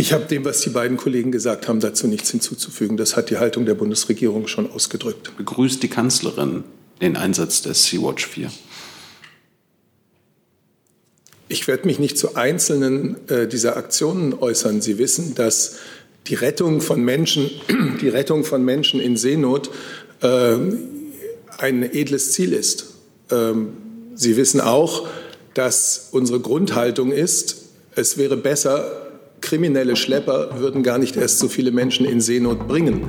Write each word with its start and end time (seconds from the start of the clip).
Ich 0.00 0.14
habe 0.14 0.24
dem, 0.24 0.46
was 0.46 0.62
die 0.62 0.70
beiden 0.70 0.96
Kollegen 0.96 1.30
gesagt 1.30 1.68
haben, 1.68 1.78
dazu 1.78 2.06
nichts 2.06 2.30
hinzuzufügen. 2.30 2.96
Das 2.96 3.16
hat 3.16 3.28
die 3.28 3.36
Haltung 3.36 3.66
der 3.66 3.74
Bundesregierung 3.74 4.48
schon 4.48 4.70
ausgedrückt. 4.70 5.36
Begrüßt 5.36 5.82
die 5.82 5.88
Kanzlerin 5.88 6.64
den 7.02 7.18
Einsatz 7.18 7.60
des 7.60 7.84
Sea-Watch 7.84 8.26
4? 8.26 8.50
Ich 11.48 11.68
werde 11.68 11.86
mich 11.86 11.98
nicht 11.98 12.16
zu 12.16 12.34
einzelnen 12.34 13.28
äh, 13.28 13.46
dieser 13.46 13.76
Aktionen 13.76 14.32
äußern. 14.32 14.80
Sie 14.80 14.96
wissen, 14.96 15.34
dass 15.34 15.76
die 16.28 16.34
Rettung 16.34 16.80
von 16.80 17.04
Menschen, 17.04 17.50
die 18.00 18.08
Rettung 18.08 18.44
von 18.44 18.64
Menschen 18.64 19.00
in 19.00 19.18
Seenot 19.18 19.70
äh, 20.22 20.56
ein 21.58 21.82
edles 21.82 22.32
Ziel 22.32 22.54
ist. 22.54 22.94
Ähm, 23.30 23.74
Sie 24.14 24.38
wissen 24.38 24.62
auch, 24.62 25.06
dass 25.52 26.08
unsere 26.12 26.40
Grundhaltung 26.40 27.12
ist, 27.12 27.66
es 27.96 28.16
wäre 28.16 28.38
besser, 28.38 28.99
kriminelle 29.40 29.96
Schlepper 29.96 30.60
würden 30.60 30.82
gar 30.82 30.98
nicht 30.98 31.16
erst 31.16 31.38
so 31.38 31.48
viele 31.48 31.72
Menschen 31.72 32.06
in 32.06 32.20
Seenot 32.20 32.66
bringen. 32.68 33.08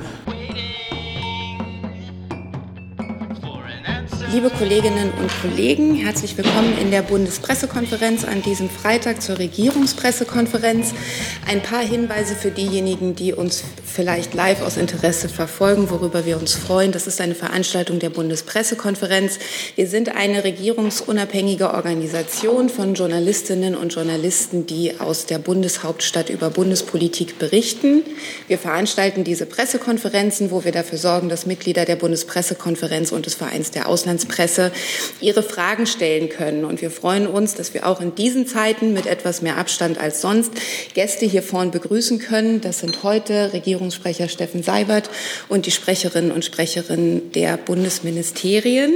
Liebe 4.33 4.49
Kolleginnen 4.49 5.11
und 5.19 5.29
Kollegen, 5.41 5.95
herzlich 5.95 6.37
willkommen 6.37 6.77
in 6.79 6.89
der 6.89 7.01
Bundespressekonferenz 7.01 8.23
an 8.23 8.41
diesem 8.41 8.69
Freitag 8.69 9.21
zur 9.21 9.37
Regierungspressekonferenz. 9.39 10.93
Ein 11.49 11.61
paar 11.61 11.81
Hinweise 11.81 12.35
für 12.35 12.49
diejenigen, 12.49 13.13
die 13.13 13.33
uns 13.33 13.65
vielleicht 13.85 14.33
live 14.33 14.61
aus 14.61 14.77
Interesse 14.77 15.27
verfolgen, 15.27 15.89
worüber 15.89 16.25
wir 16.25 16.37
uns 16.37 16.53
freuen. 16.53 16.93
Das 16.93 17.07
ist 17.07 17.19
eine 17.19 17.35
Veranstaltung 17.35 17.99
der 17.99 18.09
Bundespressekonferenz. 18.09 19.37
Wir 19.75 19.87
sind 19.87 20.15
eine 20.15 20.45
regierungsunabhängige 20.45 21.73
Organisation 21.73 22.69
von 22.69 22.93
Journalistinnen 22.93 23.75
und 23.75 23.93
Journalisten, 23.93 24.65
die 24.65 24.97
aus 25.01 25.25
der 25.25 25.39
Bundeshauptstadt 25.39 26.29
über 26.29 26.49
Bundespolitik 26.49 27.37
berichten. 27.37 28.03
Wir 28.47 28.57
veranstalten 28.57 29.25
diese 29.25 29.45
Pressekonferenzen, 29.45 30.51
wo 30.51 30.63
wir 30.63 30.71
dafür 30.71 30.97
sorgen, 30.97 31.27
dass 31.27 31.45
Mitglieder 31.45 31.83
der 31.83 31.97
Bundespressekonferenz 31.97 33.11
und 33.11 33.25
des 33.25 33.35
Vereins 33.35 33.71
der 33.71 33.89
Auslandspresse 34.21 34.71
ihre 35.19 35.43
Fragen 35.43 35.85
stellen 35.85 36.29
können. 36.29 36.65
Und 36.65 36.81
wir 36.81 36.91
freuen 36.91 37.27
uns, 37.27 37.55
dass 37.55 37.73
wir 37.73 37.87
auch 37.87 38.01
in 38.01 38.15
diesen 38.15 38.47
Zeiten 38.47 38.93
mit 38.93 39.05
etwas 39.05 39.41
mehr 39.41 39.57
Abstand 39.57 39.99
als 39.99 40.21
sonst 40.21 40.51
Gäste 40.93 41.25
hier 41.25 41.43
vorn 41.43 41.71
begrüßen 41.71 42.19
können. 42.19 42.61
Das 42.61 42.79
sind 42.79 43.03
heute 43.03 43.53
Regierungs 43.53 43.71
Regierungssprecher 43.71 44.27
Steffen 44.27 44.63
Seibert 44.63 45.09
und 45.49 45.65
die 45.65 45.71
Sprecherinnen 45.71 46.31
und 46.31 46.45
Sprecherinnen 46.45 47.31
der 47.31 47.57
Bundesministerien. 47.57 48.93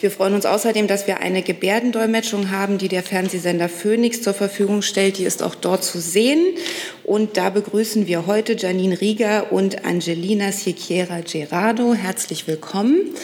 Wir 0.00 0.10
freuen 0.10 0.34
uns 0.34 0.46
außerdem, 0.46 0.86
dass 0.86 1.06
wir 1.06 1.20
eine 1.20 1.42
Gebärdendolmetschung 1.42 2.50
haben, 2.50 2.78
die 2.78 2.88
der 2.88 3.02
Fernsehsender 3.02 3.68
Phoenix 3.68 4.22
zur 4.22 4.34
Verfügung 4.34 4.82
stellt. 4.82 5.18
Die 5.18 5.24
ist 5.24 5.42
auch 5.42 5.54
dort 5.54 5.84
zu 5.84 6.00
sehen. 6.00 6.56
Und 7.04 7.36
da 7.36 7.50
begrüßen 7.50 8.06
wir 8.06 8.26
heute 8.26 8.54
Janine 8.54 9.00
Rieger 9.00 9.52
und 9.52 9.84
Angelina 9.84 10.52
Siechiera 10.52 11.20
Gerardo. 11.20 11.92
Herzlich 11.92 12.46
willkommen. 12.46 13.14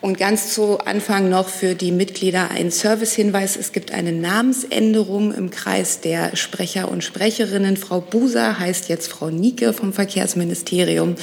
Und 0.00 0.16
ganz 0.16 0.54
zu 0.54 0.78
Anfang 0.78 1.28
noch 1.28 1.50
für 1.50 1.74
die 1.74 1.92
Mitglieder 1.92 2.50
ein 2.50 2.70
Servicehinweis. 2.70 3.56
Es 3.56 3.72
gibt 3.72 3.92
eine 3.92 4.12
Namensänderung 4.12 5.34
im 5.34 5.50
Kreis 5.50 6.00
der 6.00 6.36
Sprecher 6.36 6.90
und 6.90 7.04
Sprecherinnen. 7.04 7.76
Frau 7.76 8.00
Buser 8.00 8.58
heißt 8.58 8.88
jetzt 8.88 9.08
Frau 9.12 9.28
Nieke 9.28 9.74
vom 9.74 9.92
Verkehrsministerium. 9.92 11.16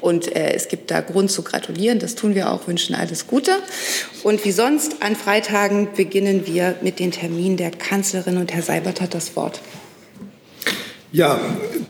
Und 0.00 0.34
äh, 0.36 0.52
es 0.52 0.68
gibt 0.68 0.92
da 0.92 1.00
Grund 1.00 1.32
zu 1.32 1.42
gratulieren. 1.42 1.98
Das 1.98 2.14
tun 2.14 2.36
wir 2.36 2.52
auch, 2.52 2.68
wünschen 2.68 2.94
alles 2.94 3.26
Gute. 3.26 3.50
Und 4.22 4.44
wie 4.44 4.52
sonst 4.52 5.02
an 5.02 5.16
Freitagen 5.16 5.88
beginnen 5.96 6.46
wir 6.46 6.76
mit 6.82 7.00
den 7.00 7.10
Terminen 7.10 7.56
der 7.56 7.72
Kanzlerin. 7.72 8.36
Und 8.36 8.54
Herr 8.54 8.62
Seibert 8.62 9.00
hat 9.00 9.12
das 9.12 9.34
Wort. 9.34 9.60
Ja, 11.12 11.40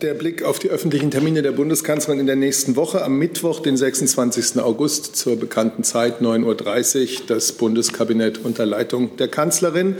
der 0.00 0.14
Blick 0.14 0.44
auf 0.44 0.58
die 0.58 0.70
öffentlichen 0.70 1.10
Termine 1.10 1.42
der 1.42 1.52
Bundeskanzlerin 1.52 2.20
in 2.20 2.26
der 2.26 2.36
nächsten 2.36 2.74
Woche. 2.74 3.04
Am 3.04 3.18
Mittwoch, 3.18 3.60
den 3.60 3.76
26. 3.76 4.58
August 4.62 5.14
zur 5.14 5.36
bekannten 5.38 5.84
Zeit 5.84 6.22
9.30 6.22 7.02
Uhr, 7.02 7.26
das 7.26 7.52
Bundeskabinett 7.52 8.38
unter 8.42 8.64
Leitung 8.64 9.18
der 9.18 9.28
Kanzlerin. 9.28 9.96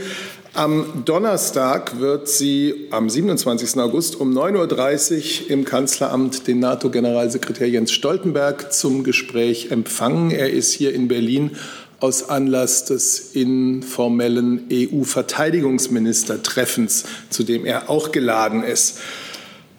Am 0.55 1.03
Donnerstag 1.05 1.99
wird 1.99 2.29
sie 2.29 2.87
am 2.89 3.11
27. 3.11 3.79
August 3.79 4.19
um 4.19 4.35
9.30 4.35 5.43
Uhr 5.43 5.51
im 5.51 5.65
Kanzleramt 5.65 6.47
den 6.47 6.59
NATO-Generalsekretär 6.59 7.69
Jens 7.69 7.91
Stoltenberg 7.91 8.73
zum 8.73 9.03
Gespräch 9.03 9.69
empfangen. 9.69 10.31
Er 10.31 10.49
ist 10.49 10.73
hier 10.73 10.95
in 10.95 11.07
Berlin 11.07 11.51
aus 12.01 12.29
Anlass 12.29 12.83
des 12.85 13.31
informellen 13.33 14.67
EU-Verteidigungsministertreffens, 14.71 17.05
zu 17.29 17.43
dem 17.43 17.65
er 17.65 17.89
auch 17.89 18.11
geladen 18.11 18.63
ist. 18.63 18.99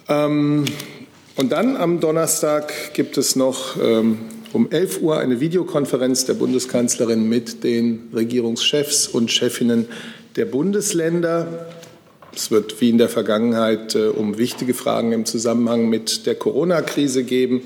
Ähm, 0.09 0.65
und 1.37 1.53
dann 1.53 1.77
am 1.77 2.01
Donnerstag 2.01 2.95
gibt 2.95 3.17
es 3.19 3.37
noch 3.37 3.77
ähm, 3.83 4.19
um 4.53 4.71
11 4.71 5.03
Uhr 5.03 5.19
eine 5.19 5.41
Videokonferenz 5.41 6.25
der 6.25 6.35
Bundeskanzlerin 6.35 7.29
mit 7.29 7.65
den 7.65 8.09
Regierungschefs 8.15 9.09
und 9.09 9.33
Chefinnen 9.33 9.89
der 10.37 10.45
Bundesländer. 10.45 11.67
Es 12.35 12.53
wird 12.53 12.81
wie 12.81 12.91
in 12.91 12.99
der 12.99 13.09
Vergangenheit 13.09 13.97
äh, 13.97 14.07
um 14.07 14.39
wichtige 14.39 14.75
Fragen 14.75 15.11
im 15.13 15.25
Zusammenhang 15.25 15.89
mit 15.89 16.27
der 16.27 16.37
Corona-Krise 16.37 17.25
geben. 17.25 17.63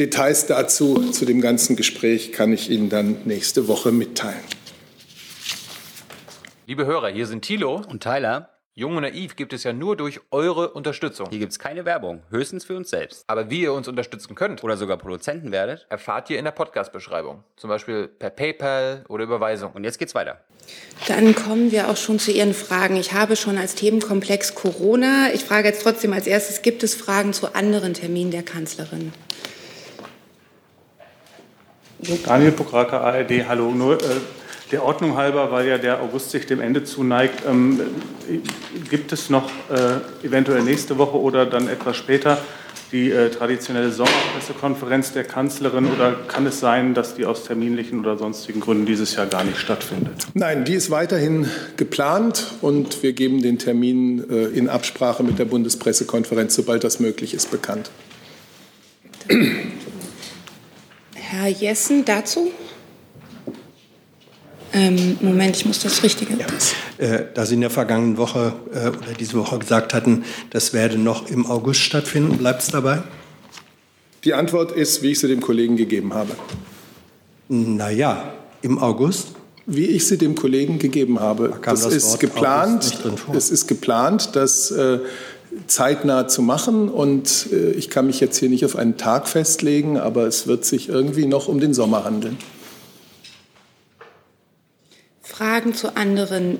Details 0.00 0.46
dazu, 0.46 1.10
zu 1.12 1.26
dem 1.26 1.42
ganzen 1.42 1.76
Gespräch, 1.76 2.32
kann 2.32 2.54
ich 2.54 2.70
Ihnen 2.70 2.88
dann 2.88 3.18
nächste 3.26 3.68
Woche 3.68 3.92
mitteilen. 3.92 4.40
Liebe 6.66 6.86
Hörer, 6.86 7.08
hier 7.08 7.26
sind 7.26 7.42
Thilo 7.42 7.82
und 7.86 8.02
Tyler. 8.02 8.48
Jung 8.74 8.96
und 8.96 9.02
naiv 9.02 9.36
gibt 9.36 9.52
es 9.52 9.62
ja 9.62 9.74
nur 9.74 9.96
durch 9.96 10.20
eure 10.30 10.70
Unterstützung. 10.70 11.28
Hier 11.28 11.38
gibt 11.38 11.52
es 11.52 11.58
keine 11.58 11.84
Werbung, 11.84 12.22
höchstens 12.30 12.64
für 12.64 12.76
uns 12.76 12.88
selbst. 12.88 13.24
Aber 13.26 13.50
wie 13.50 13.60
ihr 13.60 13.74
uns 13.74 13.88
unterstützen 13.88 14.34
könnt 14.34 14.64
oder 14.64 14.78
sogar 14.78 14.96
Produzenten 14.96 15.52
werdet, 15.52 15.86
erfahrt 15.90 16.30
ihr 16.30 16.38
in 16.38 16.46
der 16.46 16.52
Podcast-Beschreibung. 16.52 17.44
Zum 17.56 17.68
Beispiel 17.68 18.08
per 18.08 18.30
PayPal 18.30 19.04
oder 19.08 19.24
Überweisung. 19.24 19.72
Und 19.72 19.84
jetzt 19.84 19.98
geht's 19.98 20.14
weiter. 20.14 20.40
Dann 21.08 21.34
kommen 21.34 21.72
wir 21.72 21.90
auch 21.90 21.98
schon 21.98 22.18
zu 22.18 22.30
Ihren 22.30 22.54
Fragen. 22.54 22.96
Ich 22.96 23.12
habe 23.12 23.36
schon 23.36 23.58
als 23.58 23.74
Themenkomplex 23.74 24.54
Corona. 24.54 25.30
Ich 25.34 25.44
frage 25.44 25.68
jetzt 25.68 25.82
trotzdem 25.82 26.14
als 26.14 26.26
erstes, 26.26 26.62
gibt 26.62 26.82
es 26.82 26.94
Fragen 26.94 27.34
zu 27.34 27.54
anderen 27.54 27.92
Terminen 27.92 28.30
der 28.30 28.44
Kanzlerin? 28.44 29.12
Daniel 32.24 32.52
Pokraka, 32.52 32.98
ARD, 32.98 33.46
hallo. 33.48 33.72
Nur 33.72 33.94
äh, 33.94 34.06
der 34.72 34.84
Ordnung 34.84 35.16
halber, 35.16 35.50
weil 35.50 35.68
ja 35.68 35.78
der 35.78 36.00
August 36.00 36.30
sich 36.30 36.46
dem 36.46 36.60
Ende 36.60 36.84
zuneigt, 36.84 37.42
ähm, 37.48 37.80
gibt 38.88 39.12
es 39.12 39.30
noch 39.30 39.50
äh, 39.70 40.26
eventuell 40.26 40.62
nächste 40.62 40.98
Woche 40.98 41.18
oder 41.18 41.46
dann 41.46 41.68
etwas 41.68 41.96
später 41.96 42.38
die 42.92 43.10
äh, 43.10 43.30
traditionelle 43.30 43.92
Sommerpressekonferenz 43.92 45.12
der 45.12 45.24
Kanzlerin 45.24 45.86
oder 45.86 46.12
kann 46.26 46.46
es 46.46 46.58
sein, 46.58 46.94
dass 46.94 47.14
die 47.14 47.24
aus 47.24 47.44
terminlichen 47.44 48.00
oder 48.00 48.16
sonstigen 48.16 48.60
Gründen 48.60 48.86
dieses 48.86 49.14
Jahr 49.14 49.26
gar 49.26 49.44
nicht 49.44 49.58
stattfindet? 49.58 50.26
Nein, 50.34 50.64
die 50.64 50.74
ist 50.74 50.90
weiterhin 50.90 51.48
geplant 51.76 52.46
und 52.62 53.02
wir 53.02 53.12
geben 53.12 53.42
den 53.42 53.58
Termin 53.58 54.28
äh, 54.28 54.46
in 54.46 54.68
Absprache 54.68 55.22
mit 55.22 55.38
der 55.38 55.44
Bundespressekonferenz, 55.44 56.54
sobald 56.54 56.82
das 56.82 56.98
möglich 56.98 57.34
ist, 57.34 57.50
bekannt. 57.50 57.90
Herr 61.30 61.46
Jessen 61.46 62.04
dazu? 62.04 62.50
Ähm, 64.72 65.16
Moment, 65.20 65.56
ich 65.56 65.64
muss 65.64 65.78
das 65.78 66.02
Richtige. 66.02 66.34
Ja. 66.34 66.46
Äh, 66.98 67.26
da 67.32 67.46
Sie 67.46 67.54
in 67.54 67.60
der 67.60 67.70
vergangenen 67.70 68.16
Woche 68.16 68.52
äh, 68.72 68.88
oder 68.88 69.14
diese 69.16 69.34
Woche 69.34 69.60
gesagt 69.60 69.94
hatten, 69.94 70.24
das 70.50 70.72
werde 70.72 70.98
noch 70.98 71.28
im 71.28 71.46
August 71.46 71.82
stattfinden, 71.82 72.36
bleibt 72.36 72.62
es 72.62 72.68
dabei? 72.68 73.04
Die 74.24 74.34
Antwort 74.34 74.72
ist, 74.72 75.04
wie 75.04 75.12
ich 75.12 75.20
sie 75.20 75.28
dem 75.28 75.40
Kollegen 75.40 75.76
gegeben 75.76 76.14
habe. 76.14 76.32
Naja, 77.48 78.34
im 78.62 78.80
August? 78.80 79.28
Wie 79.66 79.86
ich 79.86 80.08
sie 80.08 80.18
dem 80.18 80.34
Kollegen 80.34 80.80
gegeben 80.80 81.20
habe. 81.20 81.56
Das, 81.62 81.82
das, 81.82 81.94
ist 81.94 82.18
geplant. 82.18 83.04
Es 83.32 83.50
ist 83.50 83.68
geplant, 83.68 84.34
dass 84.34 84.72
äh, 84.72 84.98
zeitnah 85.66 86.28
zu 86.28 86.42
machen. 86.42 86.88
Und 86.88 87.48
äh, 87.52 87.70
ich 87.72 87.90
kann 87.90 88.06
mich 88.06 88.20
jetzt 88.20 88.38
hier 88.38 88.48
nicht 88.48 88.64
auf 88.64 88.76
einen 88.76 88.96
Tag 88.96 89.28
festlegen, 89.28 89.98
aber 89.98 90.26
es 90.26 90.46
wird 90.46 90.64
sich 90.64 90.88
irgendwie 90.88 91.26
noch 91.26 91.48
um 91.48 91.60
den 91.60 91.74
Sommer 91.74 92.04
handeln. 92.04 92.36
Fragen 95.22 95.74
zu 95.74 95.96
anderen 95.96 96.58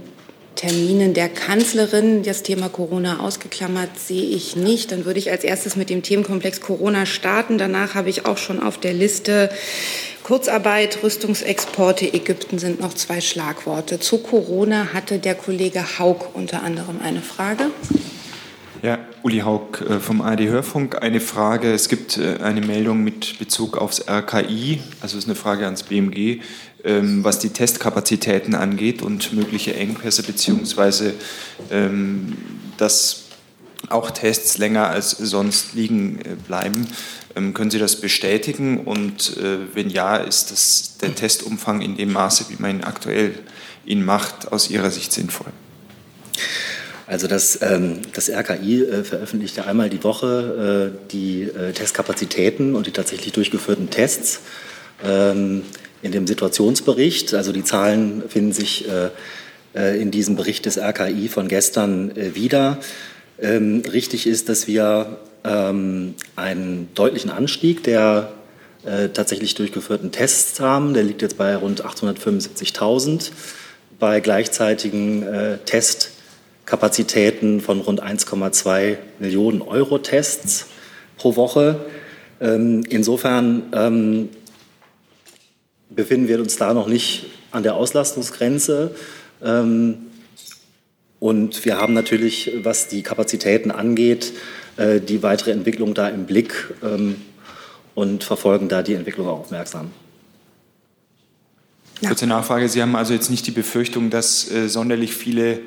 Terminen 0.54 1.14
der 1.14 1.28
Kanzlerin. 1.28 2.22
Das 2.22 2.42
Thema 2.42 2.68
Corona 2.68 3.20
ausgeklammert 3.20 3.98
sehe 3.98 4.24
ich 4.24 4.56
nicht. 4.56 4.92
Dann 4.92 5.04
würde 5.04 5.18
ich 5.18 5.30
als 5.30 5.44
erstes 5.44 5.76
mit 5.76 5.90
dem 5.90 6.02
Themenkomplex 6.02 6.60
Corona 6.60 7.06
starten. 7.06 7.58
Danach 7.58 7.94
habe 7.94 8.10
ich 8.10 8.26
auch 8.26 8.38
schon 8.38 8.62
auf 8.62 8.78
der 8.78 8.92
Liste 8.92 9.50
Kurzarbeit, 10.22 11.02
Rüstungsexporte, 11.02 12.12
Ägypten 12.12 12.58
sind 12.58 12.78
noch 12.80 12.94
zwei 12.94 13.20
Schlagworte. 13.20 13.98
Zu 13.98 14.18
Corona 14.18 14.92
hatte 14.92 15.18
der 15.18 15.34
Kollege 15.34 15.98
Haug 15.98 16.28
unter 16.34 16.62
anderem 16.62 17.00
eine 17.02 17.20
Frage. 17.20 17.70
Ja, 18.82 18.98
Uli 19.22 19.40
Haug 19.40 19.82
äh, 19.82 20.00
vom 20.00 20.22
ARD 20.22 20.40
Hörfunk. 20.40 21.02
Eine 21.02 21.20
Frage. 21.20 21.70
Es 21.70 21.90
gibt 21.90 22.16
äh, 22.16 22.38
eine 22.42 22.62
Meldung 22.62 23.04
mit 23.04 23.38
Bezug 23.38 23.76
aufs 23.76 24.08
RKI, 24.08 24.80
also 25.02 25.18
ist 25.18 25.26
eine 25.26 25.34
Frage 25.34 25.66
ans 25.66 25.82
BMG, 25.82 26.40
ähm, 26.84 27.22
was 27.22 27.38
die 27.40 27.50
Testkapazitäten 27.50 28.54
angeht 28.54 29.02
und 29.02 29.34
mögliche 29.34 29.74
Engpässe 29.74 30.22
beziehungsweise 30.22 31.12
ähm, 31.70 32.38
das 32.78 33.24
auch 33.90 34.10
Tests 34.12 34.56
länger 34.56 34.88
als 34.88 35.10
sonst 35.10 35.74
liegen 35.74 36.18
äh, 36.20 36.36
bleiben. 36.46 36.86
Ähm, 37.36 37.52
können 37.52 37.70
Sie 37.70 37.78
das 37.78 38.00
bestätigen? 38.00 38.78
Und 38.78 39.36
wenn 39.74 39.90
ja, 39.90 40.16
ist 40.16 40.50
das 40.52 40.96
der 41.02 41.14
Testumfang 41.14 41.82
in 41.82 41.98
dem 41.98 42.12
Maße, 42.12 42.46
wie 42.48 42.56
man 42.58 42.76
ihn 42.76 42.84
aktuell 42.84 43.38
ihn 43.84 44.04
macht, 44.04 44.50
aus 44.52 44.70
Ihrer 44.70 44.90
Sicht 44.90 45.12
sinnvoll? 45.12 45.52
Also 47.10 47.26
das, 47.26 47.58
ähm, 47.60 48.02
das 48.12 48.30
RKI 48.30 48.84
äh, 48.84 49.02
veröffentlicht 49.02 49.56
ja 49.56 49.64
einmal 49.64 49.90
die 49.90 50.04
Woche 50.04 50.92
äh, 50.94 51.08
die 51.10 51.42
äh, 51.42 51.72
Testkapazitäten 51.72 52.76
und 52.76 52.86
die 52.86 52.92
tatsächlich 52.92 53.32
durchgeführten 53.32 53.90
Tests 53.90 54.38
ähm, 55.04 55.62
in 56.02 56.12
dem 56.12 56.28
Situationsbericht. 56.28 57.34
Also 57.34 57.50
die 57.50 57.64
Zahlen 57.64 58.22
finden 58.28 58.52
sich 58.52 58.88
äh, 58.88 59.08
äh, 59.74 60.00
in 60.00 60.12
diesem 60.12 60.36
Bericht 60.36 60.66
des 60.66 60.78
RKI 60.78 61.26
von 61.26 61.48
gestern 61.48 62.16
äh, 62.16 62.36
wieder. 62.36 62.78
Ähm, 63.40 63.82
richtig 63.92 64.28
ist, 64.28 64.48
dass 64.48 64.68
wir 64.68 65.18
ähm, 65.42 66.14
einen 66.36 66.90
deutlichen 66.94 67.30
Anstieg 67.30 67.82
der 67.82 68.32
tatsächlich 69.12 69.54
durchgeführten 69.54 70.10
Tests 70.10 70.58
haben. 70.58 70.94
Der 70.94 71.02
liegt 71.02 71.20
jetzt 71.20 71.36
bei 71.36 71.54
rund 71.54 71.84
875.000 71.84 73.30
bei 73.98 74.20
gleichzeitigen 74.20 75.26
Testkapazitäten 76.70 77.60
von 77.60 77.80
rund 77.80 78.00
1,2 78.00 78.96
Millionen 79.18 79.60
Euro 79.60 79.98
Tests 79.98 80.66
pro 81.16 81.34
Woche. 81.34 81.84
Ähm, 82.40 82.84
insofern 82.88 84.28
befinden 85.90 86.28
wir 86.28 86.38
uns 86.38 86.58
da 86.58 86.72
noch 86.72 86.86
nicht 86.86 87.26
an 87.50 87.64
der 87.64 87.74
Auslastungsgrenze. 87.74 88.94
Ähm, 89.42 89.96
und 91.18 91.64
wir 91.64 91.76
haben 91.76 91.92
natürlich, 91.92 92.52
was 92.62 92.86
die 92.86 93.02
Kapazitäten 93.02 93.72
angeht, 93.72 94.32
äh, 94.76 95.00
die 95.00 95.24
weitere 95.24 95.50
Entwicklung 95.50 95.94
da 95.94 96.08
im 96.08 96.24
Blick 96.24 96.72
ähm, 96.84 97.16
und 97.96 98.22
verfolgen 98.22 98.68
da 98.68 98.84
die 98.84 98.94
Entwicklung 98.94 99.26
aufmerksam. 99.26 99.90
Kurze 102.06 102.28
Nachfrage. 102.28 102.68
Sie 102.68 102.80
haben 102.80 102.94
also 102.94 103.12
jetzt 103.12 103.28
nicht 103.28 103.44
die 103.48 103.50
Befürchtung, 103.50 104.08
dass 104.08 104.48
äh, 104.52 104.68
sonderlich 104.68 105.12
viele 105.12 105.58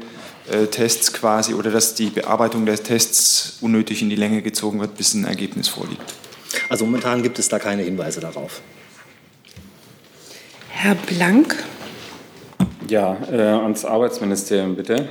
Tests 0.72 1.14
quasi 1.14 1.54
oder 1.54 1.72
dass 1.72 1.96
die 1.96 2.08
Bearbeitung 2.08 2.66
der 2.66 2.82
Tests 2.82 3.58
unnötig 3.62 4.02
in 4.02 4.10
die 4.10 4.16
Länge 4.16 4.42
gezogen 4.42 4.80
wird, 4.80 4.96
bis 4.96 5.14
ein 5.14 5.26
Ergebnis 5.26 5.68
vorliegt? 5.68 6.14
Also 6.70 6.86
momentan 6.86 7.24
gibt 7.24 7.40
es 7.40 7.50
da 7.50 7.60
keine 7.60 7.84
Hinweise 7.84 8.20
darauf. 8.20 8.62
Herr 10.70 10.96
Blank. 10.96 11.56
Ja, 12.90 13.18
äh, 13.32 13.42
ans 13.42 13.86
Arbeitsministerium 13.86 14.76
bitte. 14.76 15.08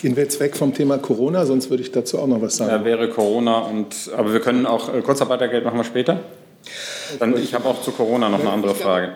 Gehen 0.00 0.16
wir 0.16 0.24
jetzt 0.24 0.40
weg 0.40 0.56
vom 0.56 0.74
Thema 0.74 0.98
Corona, 0.98 1.46
sonst 1.46 1.70
würde 1.70 1.84
ich 1.84 1.92
dazu 1.92 2.18
auch 2.18 2.26
noch 2.26 2.42
was 2.42 2.56
sagen. 2.56 2.72
Ja, 2.72 2.84
wäre 2.84 3.08
Corona 3.08 3.58
und 3.60 4.10
aber 4.16 4.32
wir 4.32 4.40
können 4.40 4.66
auch 4.66 4.92
äh, 4.92 5.00
Kurzarbeitergeld 5.00 5.64
machen 5.64 5.76
wir 5.76 5.84
später. 5.84 6.20
Dann, 7.20 7.36
ich 7.36 7.54
habe 7.54 7.66
auch 7.68 7.82
zu 7.82 7.92
Corona 7.92 8.28
noch 8.28 8.40
eine 8.40 8.50
andere 8.50 8.74
Frage. 8.74 9.14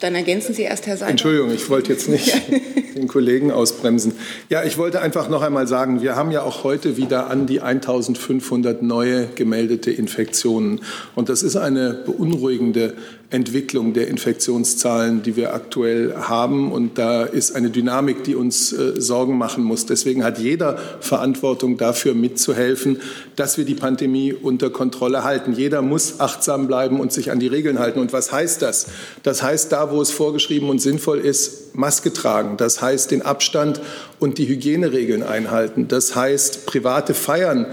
Dann 0.00 0.14
ergänzen 0.14 0.54
Sie 0.54 0.62
erst, 0.62 0.86
Herr 0.86 0.96
Seidel. 0.96 1.12
Entschuldigung, 1.12 1.52
ich 1.52 1.68
wollte 1.68 1.92
jetzt 1.92 2.08
nicht 2.08 2.32
den 2.96 3.06
Kollegen 3.06 3.52
ausbremsen. 3.52 4.14
Ja, 4.48 4.64
ich 4.64 4.78
wollte 4.78 5.00
einfach 5.00 5.28
noch 5.28 5.42
einmal 5.42 5.66
sagen, 5.66 6.00
wir 6.00 6.16
haben 6.16 6.30
ja 6.30 6.42
auch 6.42 6.64
heute 6.64 6.96
wieder 6.96 7.28
an 7.28 7.46
die 7.46 7.60
1500 7.60 8.82
neue 8.82 9.26
gemeldete 9.34 9.90
Infektionen. 9.90 10.80
Und 11.14 11.28
das 11.28 11.42
ist 11.42 11.56
eine 11.56 11.92
beunruhigende 11.92 12.94
Entwicklung 13.30 13.92
der 13.92 14.08
Infektionszahlen, 14.08 15.22
die 15.22 15.36
wir 15.36 15.54
aktuell 15.54 16.14
haben. 16.16 16.72
Und 16.72 16.98
da 16.98 17.22
ist 17.22 17.54
eine 17.54 17.70
Dynamik, 17.70 18.24
die 18.24 18.34
uns 18.34 18.72
äh, 18.72 19.00
Sorgen 19.00 19.38
machen 19.38 19.62
muss. 19.62 19.86
Deswegen 19.86 20.24
hat 20.24 20.40
jeder 20.40 20.76
Verantwortung 20.98 21.76
dafür 21.76 22.14
mitzuhelfen, 22.14 23.00
dass 23.36 23.56
wir 23.56 23.64
die 23.64 23.76
Pandemie 23.76 24.32
unter 24.32 24.70
Kontrolle 24.70 25.22
halten. 25.22 25.52
Jeder 25.52 25.80
muss 25.80 26.18
achtsam 26.18 26.66
bleiben 26.66 26.98
und 26.98 27.12
sich 27.12 27.30
an 27.30 27.38
die 27.38 27.46
Regeln 27.46 27.78
halten. 27.78 28.00
Und 28.00 28.12
was 28.12 28.32
heißt 28.32 28.62
das? 28.62 28.88
Das 29.22 29.44
heißt, 29.44 29.70
da, 29.70 29.92
wo 29.92 30.02
es 30.02 30.10
vorgeschrieben 30.10 30.68
und 30.68 30.80
sinnvoll 30.80 31.20
ist, 31.20 31.76
Maske 31.76 32.12
tragen. 32.12 32.56
Das 32.56 32.82
heißt, 32.82 33.12
den 33.12 33.22
Abstand 33.22 33.80
und 34.18 34.38
die 34.38 34.48
Hygieneregeln 34.48 35.22
einhalten. 35.22 35.86
Das 35.86 36.16
heißt, 36.16 36.66
private 36.66 37.14
Feiern 37.14 37.66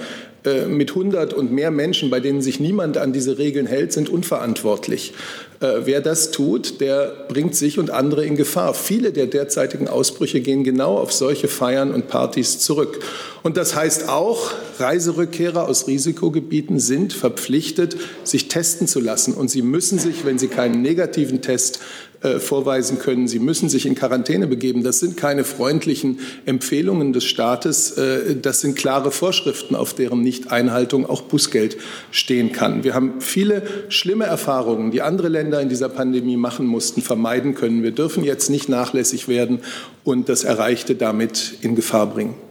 äh, 0.47 0.65
mit 0.65 0.91
100 0.91 1.33
und 1.33 1.51
mehr 1.51 1.71
Menschen, 1.71 2.09
bei 2.09 2.19
denen 2.19 2.41
sich 2.41 2.59
niemand 2.59 2.97
an 2.97 3.11
diese 3.11 3.37
Regeln 3.37 3.65
hält, 3.65 3.91
sind 3.91 4.09
unverantwortlich. 4.09 5.13
Äh, 5.59 5.85
wer 5.85 6.01
das 6.01 6.31
tut, 6.31 6.81
der 6.81 7.25
bringt 7.27 7.55
sich 7.55 7.79
und 7.79 7.89
andere 7.89 8.25
in 8.25 8.35
Gefahr. 8.35 8.73
Viele 8.75 9.11
der 9.11 9.25
derzeitigen 9.25 9.87
Ausbrüche 9.87 10.39
gehen 10.39 10.63
genau 10.63 10.97
auf 10.97 11.11
solche 11.11 11.47
Feiern 11.47 11.93
und 11.93 12.07
Partys 12.07 12.59
zurück. 12.59 12.99
Und 13.41 13.57
das 13.57 13.75
heißt 13.75 14.07
auch, 14.07 14.51
Reiserückkehrer 14.79 15.67
aus 15.67 15.87
Risikogebieten 15.87 16.79
sind 16.79 17.13
verpflichtet, 17.13 17.97
sich 18.23 18.49
testen 18.49 18.87
zu 18.87 18.99
lassen. 18.99 19.33
Und 19.33 19.49
sie 19.49 19.63
müssen 19.63 19.97
sich, 19.97 20.25
wenn 20.25 20.37
sie 20.37 20.47
keinen 20.47 20.81
negativen 20.83 21.41
Test 21.41 21.79
äh, 22.21 22.39
vorweisen 22.39 22.97
können. 22.97 23.27
Sie 23.27 23.37
müssen 23.37 23.69
sich 23.69 23.85
in 23.85 23.93
Quarantäne 23.93 24.47
begeben. 24.47 24.83
Das 24.83 24.99
sind 24.99 25.17
keine 25.17 25.43
freundlichen 25.43 26.19
Empfehlungen 26.45 27.13
des 27.13 27.25
Staates. 27.25 27.91
Äh, 27.91 28.37
das 28.41 28.61
sind 28.61 28.75
klare 28.75 29.11
Vorschriften, 29.11 29.75
auf 29.75 29.93
deren 29.93 30.21
Nichteinhaltung 30.21 31.07
auch 31.07 31.21
Bußgeld 31.21 31.77
stehen 32.09 32.51
kann. 32.51 32.83
Wir 32.83 32.95
haben 32.95 33.21
viele 33.21 33.61
schlimme 33.89 34.25
Erfahrungen, 34.25 34.89
die 34.89 35.03
andere 35.03 35.29
Länder 35.29 35.61
in 35.61 35.69
dieser 35.69 35.89
Pandemie 35.89 36.37
machen 36.37 36.65
mussten, 36.65 37.03
vermeiden 37.03 37.53
können. 37.53 37.83
Wir 37.83 37.91
dürfen 37.91 38.23
jetzt 38.23 38.49
nicht 38.49 38.67
nachlässig 38.67 39.27
werden 39.27 39.59
und 40.03 40.27
das 40.27 40.43
Erreichte 40.43 40.95
damit 40.95 41.57
in 41.61 41.75
Gefahr 41.75 42.07
bringen. 42.07 42.46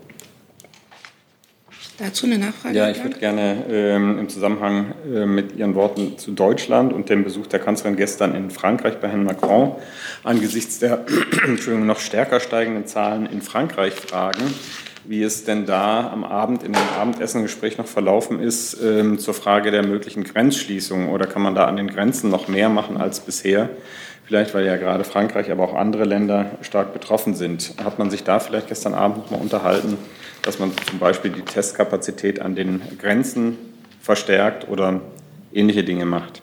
Dazu 1.98 2.26
eine 2.26 2.38
Nachfrage? 2.38 2.76
Ja, 2.76 2.90
ich 2.90 3.02
würde 3.02 3.18
gerne 3.18 3.64
ähm, 3.70 4.18
im 4.18 4.28
Zusammenhang 4.28 4.94
äh, 5.10 5.24
mit 5.24 5.56
Ihren 5.56 5.74
Worten 5.74 6.18
zu 6.18 6.32
Deutschland 6.32 6.92
und 6.92 7.08
dem 7.08 7.24
Besuch 7.24 7.46
der 7.46 7.58
Kanzlerin 7.58 7.96
gestern 7.96 8.34
in 8.34 8.50
Frankreich 8.50 8.98
bei 9.00 9.08
Herrn 9.08 9.24
Macron 9.24 9.76
angesichts 10.22 10.78
der 10.78 11.06
Entschuldigung, 11.46 11.86
noch 11.86 12.00
stärker 12.00 12.40
steigenden 12.40 12.86
Zahlen 12.86 13.24
in 13.24 13.40
Frankreich 13.40 13.94
fragen, 13.94 14.42
wie 15.04 15.22
es 15.22 15.44
denn 15.44 15.64
da 15.64 16.10
am 16.10 16.24
Abend 16.24 16.64
in 16.64 16.74
dem 16.74 16.88
Abendessengespräch 17.00 17.78
noch 17.78 17.86
verlaufen 17.86 18.40
ist 18.40 18.76
ähm, 18.82 19.18
zur 19.18 19.32
Frage 19.32 19.70
der 19.70 19.86
möglichen 19.86 20.24
Grenzschließung 20.24 21.08
oder 21.08 21.26
kann 21.26 21.40
man 21.40 21.54
da 21.54 21.64
an 21.64 21.76
den 21.76 21.88
Grenzen 21.88 22.28
noch 22.28 22.46
mehr 22.46 22.68
machen 22.68 22.98
als 22.98 23.20
bisher? 23.20 23.70
Vielleicht, 24.26 24.54
weil 24.54 24.66
ja 24.66 24.76
gerade 24.76 25.04
Frankreich, 25.04 25.50
aber 25.52 25.62
auch 25.62 25.74
andere 25.74 26.04
Länder 26.04 26.50
stark 26.60 26.92
betroffen 26.92 27.34
sind. 27.34 27.74
Hat 27.82 28.00
man 28.00 28.10
sich 28.10 28.24
da 28.24 28.40
vielleicht 28.40 28.66
gestern 28.66 28.92
Abend 28.92 29.18
noch 29.18 29.30
mal 29.30 29.40
unterhalten? 29.40 29.96
Dass 30.46 30.58
man 30.58 30.72
zum 30.88 30.98
Beispiel 30.98 31.32
die 31.32 31.42
Testkapazität 31.42 32.40
an 32.40 32.54
den 32.54 32.80
Grenzen 32.98 33.58
verstärkt 34.00 34.68
oder 34.68 35.00
ähnliche 35.52 35.84
Dinge 35.84 36.06
macht? 36.06 36.40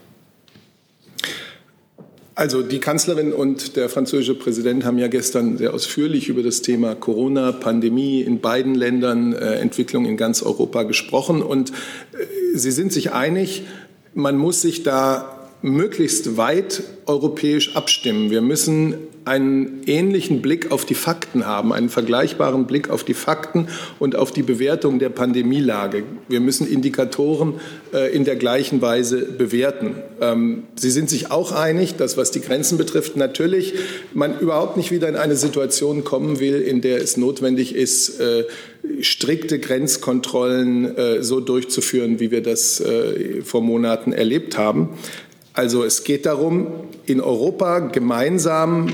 Also 2.35 2.63
die 2.63 2.79
Kanzlerin 2.79 3.31
und 3.31 3.75
der 3.75 3.89
französische 3.89 4.33
Präsident 4.33 4.85
haben 4.85 4.97
ja 4.97 5.07
gestern 5.07 5.57
sehr 5.57 5.73
ausführlich 5.73 6.29
über 6.29 6.41
das 6.41 6.63
Thema 6.63 6.95
Corona, 6.95 7.51
Pandemie 7.51 8.21
in 8.21 8.41
beiden 8.41 8.73
Ländern, 8.73 9.33
äh, 9.33 9.55
Entwicklung 9.55 10.05
in 10.05 10.17
ganz 10.17 10.41
Europa 10.41 10.83
gesprochen. 10.83 11.43
Und 11.43 11.69
äh, 11.69 11.75
sie 12.55 12.71
sind 12.71 12.91
sich 12.91 13.13
einig, 13.13 13.63
man 14.15 14.35
muss 14.37 14.61
sich 14.61 14.83
da 14.83 15.49
möglichst 15.61 16.35
weit 16.35 16.83
europäisch 17.05 17.75
abstimmen. 17.75 18.31
Wir 18.31 18.41
müssen 18.41 18.95
einen 19.25 19.83
ähnlichen 19.85 20.41
Blick 20.41 20.71
auf 20.71 20.85
die 20.85 20.95
Fakten 20.95 21.45
haben, 21.45 21.73
einen 21.73 21.89
vergleichbaren 21.89 22.65
Blick 22.65 22.89
auf 22.89 23.03
die 23.03 23.13
Fakten 23.13 23.67
und 23.99 24.15
auf 24.15 24.31
die 24.31 24.43
Bewertung 24.43 24.99
der 24.99 25.09
Pandemielage. 25.09 26.03
Wir 26.27 26.39
müssen 26.39 26.67
Indikatoren 26.67 27.55
äh, 27.93 28.13
in 28.13 28.25
der 28.25 28.35
gleichen 28.35 28.81
Weise 28.81 29.25
bewerten. 29.25 29.95
Ähm, 30.21 30.63
Sie 30.75 30.91
sind 30.91 31.09
sich 31.09 31.31
auch 31.31 31.51
einig, 31.51 31.95
dass 31.95 32.17
was 32.17 32.31
die 32.31 32.41
Grenzen 32.41 32.77
betrifft, 32.77 33.15
natürlich 33.15 33.73
man 34.13 34.39
überhaupt 34.39 34.77
nicht 34.77 34.91
wieder 34.91 35.07
in 35.07 35.15
eine 35.15 35.35
Situation 35.35 36.03
kommen 36.03 36.39
will, 36.39 36.61
in 36.61 36.81
der 36.81 37.01
es 37.01 37.17
notwendig 37.17 37.75
ist, 37.75 38.19
äh, 38.19 38.45
strikte 38.99 39.59
Grenzkontrollen 39.59 40.97
äh, 40.97 41.23
so 41.23 41.39
durchzuführen, 41.39 42.19
wie 42.19 42.31
wir 42.31 42.41
das 42.41 42.81
äh, 42.81 43.41
vor 43.41 43.61
Monaten 43.61 44.11
erlebt 44.11 44.57
haben. 44.57 44.89
Also 45.53 45.83
es 45.83 46.03
geht 46.03 46.25
darum, 46.25 46.67
in 47.05 47.21
Europa 47.21 47.79
gemeinsam 47.79 48.87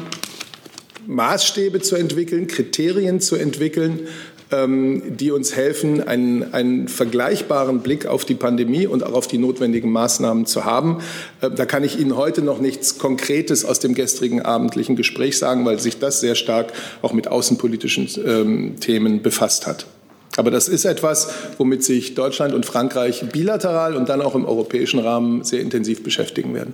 Maßstäbe 1.08 1.80
zu 1.82 1.96
entwickeln, 1.96 2.48
Kriterien 2.48 3.22
zu 3.22 3.38
entwickeln, 3.38 4.08
ähm, 4.52 5.16
die 5.18 5.32
uns 5.32 5.56
helfen, 5.56 6.06
einen, 6.06 6.54
einen, 6.54 6.88
vergleichbaren 6.88 7.80
Blick 7.80 8.06
auf 8.06 8.26
die 8.26 8.36
Pandemie 8.36 8.88
und 8.88 9.04
auch 9.04 9.14
auf 9.14 9.28
die 9.28 9.38
notwendigen 9.38 9.92
Maßnahmen 9.92 10.46
zu 10.46 10.66
haben. 10.66 11.00
Äh, 11.42 11.52
da 11.52 11.66
kann 11.66 11.84
ich 11.84 12.00
Ihnen 12.00 12.18
heute 12.18 12.42
noch 12.42 12.60
nichts 12.60 12.98
Konkretes 12.98 13.64
aus 13.64 13.80
dem 13.80 13.94
gestrigen 13.94 14.42
abendlichen 14.42 14.96
Gespräch 14.96 15.38
sagen, 15.38 15.66
weil 15.66 15.80
sich 15.80 16.00
das 16.00 16.20
sehr 16.20 16.36
stark 16.36 16.74
auch 17.02 17.14
mit 17.14 17.28
außenpolitischen 17.28 18.10
ähm, 18.26 18.80
Themen 18.80 19.22
befasst 19.22 19.66
hat. 19.66 19.86
Aber 20.40 20.52
das 20.52 20.70
ist 20.70 20.86
etwas, 20.86 21.34
womit 21.58 21.84
sich 21.84 22.16
Deutschland 22.16 22.54
und 22.54 22.66
Frankreich 22.66 23.26
bilateral 23.30 23.98
und 23.98 24.08
dann 24.08 24.22
auch 24.22 24.36
im 24.36 24.46
europäischen 24.46 25.02
Rahmen 25.02 25.44
sehr 25.44 25.60
intensiv 25.60 26.02
beschäftigen 26.02 26.54
werden. 26.54 26.74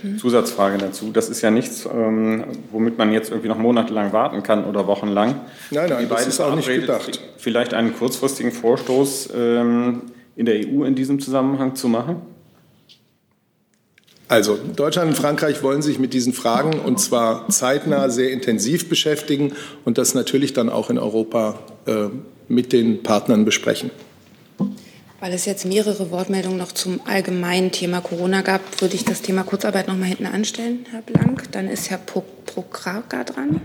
Hm. 0.00 0.16
Zusatzfrage 0.16 0.78
dazu. 0.78 1.10
Das 1.12 1.28
ist 1.28 1.42
ja 1.42 1.50
nichts, 1.50 1.86
ähm, 1.92 2.44
womit 2.70 2.96
man 2.96 3.12
jetzt 3.12 3.30
irgendwie 3.30 3.48
noch 3.48 3.58
monatelang 3.58 4.14
warten 4.14 4.42
kann 4.42 4.64
oder 4.64 4.86
wochenlang. 4.86 5.42
Nein, 5.70 5.90
nein, 5.90 6.08
das 6.08 6.26
ist 6.26 6.40
auch 6.40 6.54
nicht 6.54 6.68
gedacht. 6.68 7.20
Vielleicht 7.36 7.74
einen 7.74 7.94
kurzfristigen 7.94 8.50
Vorstoß 8.50 9.28
ähm, 9.36 10.04
in 10.36 10.46
der 10.46 10.54
EU 10.54 10.84
in 10.84 10.94
diesem 10.94 11.20
Zusammenhang 11.20 11.74
zu 11.74 11.88
machen? 11.88 12.22
Also 14.32 14.56
Deutschland 14.56 15.10
und 15.10 15.14
Frankreich 15.14 15.62
wollen 15.62 15.82
sich 15.82 15.98
mit 15.98 16.14
diesen 16.14 16.32
Fragen 16.32 16.80
und 16.80 16.98
zwar 16.98 17.46
zeitnah 17.50 18.08
sehr 18.08 18.30
intensiv 18.30 18.88
beschäftigen 18.88 19.52
und 19.84 19.98
das 19.98 20.14
natürlich 20.14 20.54
dann 20.54 20.70
auch 20.70 20.88
in 20.88 20.96
Europa 20.96 21.58
äh, 21.84 22.06
mit 22.48 22.72
den 22.72 23.02
Partnern 23.02 23.44
besprechen. 23.44 23.90
Weil 25.20 25.34
es 25.34 25.44
jetzt 25.44 25.66
mehrere 25.66 26.10
Wortmeldungen 26.10 26.56
noch 26.56 26.72
zum 26.72 27.02
allgemeinen 27.04 27.72
Thema 27.72 28.00
Corona 28.00 28.40
gab, 28.40 28.62
würde 28.80 28.94
ich 28.94 29.04
das 29.04 29.20
Thema 29.20 29.42
Kurzarbeit 29.42 29.86
noch 29.86 29.98
mal 29.98 30.06
hinten 30.06 30.24
anstellen, 30.24 30.86
Herr 30.90 31.02
Blank. 31.02 31.52
Dann 31.52 31.68
ist 31.68 31.90
Herr 31.90 31.98
Prokraka 31.98 33.24
dran. 33.24 33.60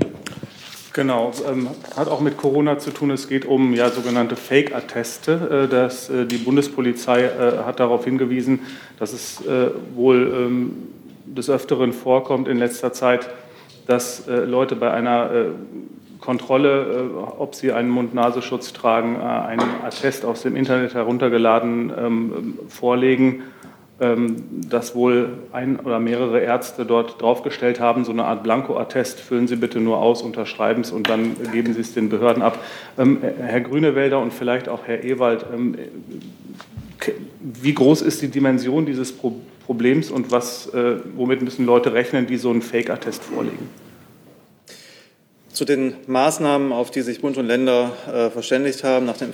Genau, 0.98 1.32
ähm, 1.48 1.70
hat 1.96 2.08
auch 2.08 2.22
mit 2.22 2.38
Corona 2.38 2.80
zu 2.80 2.89
tun. 2.89 3.12
Es 3.12 3.30
geht 3.30 3.46
um 3.46 3.75
ja, 3.75 3.92
sogenannte 3.92 4.36
Fake-Atteste. 4.36 5.70
Äh, 5.72 5.75
äh, 5.75 6.25
die 6.25 6.38
Bundespolizei 6.38 7.22
äh, 7.22 7.63
hat 7.63 7.80
darauf 7.80 8.06
hingewiesen, 8.06 8.62
dass 8.98 9.13
es 9.13 9.46
äh, 9.46 9.70
wohl 9.94 10.34
ähm, 10.36 10.72
des 11.27 11.51
Öfteren 11.51 11.94
vorkommt 11.94 12.48
in 12.48 12.58
letzter 12.58 12.94
Zeit, 12.94 13.30
dass 13.86 14.27
äh, 14.27 14.38
Leute 14.38 14.75
bei 14.75 14.89
einer 14.89 15.32
äh, 15.32 15.46
Kontrolle, 16.20 17.12
ob 17.38 17.54
sie 17.54 17.72
einen 17.72 17.89
Mund-Nasenschutz 17.89 18.74
tragen, 18.74 19.18
einen 19.18 19.62
Attest 19.86 20.25
aus 20.25 20.42
dem 20.42 20.56
Internet 20.56 20.96
heruntergeladen 20.96 21.94
ähm, 21.96 22.60
vorlegen 22.70 23.27
ähm, 23.27 23.44
dass 24.00 24.94
wohl 24.94 25.30
ein 25.51 25.80
oder 25.80 26.00
mehrere 26.00 26.39
Ärzte 26.39 26.86
dort 26.86 27.20
draufgestellt 27.20 27.80
haben, 27.80 28.06
so 28.06 28.12
eine 28.12 28.25
Art 28.25 28.44
Blanko-Attest, 28.44 29.20
füllen 29.20 29.48
Sie 29.48 29.56
bitte 29.56 29.80
nur 29.80 29.98
aus, 29.98 30.22
unterschreiben 30.22 30.82
es 30.82 30.92
und 30.92 31.10
dann 31.10 31.36
geben 31.51 31.74
Sie 31.74 31.82
es 31.82 31.94
den 31.94 32.10
Behörden 32.10 32.44
ab. 32.44 32.60
Ähm, 33.00 33.20
Herr 33.39 33.62
Grünewälder 33.62 34.20
und 34.20 34.34
vielleicht 34.34 34.70
auch 34.70 34.82
Herr 34.86 35.04
Ewald, 35.04 35.46
ähm, 35.51 35.75
wie 37.42 37.74
groß 37.74 38.01
ist 38.04 38.22
die 38.22 38.27
Dimension 38.27 38.86
dieses 38.86 39.13
Problems 39.66 40.12
und 40.12 40.32
was, 40.32 40.68
äh, 40.74 40.98
womit 41.16 41.42
müssen 41.42 41.66
Leute 41.66 41.94
rechnen, 41.94 42.27
die 42.27 42.38
so 42.38 42.51
einen 42.51 42.62
Fake-Attest 42.62 43.24
vorlegen? 43.24 43.70
Zu 45.58 45.66
den 45.66 45.96
Maßnahmen, 46.06 46.72
auf 46.72 46.92
die 46.92 47.02
sich 47.02 47.22
Bund 47.22 47.36
und 47.36 47.48
Länder 47.48 47.92
äh, 48.14 48.30
verständigt 48.30 48.84
haben 48.84 49.08
nach 49.08 49.18
dem, 49.18 49.32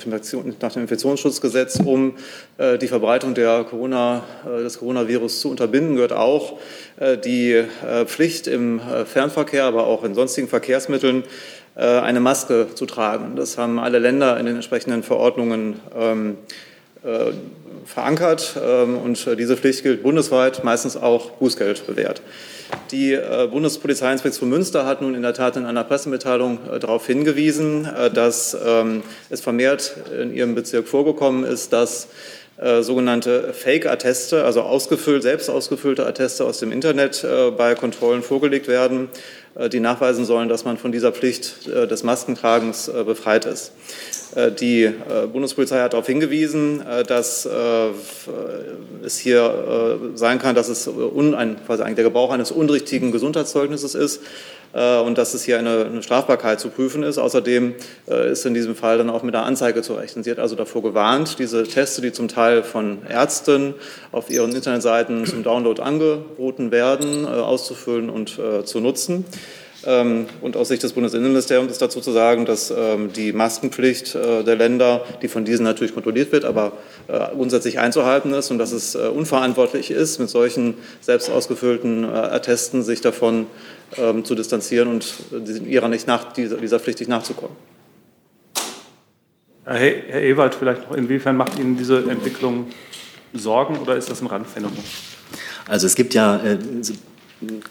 nach 0.61 0.71
dem, 0.71 0.81
Infektionsschutzgesetz, 0.83 1.81
um 1.83 2.13
äh, 2.57 2.77
die 2.77 2.87
Verbreitung 2.87 3.33
Corona, 3.65 4.23
äh, 4.45 4.63
des 4.63 4.79
Coronavirus 4.79 5.41
zu 5.41 5.49
unterbinden, 5.51 5.95
gehört 5.95 6.13
auch 6.13 6.59
äh, 6.95 7.17
die 7.17 7.51
äh, 7.51 7.65
Pflicht 8.05 8.47
im 8.47 8.79
äh, 8.79 9.03
Fernverkehr, 9.03 9.65
aber 9.65 9.85
auch 9.85 10.05
in 10.05 10.15
sonstigen 10.15 10.47
Verkehrsmitteln 10.47 11.25
eine 11.75 12.19
Maske 12.19 12.67
zu 12.75 12.85
tragen. 12.85 13.35
Das 13.35 13.57
haben 13.57 13.79
alle 13.79 13.97
Länder 13.97 14.39
in 14.39 14.45
den 14.45 14.55
entsprechenden 14.55 15.01
Verordnungen 15.01 15.79
ähm, 15.97 16.37
verankert 17.85 18.55
ähm, 18.63 18.97
und 18.97 19.27
diese 19.37 19.57
Pflicht 19.57 19.83
gilt 19.83 20.03
bundesweit, 20.03 20.63
meistens 20.63 20.97
auch 20.97 21.31
Bußgeld 21.31 21.85
bewährt. 21.87 22.21
Die 22.91 23.13
äh, 23.13 23.47
Bundespolizeiinspektion 23.49 24.49
Münster 24.49 24.85
hat 24.85 25.01
nun 25.01 25.15
in 25.15 25.21
der 25.21 25.33
Tat 25.33 25.57
in 25.57 25.65
einer 25.65 25.83
Pressemitteilung 25.83 26.59
äh, 26.71 26.79
darauf 26.79 27.05
hingewiesen, 27.05 27.85
äh, 27.85 28.09
dass 28.11 28.57
ähm, 28.65 29.03
es 29.29 29.41
vermehrt 29.41 29.95
in 30.19 30.33
ihrem 30.33 30.55
Bezirk 30.55 30.87
vorgekommen 30.87 31.43
ist, 31.43 31.73
dass 31.73 32.07
sogenannte 32.81 33.51
Fake-Atteste, 33.51 34.45
also 34.45 34.61
ausgefüllt, 34.61 35.23
selbst 35.23 35.49
ausgefüllte 35.49 36.05
Atteste 36.05 36.45
aus 36.45 36.59
dem 36.59 36.71
Internet 36.71 37.25
bei 37.57 37.73
Kontrollen 37.73 38.21
vorgelegt 38.21 38.67
werden, 38.67 39.09
die 39.71 39.79
nachweisen 39.79 40.23
sollen, 40.23 40.49
dass 40.49 40.63
man 40.63 40.77
von 40.77 40.91
dieser 40.91 41.11
Pflicht 41.11 41.65
des 41.65 42.03
Maskentragens 42.03 42.91
befreit 43.05 43.45
ist. 43.45 43.71
Äh, 44.35 44.51
die 44.51 44.83
äh, 44.83 44.93
Bundespolizei 45.31 45.79
hat 45.81 45.93
darauf 45.93 46.07
hingewiesen, 46.07 46.81
äh, 46.81 47.03
dass 47.03 47.47
es 49.03 49.17
hier 49.17 49.99
sein 50.15 50.39
kann, 50.39 50.55
dass 50.55 50.69
es 50.69 50.85
der 50.85 52.03
Gebrauch 52.03 52.31
eines 52.31 52.51
unrichtigen 52.51 53.11
Gesundheitszeugnisses 53.11 53.95
ist 53.95 54.21
und 54.73 55.17
dass 55.17 55.33
es 55.33 55.43
hier 55.43 55.59
eine, 55.59 55.85
eine 55.85 56.01
Strafbarkeit 56.01 56.59
zu 56.59 56.69
prüfen 56.69 57.03
ist. 57.03 57.17
Außerdem 57.17 57.75
ist 58.07 58.45
in 58.45 58.53
diesem 58.53 58.75
Fall 58.75 58.97
dann 58.97 59.09
auch 59.09 59.21
mit 59.23 59.35
einer 59.35 59.45
Anzeige 59.45 59.81
zu 59.81 59.93
rechnen. 59.93 60.23
Sie 60.23 60.31
hat 60.31 60.39
also 60.39 60.55
davor 60.55 60.81
gewarnt, 60.81 61.37
diese 61.37 61.63
Teste, 61.63 62.01
die 62.01 62.11
zum 62.11 62.27
Teil 62.27 62.63
von 62.63 62.99
Ärzten 63.07 63.75
auf 64.11 64.29
ihren 64.29 64.55
Internetseiten 64.55 65.25
zum 65.25 65.43
Download 65.43 65.81
angeboten 65.81 66.71
werden, 66.71 67.25
auszufüllen 67.27 68.09
und 68.09 68.39
zu 68.63 68.79
nutzen. 68.79 69.25
Ähm, 69.85 70.27
und 70.41 70.55
aus 70.55 70.69
Sicht 70.69 70.83
des 70.83 70.93
Bundesinnenministeriums 70.93 71.71
ist 71.71 71.81
dazu 71.81 71.99
zu 71.99 72.11
sagen, 72.11 72.45
dass 72.45 72.71
ähm, 72.71 73.11
die 73.11 73.33
Maskenpflicht 73.33 74.15
äh, 74.15 74.43
der 74.43 74.55
Länder, 74.55 75.03
die 75.21 75.27
von 75.27 75.43
diesen 75.43 75.63
natürlich 75.63 75.93
kontrolliert 75.93 76.31
wird, 76.31 76.45
aber 76.45 76.73
äh, 77.07 77.19
grundsätzlich 77.33 77.79
einzuhalten 77.79 78.33
ist 78.33 78.51
und 78.51 78.59
dass 78.59 78.71
es 78.71 78.95
äh, 78.95 78.99
unverantwortlich 78.99 79.91
ist, 79.91 80.19
mit 80.19 80.29
solchen 80.29 80.75
selbst 81.01 81.29
ausgefüllten 81.29 82.05
Attesten 82.05 82.83
sich 82.83 83.01
davon 83.01 83.47
ähm, 83.97 84.23
zu 84.23 84.35
distanzieren 84.35 84.87
und 84.87 85.15
ihrer 85.65 85.87
nicht 85.87 86.07
nach, 86.07 86.31
dieser 86.33 86.79
Pflicht 86.79 86.99
nicht 86.99 87.09
nachzukommen. 87.09 87.55
Herr 89.65 90.21
Ewald, 90.21 90.55
vielleicht 90.55 90.89
noch, 90.89 90.97
inwiefern 90.97 91.37
macht 91.37 91.57
Ihnen 91.57 91.77
diese 91.77 91.99
Entwicklung 92.09 92.67
Sorgen 93.33 93.77
oder 93.77 93.95
ist 93.95 94.09
das 94.09 94.21
ein 94.21 94.27
Randphänomen? 94.27 94.77
Also 95.67 95.87
es 95.87 95.95
gibt 95.95 96.13
ja 96.13 96.41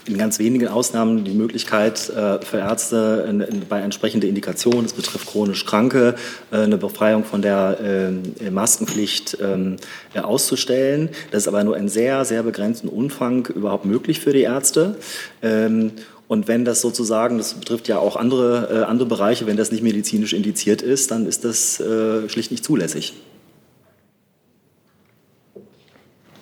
in 0.07 0.19
ganz 0.19 0.39
wenigen 0.39 0.69
Ausnahmen 0.69 1.25
die 1.25 1.33
Möglichkeit 1.33 2.09
äh, 2.11 2.41
für 2.45 2.59
Ärzte 2.59 3.63
bei 3.69 3.81
entsprechender 3.81 4.29
Indikation, 4.29 4.83
das 4.83 4.93
betrifft 4.93 5.29
chronisch 5.29 5.65
Kranke, 5.65 6.15
äh, 6.51 6.57
eine 6.57 6.79
Befreiung 6.79 7.25
von 7.25 7.43
der 7.43 8.11
äh, 8.41 8.51
Maskenpflicht 8.51 9.39
ähm, 9.41 9.77
auszustellen. 10.15 11.11
Das 11.31 11.43
ist 11.43 11.49
aber 11.49 11.65
nur 11.65 11.77
in 11.77 11.89
sehr, 11.89 12.25
sehr 12.25 12.43
begrenzten 12.43 12.89
Umfang 12.89 13.47
überhaupt 13.47 13.85
möglich 13.85 14.21
für 14.21 14.33
die 14.33 14.43
Ärzte. 14.43 14.97
Ähm, 15.43 15.93
und 16.29 16.49
wenn 16.49 16.65
das 16.65 16.81
sozusagen, 16.81 17.39
das 17.39 17.55
betrifft 17.55 17.89
ja 17.89 17.99
auch 17.99 18.17
andere, 18.17 18.87
andere 18.89 19.07
Bereiche, 19.07 19.47
wenn 19.47 19.59
das 19.59 19.71
nicht 19.71 19.83
medizinisch 19.83 20.33
indiziert 20.33 20.81
ist, 20.81 21.11
dann 21.11 21.27
ist 21.27 21.45
das 21.45 21.83
schlicht 22.29 22.51
nicht 22.51 22.65
zulässig. 22.65 23.13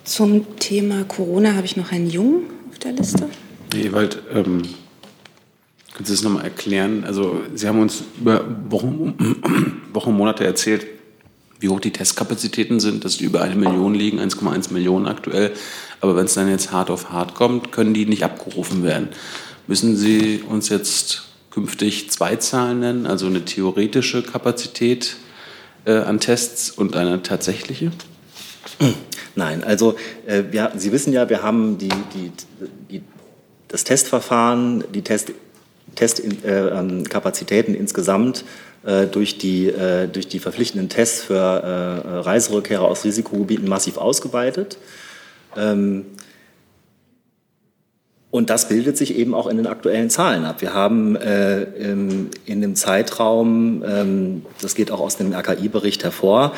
Zum 0.04 0.58
Thema 0.58 1.02
Corona 1.04 1.54
habe 1.54 1.66
ich 1.66 1.76
noch 1.76 1.90
Herrn 1.90 2.08
Jung 2.08 2.42
der 2.84 2.92
Liste? 2.92 3.28
Herr 3.72 3.84
Ewald, 3.84 4.22
ähm, 4.32 4.62
können 5.94 6.06
Sie 6.06 6.12
das 6.12 6.22
nochmal 6.22 6.44
erklären? 6.44 7.04
Also 7.04 7.42
Sie 7.54 7.68
haben 7.68 7.80
uns 7.80 8.02
über 8.18 8.44
Wochen, 8.70 9.82
Wochen, 9.92 10.12
Monate 10.12 10.44
erzählt, 10.44 10.86
wie 11.58 11.68
hoch 11.68 11.80
die 11.80 11.92
Testkapazitäten 11.92 12.80
sind, 12.80 13.04
dass 13.04 13.18
die 13.18 13.24
über 13.24 13.42
eine 13.42 13.54
Million 13.54 13.94
liegen, 13.94 14.18
1,1 14.18 14.72
Millionen 14.72 15.06
aktuell. 15.06 15.52
Aber 16.00 16.16
wenn 16.16 16.24
es 16.24 16.34
dann 16.34 16.48
jetzt 16.48 16.72
hart 16.72 16.90
auf 16.90 17.10
hart 17.10 17.34
kommt, 17.34 17.70
können 17.70 17.92
die 17.92 18.06
nicht 18.06 18.24
abgerufen 18.24 18.82
werden. 18.82 19.08
Müssen 19.66 19.96
Sie 19.96 20.42
uns 20.48 20.70
jetzt 20.70 21.28
künftig 21.50 22.10
zwei 22.10 22.36
Zahlen 22.36 22.80
nennen, 22.80 23.06
also 23.06 23.26
eine 23.26 23.44
theoretische 23.44 24.22
Kapazität 24.22 25.16
äh, 25.84 25.98
an 25.98 26.18
Tests 26.18 26.70
und 26.70 26.96
eine 26.96 27.22
tatsächliche? 27.22 27.92
Nein, 29.36 29.62
also 29.64 29.94
äh, 30.26 30.42
wir, 30.50 30.72
Sie 30.76 30.92
wissen 30.92 31.12
ja, 31.12 31.28
wir 31.28 31.42
haben 31.42 31.76
die, 31.78 31.88
die, 31.88 32.32
die, 32.90 33.02
das 33.68 33.84
Testverfahren, 33.84 34.84
die 34.92 35.02
Testkapazitäten 35.02 37.74
Test, 37.74 37.78
äh, 37.78 37.80
insgesamt 37.80 38.44
äh, 38.84 39.06
durch, 39.06 39.38
die, 39.38 39.68
äh, 39.68 40.08
durch 40.08 40.28
die 40.28 40.38
verpflichtenden 40.38 40.88
Tests 40.88 41.22
für 41.22 41.34
äh, 41.34 42.18
Reiserückkehrer 42.20 42.84
aus 42.84 43.04
Risikogebieten 43.04 43.68
massiv 43.68 43.98
ausgeweitet. 43.98 44.78
Ähm, 45.56 46.06
und 48.30 48.48
das 48.48 48.68
bildet 48.68 48.96
sich 48.96 49.16
eben 49.16 49.34
auch 49.34 49.48
in 49.48 49.56
den 49.56 49.66
aktuellen 49.66 50.08
Zahlen 50.08 50.44
ab. 50.44 50.60
Wir 50.60 50.72
haben 50.72 51.16
äh, 51.16 51.62
in 51.62 52.60
dem 52.60 52.76
Zeitraum, 52.76 53.82
ähm, 53.84 54.42
das 54.60 54.74
geht 54.74 54.92
auch 54.92 55.00
aus 55.00 55.16
dem 55.16 55.32
RKI-Bericht 55.32 56.04
hervor, 56.04 56.52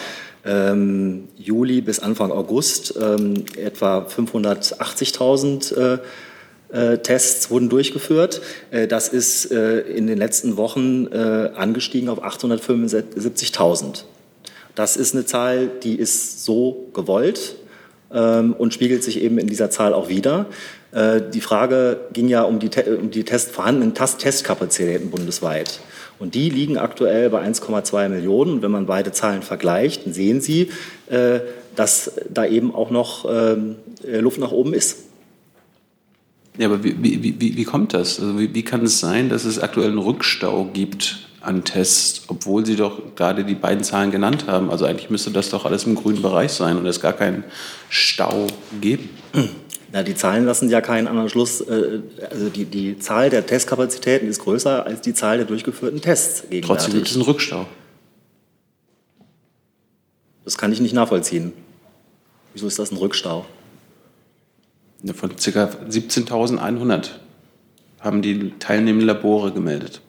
ähm, 0.45 1.29
Juli 1.37 1.81
bis 1.81 2.01
Anfang 2.01 2.31
August 2.31 2.95
ähm, 3.01 3.45
etwa 3.57 4.07
580.000 4.07 5.77
äh, 5.77 5.99
äh, 6.73 6.99
Tests 6.99 7.51
wurden 7.51 7.69
durchgeführt. 7.69 8.43
Äh, 8.71 8.89
das 8.89 9.09
ist 9.09 9.53
äh, 9.53 9.81
in 9.81 10.07
den 10.07 10.19
letzten 10.19 10.57
Wochen 10.57 11.07
angestiegen 11.07 12.09
auf 12.09 12.25
875.000. 12.25 14.05
Das 14.75 14.97
ist 14.97 15.15
eine 15.15 15.27
Zahl, 15.27 15.71
die 15.83 15.97
ist 15.97 16.45
so 16.45 16.89
gewollt 16.95 17.57
ähm, 18.13 18.55
und 18.55 18.73
spiegelt 18.73 19.05
sich 19.05 19.21
eben 19.21 19.39
in 19.39 19.47
dieser 19.47 19.71
Zahl 19.71 19.93
auch 19.93 20.09
wieder. 20.09 20.47
Äh, 20.93 21.23
die 21.33 21.41
Frage 21.41 22.01
ging 22.13 22.29
ja 22.29 22.43
um 22.43 22.59
die, 22.59 22.71
um 22.99 23.11
die 23.11 23.25
Test, 23.25 23.51
vorhandenen 23.51 23.95
Testkapazitäten 23.95 25.11
bundesweit. 25.11 25.81
Und 26.19 26.35
die 26.35 26.51
liegen 26.51 26.79
aktuell 26.79 27.31
bei 27.31 27.43
1,2 27.45 28.09
Millionen. 28.09 28.53
Und 28.53 28.63
wenn 28.63 28.71
man 28.71 28.87
beide 28.87 29.13
Zahlen 29.13 29.43
vergleicht, 29.43 30.07
dann 30.07 30.13
sehen 30.13 30.41
Sie, 30.41 30.71
äh, 31.09 31.41
dass 31.75 32.13
da 32.31 32.45
eben 32.45 32.75
auch 32.75 32.91
noch 32.91 33.27
ähm, 33.29 33.77
Luft 34.05 34.39
nach 34.39 34.53
oben 34.53 34.75
ist. 34.75 34.99
Ja, 36.59 36.67
aber 36.67 36.85
wie, 36.85 37.03
wie, 37.03 37.41
wie, 37.41 37.57
wie 37.57 37.65
kommt 37.65 37.95
das? 37.95 38.21
Also 38.21 38.39
wie, 38.39 38.55
wie 38.55 38.63
kann 38.63 38.85
es 38.85 39.01
sein, 39.01 39.31
dass 39.31 39.45
es 39.45 39.59
aktuell 39.59 39.89
einen 39.89 39.99
Rückstau 39.99 40.69
gibt 40.73 41.29
an 41.41 41.65
Tests, 41.65 42.25
obwohl 42.29 42.67
Sie 42.67 42.77
doch 42.77 43.17
gerade 43.17 43.45
die 43.45 43.55
beiden 43.55 43.83
Zahlen 43.83 44.11
genannt 44.11 44.47
haben? 44.47 44.71
Also 44.71 44.85
eigentlich 44.85 45.09
müsste 45.09 45.31
das 45.31 45.49
doch 45.49 45.65
alles 45.65 45.85
im 45.85 45.95
grünen 45.95 46.21
Bereich 46.21 46.53
sein 46.53 46.77
und 46.77 46.87
es 46.87 47.01
gar 47.01 47.15
keinen 47.15 47.45
Stau 47.89 48.47
geben. 48.81 49.09
Na, 49.93 50.03
die 50.03 50.15
Zahlen 50.15 50.47
lassen 50.47 50.71
ja 50.71 50.81
keinen 50.81 51.07
anderen 51.07 51.29
Schluss. 51.29 51.61
äh, 51.61 52.01
Also 52.31 52.49
die, 52.49 52.65
die 52.65 52.99
Zahl 52.99 53.29
der 53.31 53.45
Testkapazitäten 53.47 54.27
ist 54.27 54.41
größer 54.41 54.87
als 54.87 55.03
die 55.03 55.13
Zahl 55.13 55.37
der 55.37 55.47
durchgeführten 55.47 56.01
Tests. 56.01 56.45
Trotzdem 56.63 56.95
gibt 56.95 57.09
es 57.09 57.15
einen 57.15 57.25
Rückstau. 57.25 57.67
Das 60.45 60.57
kann 60.59 60.73
ich 60.73 60.81
nicht 60.81 60.95
nachvollziehen. 60.95 61.53
Wieso 62.55 62.67
ist 62.67 62.79
das 62.79 62.91
ein 62.91 62.97
Rückstau? 62.97 63.47
Von 65.15 65.31
ca. 65.31 65.35
17.100 65.37 67.09
haben 68.01 68.23
die 68.23 68.53
teilnehmenden 68.59 69.07
Labore 69.07 69.53
gemeldet. 69.53 70.01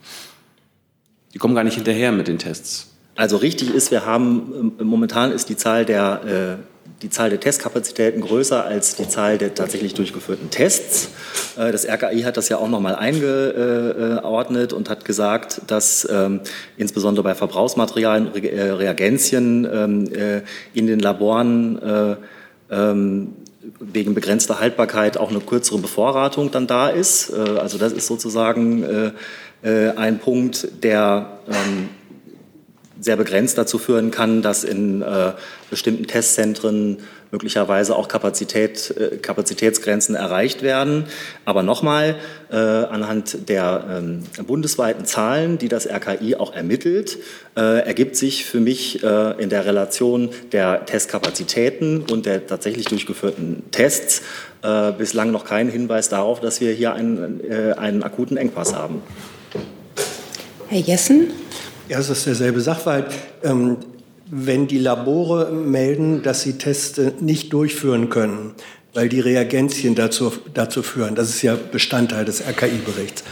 Die 1.33 1.39
kommen 1.39 1.55
gar 1.55 1.63
nicht 1.63 1.75
hinterher 1.75 2.11
mit 2.11 2.27
den 2.27 2.37
Tests. 2.37 2.91
Also 3.15 3.37
richtig 3.37 3.73
ist, 3.73 3.91
wir 3.91 4.05
haben 4.05 4.73
ähm, 4.79 4.87
momentan 4.87 5.31
ist 5.31 5.49
die 5.49 5.57
Zahl 5.57 5.85
der 5.85 6.59
äh, 6.59 6.72
die 7.03 7.09
Zahl 7.09 7.29
der 7.29 7.39
Testkapazitäten 7.39 8.21
größer 8.21 8.63
als 8.63 8.95
die 8.95 9.07
Zahl 9.07 9.37
der 9.37 9.53
tatsächlich 9.53 9.93
durchgeführten 9.93 10.49
Tests. 10.49 11.09
Äh, 11.57 11.71
Das 11.71 11.85
RKI 11.85 12.21
hat 12.21 12.37
das 12.37 12.49
ja 12.49 12.57
auch 12.57 12.69
nochmal 12.69 12.95
eingeordnet 12.95 14.73
und 14.73 14.89
hat 14.89 15.03
gesagt, 15.05 15.61
dass 15.67 16.07
ähm, 16.09 16.39
insbesondere 16.77 17.23
bei 17.23 17.35
Verbrauchsmaterialien, 17.35 18.33
äh, 18.43 18.61
Reagenzien 18.71 19.67
ähm, 19.71 20.13
äh, 20.13 20.41
in 20.73 20.87
den 20.87 20.99
Laboren 20.99 21.81
äh, 21.81 22.15
ähm, 22.71 23.33
wegen 23.79 24.13
begrenzter 24.13 24.59
Haltbarkeit 24.59 25.17
auch 25.17 25.29
eine 25.29 25.41
kürzere 25.41 25.79
Bevorratung 25.79 26.51
dann 26.51 26.67
da 26.67 26.89
ist. 26.89 27.33
Also 27.33 27.77
das 27.77 27.93
ist 27.93 28.07
sozusagen 28.07 29.13
ein 29.63 30.19
Punkt, 30.19 30.67
der 30.83 31.39
sehr 33.03 33.17
begrenzt 33.17 33.57
dazu 33.57 33.77
führen 33.77 34.11
kann, 34.11 34.41
dass 34.41 34.63
in 34.63 35.01
äh, 35.01 35.33
bestimmten 35.69 36.07
Testzentren 36.07 36.99
möglicherweise 37.31 37.95
auch 37.95 38.07
Kapazität, 38.07 38.91
äh, 38.95 39.17
Kapazitätsgrenzen 39.17 40.15
erreicht 40.15 40.61
werden. 40.61 41.05
Aber 41.43 41.63
nochmal, 41.63 42.15
äh, 42.49 42.55
anhand 42.55 43.49
der 43.49 43.85
ähm, 43.89 44.23
bundesweiten 44.45 45.05
Zahlen, 45.05 45.57
die 45.57 45.67
das 45.67 45.85
RKI 45.85 46.35
auch 46.35 46.53
ermittelt, 46.53 47.17
äh, 47.57 47.85
ergibt 47.85 48.15
sich 48.15 48.45
für 48.45 48.59
mich 48.59 49.03
äh, 49.03 49.41
in 49.41 49.49
der 49.49 49.65
Relation 49.65 50.29
der 50.51 50.85
Testkapazitäten 50.85 52.05
und 52.09 52.25
der 52.25 52.47
tatsächlich 52.47 52.85
durchgeführten 52.85 53.63
Tests 53.71 54.21
äh, 54.61 54.93
bislang 54.93 55.31
noch 55.31 55.43
kein 55.43 55.67
Hinweis 55.69 56.07
darauf, 56.07 56.39
dass 56.39 56.61
wir 56.61 56.71
hier 56.71 56.93
einen, 56.93 57.41
einen 57.77 58.03
akuten 58.03 58.37
Engpass 58.37 58.73
haben. 58.73 59.01
Herr 60.69 60.79
Jessen? 60.79 61.31
Ja, 61.89 61.99
es 61.99 62.09
ist 62.09 62.25
derselbe 62.25 62.61
Sachverhalt. 62.61 63.07
Ähm, 63.43 63.77
wenn 64.31 64.67
die 64.67 64.79
Labore 64.79 65.51
melden, 65.51 66.23
dass 66.23 66.41
sie 66.41 66.57
Tests 66.57 66.99
nicht 67.19 67.51
durchführen 67.51 68.09
können, 68.09 68.53
weil 68.93 69.09
die 69.09 69.19
Reagenzien 69.19 69.93
dazu, 69.93 70.31
dazu 70.53 70.81
führen, 70.81 71.15
das 71.15 71.29
ist 71.29 71.41
ja 71.41 71.55
Bestandteil 71.55 72.25
des 72.25 72.41
RKI-Berichts. 72.41 73.23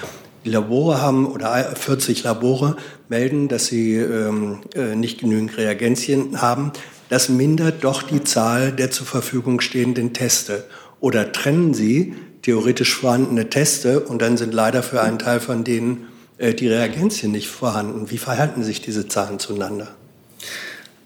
Die 0.43 0.50
Labore 0.50 1.01
haben, 1.01 1.27
oder 1.27 1.75
40 1.75 2.24
Labore 2.24 2.75
melden, 3.10 3.48
dass 3.48 3.67
sie 3.67 3.96
ähm, 3.96 4.60
äh, 4.75 4.96
nicht 4.96 5.22
genügend 5.22 5.58
Reagenzien 5.58 6.41
haben. 6.41 6.72
Das 7.10 7.29
mindert 7.29 7.84
doch 7.84 8.03
die 8.03 8.24
Zahl 8.24 8.72
der 8.72 8.91
zur 8.91 9.05
Verfügung 9.05 9.62
stehenden 9.62 10.13
Teste. 10.13 10.65
Oder 11.00 11.31
trennen 11.31 11.74
Sie 11.74 12.15
theoretisch 12.41 12.96
vorhandene 12.96 13.50
Teste 13.50 14.01
und 14.01 14.22
dann 14.22 14.38
sind 14.38 14.53
leider 14.53 14.84
für 14.84 15.01
einen 15.01 15.20
Teil 15.20 15.39
von 15.39 15.63
denen 15.63 16.08
die 16.41 16.67
Reagenzien 16.67 17.31
nicht 17.31 17.50
vorhanden. 17.50 18.10
Wie 18.10 18.17
verhalten 18.17 18.63
sich 18.63 18.81
diese 18.81 19.07
Zahlen 19.07 19.39
zueinander? 19.39 19.89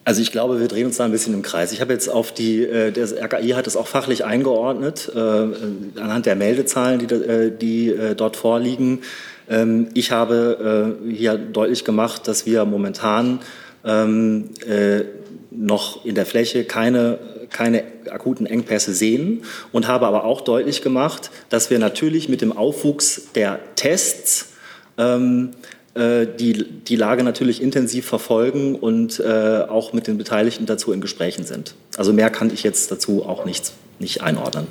Also 0.05 0.21
ich 0.21 0.31
glaube, 0.31 0.59
wir 0.59 0.67
drehen 0.67 0.85
uns 0.85 0.97
da 0.97 1.05
ein 1.05 1.11
bisschen 1.11 1.33
im 1.33 1.41
Kreis. 1.41 1.71
Ich 1.71 1.81
habe 1.81 1.91
jetzt 1.91 2.07
auf 2.07 2.31
die, 2.31 2.63
äh, 2.63 2.91
das 2.91 3.11
RKI 3.11 3.49
hat 3.49 3.65
es 3.65 3.75
auch 3.75 3.87
fachlich 3.87 4.23
eingeordnet, 4.23 5.11
äh, 5.13 5.19
anhand 5.19 6.27
der 6.27 6.35
Meldezahlen, 6.35 6.99
die, 6.99 7.13
äh, 7.13 7.51
die 7.51 7.89
äh, 7.89 8.13
dort 8.13 8.35
vorliegen. 8.35 9.01
Ähm, 9.49 9.87
ich 9.95 10.11
habe 10.11 10.95
äh, 11.09 11.11
hier 11.11 11.37
deutlich 11.37 11.85
gemacht, 11.85 12.27
dass 12.27 12.45
wir 12.45 12.65
momentan 12.65 13.39
ähm, 13.83 14.51
äh, 14.67 15.05
noch 15.49 16.05
in 16.05 16.13
der 16.13 16.27
Fläche 16.27 16.65
keine, 16.65 17.17
keine 17.49 17.83
akuten 18.11 18.45
Engpässe 18.45 18.93
sehen 18.93 19.43
und 19.71 19.87
habe 19.87 20.05
aber 20.05 20.23
auch 20.23 20.41
deutlich 20.41 20.83
gemacht, 20.83 21.31
dass 21.49 21.71
wir 21.71 21.79
natürlich 21.79 22.29
mit 22.29 22.41
dem 22.41 22.55
Aufwuchs 22.55 23.29
der 23.33 23.59
Tests 23.75 24.49
ähm, 24.97 25.51
äh, 25.95 26.27
die, 26.27 26.63
die 26.63 26.95
Lage 26.95 27.23
natürlich 27.23 27.61
intensiv 27.61 28.05
verfolgen 28.05 28.75
und 28.75 29.19
äh, 29.19 29.63
auch 29.67 29.93
mit 29.93 30.07
den 30.07 30.17
Beteiligten 30.17 30.65
dazu 30.65 30.91
in 30.91 31.01
Gesprächen 31.01 31.45
sind. 31.45 31.75
Also 31.97 32.11
mehr 32.11 32.29
kann 32.29 32.51
ich 32.53 32.63
jetzt 32.63 32.91
dazu 32.91 33.25
auch 33.25 33.45
nicht, 33.45 33.71
nicht 33.99 34.21
einordnen. 34.21 34.67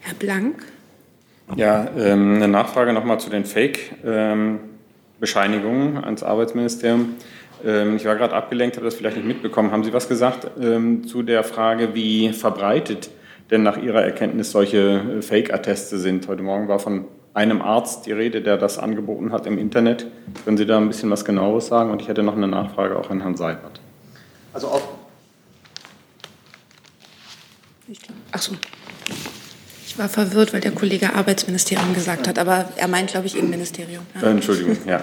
Herr 0.00 0.14
Blank? 0.14 0.64
Ja, 1.56 1.88
ähm, 1.96 2.36
eine 2.36 2.48
Nachfrage 2.48 2.92
nochmal 2.92 3.20
zu 3.20 3.30
den 3.30 3.44
Fake-Bescheinigungen 3.44 6.04
ans 6.04 6.22
Arbeitsministerium. 6.22 7.14
Ähm, 7.64 7.96
ich 7.96 8.04
war 8.04 8.16
gerade 8.16 8.34
abgelenkt, 8.34 8.76
habe 8.76 8.84
das 8.84 8.94
vielleicht 8.94 9.16
nicht 9.16 9.26
mitbekommen. 9.26 9.72
Haben 9.72 9.84
Sie 9.84 9.92
was 9.92 10.08
gesagt 10.08 10.50
ähm, 10.60 11.06
zu 11.06 11.22
der 11.22 11.44
Frage, 11.44 11.94
wie 11.94 12.32
verbreitet 12.32 13.10
denn 13.50 13.62
nach 13.62 13.80
Ihrer 13.80 14.04
Erkenntnis 14.04 14.50
solche 14.50 15.18
äh, 15.18 15.22
Fake-Atteste 15.22 15.98
sind? 15.98 16.28
Heute 16.28 16.42
Morgen 16.42 16.68
war 16.68 16.78
von 16.78 17.06
einem 17.36 17.60
Arzt 17.60 18.06
die 18.06 18.12
Rede, 18.12 18.40
der 18.40 18.56
das 18.56 18.78
angeboten 18.78 19.30
hat 19.30 19.46
im 19.46 19.58
Internet. 19.58 20.06
Können 20.44 20.56
Sie 20.56 20.64
da 20.64 20.78
ein 20.78 20.88
bisschen 20.88 21.10
was 21.10 21.24
genaueres 21.24 21.66
sagen? 21.66 21.90
Und 21.90 22.00
ich 22.00 22.08
hätte 22.08 22.22
noch 22.22 22.34
eine 22.34 22.48
Nachfrage 22.48 22.98
auch 22.98 23.10
an 23.10 23.20
Herrn 23.20 23.36
Seibert. 23.36 23.78
Also 24.54 24.68
auf, 24.68 24.88
Ach 28.32 28.42
so. 28.42 28.56
Ich 29.86 29.98
war 29.98 30.08
verwirrt, 30.08 30.54
weil 30.54 30.60
der 30.60 30.72
Kollege 30.72 31.14
Arbeitsministerium 31.14 31.94
gesagt 31.94 32.26
hat, 32.26 32.38
aber 32.38 32.70
er 32.76 32.88
meint, 32.88 33.10
glaube 33.10 33.26
ich, 33.26 33.36
Innenministerium. 33.36 34.06
Ja. 34.14 34.28
Äh, 34.28 34.30
Entschuldigung, 34.30 34.76
ja. 34.86 35.02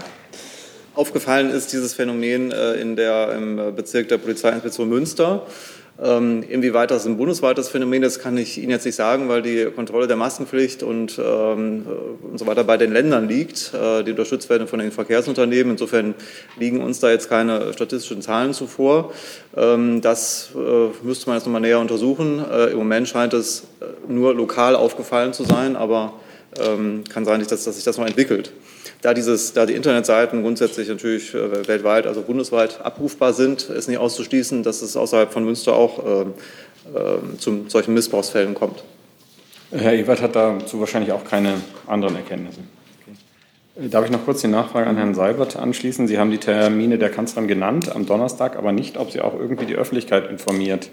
Aufgefallen 0.96 1.52
ist 1.52 1.72
dieses 1.72 1.94
Phänomen 1.94 2.52
äh, 2.52 2.74
in 2.74 2.96
der, 2.96 3.34
im 3.34 3.76
Bezirk 3.76 4.10
der 4.10 4.18
Polizeiinspektion 4.18 4.90
Münster. 4.90 5.46
Ähm, 6.04 6.44
inwieweit 6.50 6.92
das 6.92 7.06
ein 7.06 7.16
bundesweites 7.16 7.70
Phänomen 7.70 8.04
ist, 8.04 8.20
kann 8.20 8.36
ich 8.38 8.58
Ihnen 8.58 8.72
jetzt 8.72 8.86
nicht 8.86 8.96
sagen, 8.96 9.30
weil 9.30 9.42
die 9.42 9.68
Kontrolle 9.74 10.06
der 10.06 10.18
Maskenpflicht 10.18 10.84
und, 10.84 11.18
ähm, 11.18 11.86
und 12.30 12.38
so 12.38 12.46
weiter 12.46 12.66
bei 12.66 12.76
den 12.76 12.92
Ländern 12.92 13.30
liegt, 13.30 13.74
äh, 13.74 14.04
die 14.04 14.12
unterstützt 14.12 14.50
werden 14.50 14.68
von 14.68 14.80
den 14.80 14.92
Verkehrsunternehmen. 14.92 15.72
Insofern 15.72 16.14
liegen 16.60 16.82
uns 16.82 17.00
da 17.00 17.10
jetzt 17.10 17.30
keine 17.30 17.72
statistischen 17.72 18.22
Zahlen 18.22 18.54
zuvor. 18.54 19.14
Ähm, 19.56 20.02
das 20.02 20.50
äh, 20.56 21.06
müsste 21.06 21.28
man 21.30 21.38
jetzt 21.38 21.46
nochmal 21.46 21.62
näher 21.62 21.80
untersuchen. 21.80 22.44
Äh, 22.52 22.72
Im 22.72 22.80
Moment 22.80 23.08
scheint 23.08 23.34
es 23.34 23.64
äh, 23.80 24.12
nur 24.12 24.36
lokal 24.36 24.76
aufgefallen 24.76 25.32
zu 25.32 25.46
sein, 25.46 25.78
aber 25.78 26.16
ähm, 26.60 27.06
kann 27.08 27.24
sein, 27.24 27.40
dass, 27.40 27.64
dass 27.64 27.76
sich 27.76 27.84
das 27.86 27.98
noch 27.98 28.06
entwickelt. 28.06 28.52
Da, 29.04 29.14
dieses, 29.14 29.52
da 29.52 29.66
die 29.66 29.74
Internetseiten 29.74 30.44
grundsätzlich 30.44 30.88
natürlich 30.88 31.34
äh, 31.36 31.68
weltweit, 31.68 32.08
also 32.08 32.22
bundesweit 32.22 32.80
abrufbar 32.82 33.34
sind, 33.34 33.64
ist 33.64 33.90
nicht 33.90 33.98
auszuschließen, 33.98 34.64
dass 34.64 34.82
es 34.82 34.96
außerhalb 34.96 35.32
von 35.32 35.44
Münster 35.44 35.76
auch 35.76 36.24
ähm, 36.24 36.34
äh, 36.96 37.38
zu 37.38 37.66
solchen 37.68 37.94
Missbrauchsfällen 37.94 38.54
kommt. 38.54 38.82
Herr 39.72 39.94
Ewert 39.94 40.22
hat 40.22 40.38
dazu 40.38 40.80
wahrscheinlich 40.80 41.12
auch 41.12 41.26
keine 41.26 41.56
anderen 41.86 42.16
Erkenntnisse. 42.16 42.62
Okay. 43.76 43.90
Darf 43.90 44.06
ich 44.06 44.12
noch 44.12 44.24
kurz 44.24 44.40
die 44.40 44.48
Nachfrage 44.48 44.88
an 44.88 44.96
Herrn 44.96 45.16
Seibert 45.16 45.58
anschließen? 45.58 46.08
Sie 46.08 46.18
haben 46.18 46.32
die 46.32 46.38
Termine 46.38 46.98
der 46.98 47.10
Kanzlerin 47.10 47.50
genannt 47.50 47.94
am 47.94 48.06
Donnerstag, 48.06 48.56
aber 48.56 48.72
nicht, 48.72 48.98
ob 48.98 49.12
sie 49.12 49.20
auch 49.20 49.38
irgendwie 49.38 49.66
die 49.66 49.76
Öffentlichkeit 49.76 50.30
informiert. 50.30 50.90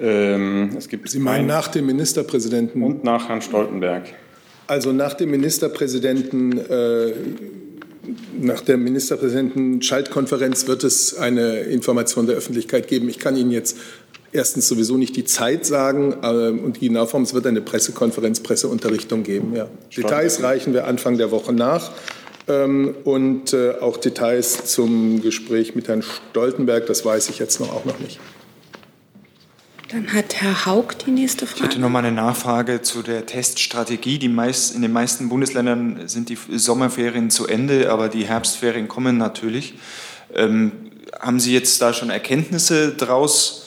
Ähm, 0.00 0.70
es 0.78 0.88
gibt 0.88 1.10
Sie 1.10 1.18
meinen 1.18 1.48
nach 1.48 1.68
dem 1.68 1.84
Ministerpräsidenten? 1.84 2.82
Und 2.82 3.04
nach 3.04 3.28
Herrn 3.28 3.42
Stoltenberg. 3.42 4.04
Also 4.72 4.90
nach 4.90 5.12
dem 5.12 5.30
Ministerpräsidenten, 5.30 6.56
äh, 6.56 7.12
nach 8.40 8.62
der 8.62 8.78
Ministerpräsidenten-Schaltkonferenz 8.78 10.66
wird 10.66 10.82
es 10.82 11.14
eine 11.14 11.60
Information 11.60 12.26
der 12.26 12.36
Öffentlichkeit 12.36 12.88
geben. 12.88 13.10
Ich 13.10 13.18
kann 13.18 13.36
Ihnen 13.36 13.50
jetzt 13.50 13.76
erstens 14.32 14.68
sowieso 14.68 14.96
nicht 14.96 15.14
die 15.14 15.26
Zeit 15.26 15.66
sagen 15.66 16.14
äh, 16.22 16.48
und 16.48 16.80
die 16.80 16.88
Genauform. 16.88 17.24
Es 17.24 17.34
wird 17.34 17.46
eine 17.46 17.60
Pressekonferenz, 17.60 18.40
Presseunterrichtung 18.40 19.24
geben. 19.24 19.54
Ja. 19.54 19.68
Details 19.94 20.42
reichen 20.42 20.72
wir 20.72 20.86
Anfang 20.86 21.18
der 21.18 21.30
Woche 21.30 21.52
nach. 21.52 21.90
Ähm, 22.48 22.94
und 23.04 23.52
äh, 23.52 23.72
auch 23.78 23.98
Details 23.98 24.64
zum 24.64 25.20
Gespräch 25.20 25.74
mit 25.74 25.88
Herrn 25.88 26.02
Stoltenberg, 26.02 26.86
das 26.86 27.04
weiß 27.04 27.28
ich 27.28 27.38
jetzt 27.38 27.60
noch 27.60 27.74
auch 27.74 27.84
noch 27.84 28.00
nicht. 28.00 28.18
Dann 29.92 30.10
hat 30.14 30.36
Herr 30.40 30.64
Haug 30.64 30.94
die 31.04 31.10
nächste 31.10 31.44
Ich 31.44 31.50
hätte 31.52 31.64
Frage. 31.64 31.78
noch 31.80 31.90
mal 31.90 31.98
eine 31.98 32.12
Nachfrage 32.12 32.80
zu 32.80 33.02
der 33.02 33.26
Teststrategie. 33.26 34.18
Die 34.18 34.28
meist, 34.28 34.74
in 34.74 34.80
den 34.80 34.92
meisten 34.92 35.28
Bundesländern 35.28 36.08
sind 36.08 36.30
die 36.30 36.38
Sommerferien 36.56 37.30
zu 37.30 37.46
Ende, 37.46 37.92
aber 37.92 38.08
die 38.08 38.24
Herbstferien 38.24 38.88
kommen 38.88 39.18
natürlich. 39.18 39.74
Ähm, 40.34 40.72
haben 41.20 41.38
Sie 41.40 41.52
jetzt 41.52 41.82
da 41.82 41.92
schon 41.92 42.08
Erkenntnisse 42.08 42.94
daraus, 42.94 43.66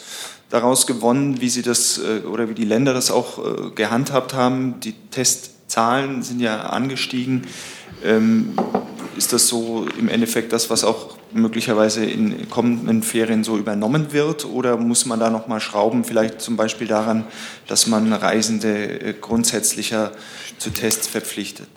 daraus 0.49 0.87
gewonnen, 0.87 1.41
wie 1.41 1.49
Sie 1.49 1.61
das 1.61 1.99
äh, 1.99 2.25
oder 2.25 2.49
wie 2.49 2.55
die 2.55 2.65
Länder 2.65 2.95
das 2.95 3.11
auch 3.11 3.37
äh, 3.37 3.69
gehandhabt 3.75 4.33
haben, 4.33 4.79
die 4.79 4.93
Test 5.11 5.51
Testzahlen 5.65 6.21
sind 6.21 6.39
ja 6.39 6.61
angestiegen. 6.61 7.47
Ähm, 8.05 8.53
ist 9.17 9.33
das 9.33 9.47
so 9.47 9.87
im 9.97 10.09
Endeffekt 10.09 10.51
das, 10.51 10.69
was 10.69 10.83
auch 10.83 11.17
möglicherweise 11.31 12.05
in 12.05 12.49
kommenden 12.49 13.01
Ferien 13.01 13.43
so 13.43 13.57
übernommen 13.57 14.11
wird? 14.11 14.45
Oder 14.45 14.77
muss 14.77 15.05
man 15.05 15.19
da 15.19 15.29
nochmal 15.29 15.61
schrauben, 15.61 16.03
vielleicht 16.03 16.41
zum 16.41 16.57
Beispiel 16.57 16.87
daran, 16.87 17.25
dass 17.67 17.87
man 17.87 18.11
Reisende 18.11 19.01
äh, 19.01 19.13
grundsätzlicher 19.19 20.11
zu 20.57 20.69
Tests 20.69 21.07
verpflichtet? 21.07 21.69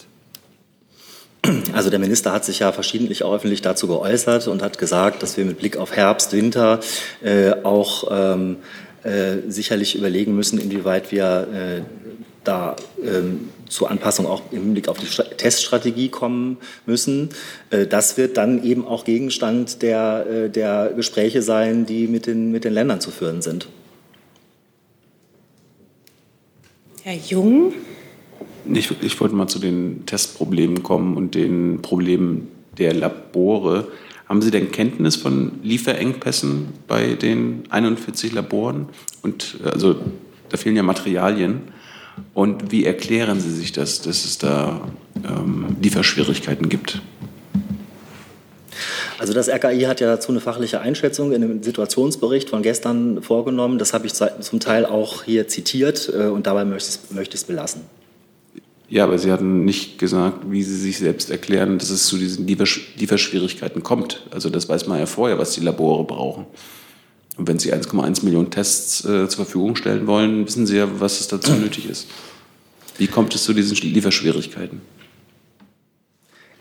Also 1.72 1.90
der 1.90 1.98
Minister 1.98 2.32
hat 2.32 2.44
sich 2.44 2.58
ja 2.58 2.72
verschiedentlich 2.72 3.22
auch 3.22 3.32
öffentlich 3.34 3.62
dazu 3.62 3.86
geäußert 3.86 4.48
und 4.48 4.62
hat 4.62 4.78
gesagt, 4.78 5.22
dass 5.22 5.36
wir 5.36 5.44
mit 5.44 5.58
Blick 5.58 5.76
auf 5.76 5.92
Herbst, 5.92 6.32
Winter 6.32 6.80
äh, 7.22 7.52
auch 7.62 8.08
ähm, 8.10 8.56
äh, 9.04 9.48
sicherlich 9.48 9.94
überlegen 9.94 10.34
müssen, 10.34 10.58
inwieweit 10.58 11.12
wir 11.12 11.48
äh, 11.52 12.17
da 12.48 12.76
ähm, 13.04 13.50
zur 13.68 13.90
Anpassung 13.90 14.26
auch 14.26 14.42
im 14.50 14.62
Hinblick 14.62 14.88
auf 14.88 14.98
die 14.98 15.06
Teststrategie 15.06 16.08
kommen 16.08 16.56
müssen. 16.86 17.28
Äh, 17.70 17.86
das 17.86 18.16
wird 18.16 18.38
dann 18.38 18.64
eben 18.64 18.86
auch 18.86 19.04
Gegenstand 19.04 19.82
der, 19.82 20.26
äh, 20.26 20.50
der 20.50 20.92
Gespräche 20.96 21.42
sein, 21.42 21.84
die 21.84 22.06
mit 22.06 22.26
den, 22.26 22.50
mit 22.50 22.64
den 22.64 22.72
Ländern 22.72 23.00
zu 23.00 23.10
führen 23.10 23.42
sind. 23.42 23.68
Herr 27.02 27.16
Jung. 27.16 27.74
Ich, 28.72 28.90
ich 29.02 29.20
wollte 29.20 29.34
mal 29.34 29.46
zu 29.46 29.58
den 29.58 30.04
Testproblemen 30.06 30.82
kommen 30.82 31.16
und 31.16 31.34
den 31.34 31.80
Problemen 31.82 32.48
der 32.78 32.94
Labore. 32.94 33.88
Haben 34.26 34.42
Sie 34.42 34.50
denn 34.50 34.70
Kenntnis 34.72 35.16
von 35.16 35.52
Lieferengpässen 35.62 36.68
bei 36.86 37.14
den 37.14 37.64
41 37.70 38.32
Laboren? 38.32 38.88
Und 39.22 39.58
also 39.64 39.96
da 40.50 40.56
fehlen 40.56 40.76
ja 40.76 40.82
Materialien. 40.82 41.62
Und 42.34 42.70
wie 42.70 42.84
erklären 42.84 43.40
Sie 43.40 43.50
sich 43.50 43.72
das, 43.72 44.00
dass 44.00 44.24
es 44.24 44.38
da 44.38 44.80
ähm, 45.16 45.76
Lieferschwierigkeiten 45.80 46.68
gibt? 46.68 47.02
Also 49.18 49.32
das 49.32 49.48
RKI 49.48 49.82
hat 49.82 50.00
ja 50.00 50.06
dazu 50.06 50.30
eine 50.30 50.40
fachliche 50.40 50.80
Einschätzung 50.80 51.32
in 51.32 51.42
dem 51.42 51.62
Situationsbericht 51.62 52.48
von 52.50 52.62
gestern 52.62 53.22
vorgenommen. 53.22 53.78
Das 53.78 53.92
habe 53.92 54.06
ich 54.06 54.14
zum 54.14 54.60
Teil 54.60 54.86
auch 54.86 55.24
hier 55.24 55.48
zitiert 55.48 56.12
äh, 56.14 56.26
und 56.26 56.46
dabei 56.46 56.64
möchte 56.64 56.90
ich, 56.90 57.14
möchte 57.14 57.34
ich 57.34 57.42
es 57.42 57.46
belassen. 57.46 57.82
Ja, 58.88 59.04
aber 59.04 59.18
Sie 59.18 59.30
hatten 59.30 59.64
nicht 59.64 59.98
gesagt, 59.98 60.50
wie 60.50 60.62
Sie 60.62 60.76
sich 60.76 60.98
selbst 60.98 61.30
erklären, 61.30 61.78
dass 61.78 61.90
es 61.90 62.06
zu 62.06 62.16
diesen 62.16 62.46
Lieferschwierigkeiten 62.46 63.82
kommt. 63.82 64.22
Also 64.30 64.48
das 64.48 64.68
weiß 64.68 64.86
man 64.86 64.98
ja 64.98 65.06
vorher, 65.06 65.38
was 65.38 65.52
die 65.52 65.60
Labore 65.60 66.04
brauchen. 66.04 66.46
Und 67.38 67.46
wenn 67.46 67.58
Sie 67.58 67.72
1,1 67.72 68.24
Millionen 68.24 68.50
Tests 68.50 69.04
äh, 69.04 69.28
zur 69.28 69.44
Verfügung 69.44 69.76
stellen 69.76 70.06
wollen, 70.06 70.44
wissen 70.44 70.66
Sie 70.66 70.76
ja, 70.76 70.88
was 71.00 71.20
es 71.20 71.28
dazu 71.28 71.52
nötig 71.54 71.88
ist. 71.88 72.08
Wie 72.98 73.06
kommt 73.06 73.34
es 73.34 73.44
zu 73.44 73.54
diesen 73.54 73.76
Lieferschwierigkeiten? 73.76 74.80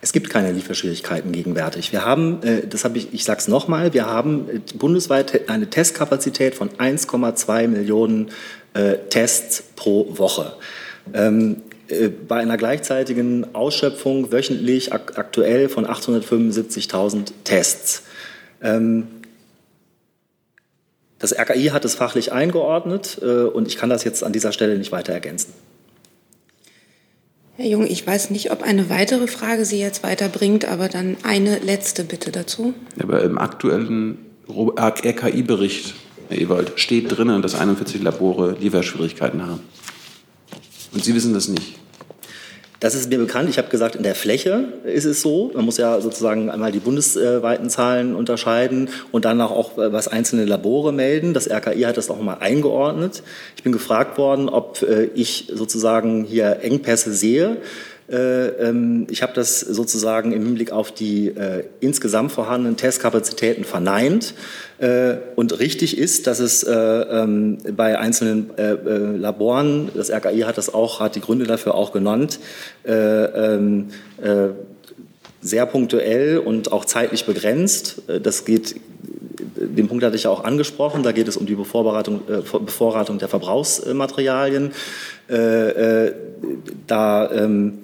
Es 0.01 0.13
gibt 0.13 0.29
keine 0.29 0.51
Lieferschwierigkeiten 0.51 1.31
gegenwärtig. 1.31 1.91
Wir 1.91 2.05
haben, 2.05 2.43
äh, 2.43 2.67
das 2.67 2.85
habe 2.85 2.99
ich, 2.99 3.11
ich 3.11 3.23
sage 3.23 3.39
es 3.39 3.47
nochmal, 3.47 3.93
wir 3.93 4.05
haben 4.05 4.47
äh, 4.47 4.59
bundesweit 4.77 5.49
eine 5.49 5.67
Testkapazität 5.67 6.53
von 6.53 6.69
1,2 6.69 7.67
Millionen 7.67 8.29
äh, 8.75 8.97
Tests 9.09 9.63
pro 9.75 10.15
Woche. 10.17 10.53
Ähm, 11.13 11.57
äh, 11.87 12.09
bei 12.09 12.37
einer 12.37 12.57
gleichzeitigen 12.57 13.55
Ausschöpfung 13.55 14.31
wöchentlich 14.31 14.93
ak 14.93 15.17
aktuell 15.17 15.69
von 15.69 15.87
875.000 15.87 17.31
Tests. 17.43 18.03
Ähm, 18.61 19.07
das 21.19 21.37
RKI 21.37 21.67
hat 21.67 21.85
es 21.85 21.95
fachlich 21.95 22.31
eingeordnet 22.31 23.19
äh, 23.21 23.43
und 23.43 23.67
ich 23.67 23.77
kann 23.77 23.89
das 23.89 24.03
jetzt 24.03 24.23
an 24.23 24.33
dieser 24.33 24.51
Stelle 24.51 24.77
nicht 24.77 24.91
weiter 24.91 25.13
ergänzen. 25.13 25.53
Herr 27.55 27.65
Jung, 27.65 27.87
ich 27.87 28.05
weiß 28.05 28.29
nicht, 28.29 28.51
ob 28.51 28.61
eine 28.61 28.91
weitere 28.91 29.25
Frage 29.25 29.65
Sie 29.65 29.79
jetzt 29.79 30.03
weiterbringt, 30.03 30.65
aber 30.65 30.89
dann 30.89 31.17
eine 31.23 31.57
letzte 31.57 32.03
Bitte 32.03 32.31
dazu. 32.31 32.75
Aber 33.01 33.23
im 33.23 33.39
aktuellen 33.39 34.19
RKI-Bericht, 34.47 35.95
Herr 36.29 36.37
Ewald, 36.37 36.73
steht 36.79 37.17
drinnen, 37.17 37.41
dass 37.41 37.55
41 37.55 38.03
Labore 38.03 38.55
Lieferschwierigkeiten 38.59 39.47
haben. 39.47 39.61
Und 40.93 41.03
Sie 41.03 41.15
wissen 41.15 41.33
das 41.33 41.47
nicht. 41.47 41.79
Das 42.79 42.93
ist 42.93 43.09
mir 43.09 43.17
bekannt. 43.17 43.49
Ich 43.49 43.57
habe 43.57 43.69
gesagt, 43.69 43.95
in 43.95 44.03
der 44.03 44.13
Fläche 44.13 44.65
ist 44.83 45.05
es 45.05 45.21
so. 45.21 45.51
Man 45.55 45.65
muss 45.65 45.77
ja 45.77 45.99
sozusagen 45.99 46.51
einmal 46.51 46.71
die 46.71 46.79
bundesweiten 46.79 47.71
Zahlen 47.71 48.15
unterscheiden 48.15 48.89
und 49.11 49.25
dann 49.25 49.41
auch, 49.41 49.77
äh, 49.79 49.91
was 49.91 50.07
einzelne 50.07 50.45
Labore 50.45 50.93
melden. 50.93 51.33
Das 51.33 51.49
RKI 51.49 51.81
hat 51.81 51.97
das 51.97 52.11
auch 52.11 52.21
mal 52.21 52.35
eingeordnet. 52.35 53.23
Ich 53.55 53.63
bin 53.63 53.71
gefragt 53.71 54.19
worden, 54.19 54.47
ob 54.47 54.83
äh, 54.83 55.05
ich 55.15 55.51
sozusagen 55.51 56.23
hier 56.23 56.59
Engpässe 56.61 57.13
sehe. 57.13 57.57
Äh, 58.09 58.47
ähm, 58.69 59.05
ich 59.09 59.21
habe 59.21 59.33
das 59.33 59.59
sozusagen 59.59 60.31
im 60.31 60.43
Hinblick 60.45 60.71
auf 60.71 60.93
die 60.93 61.27
äh, 61.27 61.65
insgesamt 61.81 62.31
vorhandenen 62.31 62.77
Testkapazitäten 62.77 63.65
verneint. 63.65 64.33
Äh, 64.77 65.15
und 65.35 65.59
richtig 65.59 65.97
ist, 65.97 66.25
dass 66.25 66.39
es 66.39 66.65
ähm, 66.67 67.57
bei 67.75 67.99
einzelnen 67.99 68.51
Laboren, 68.57 69.89
das 69.93 70.09
RKI 70.09 70.41
hat 70.41 70.57
das 70.57 70.73
auch, 70.73 70.99
hat 70.99 71.15
die 71.15 71.21
Gründe 71.21 71.45
dafür 71.45 71.75
auch 71.75 71.91
genannt, 71.91 72.39
ähm, 72.85 73.87
sehr 75.41 75.65
punktuell 75.65 76.37
und 76.39 76.71
auch 76.71 76.85
zeitlich 76.85 77.25
begrenzt. 77.25 78.01
Das 78.21 78.45
geht, 78.45 78.75
den 79.39 79.87
Punkt 79.87 80.03
hatte 80.03 80.15
ich 80.15 80.23
ja 80.23 80.29
auch 80.29 80.43
angesprochen, 80.43 81.03
da 81.03 81.11
geht 81.11 81.27
es 81.27 81.37
um 81.37 81.45
die 81.45 81.55
Bevorratung, 81.55 82.21
Bevorratung 82.25 83.17
der 83.19 83.27
Verbrauchsmaterialien. 83.27 84.71
Da 86.87 87.31
ähm, 87.31 87.79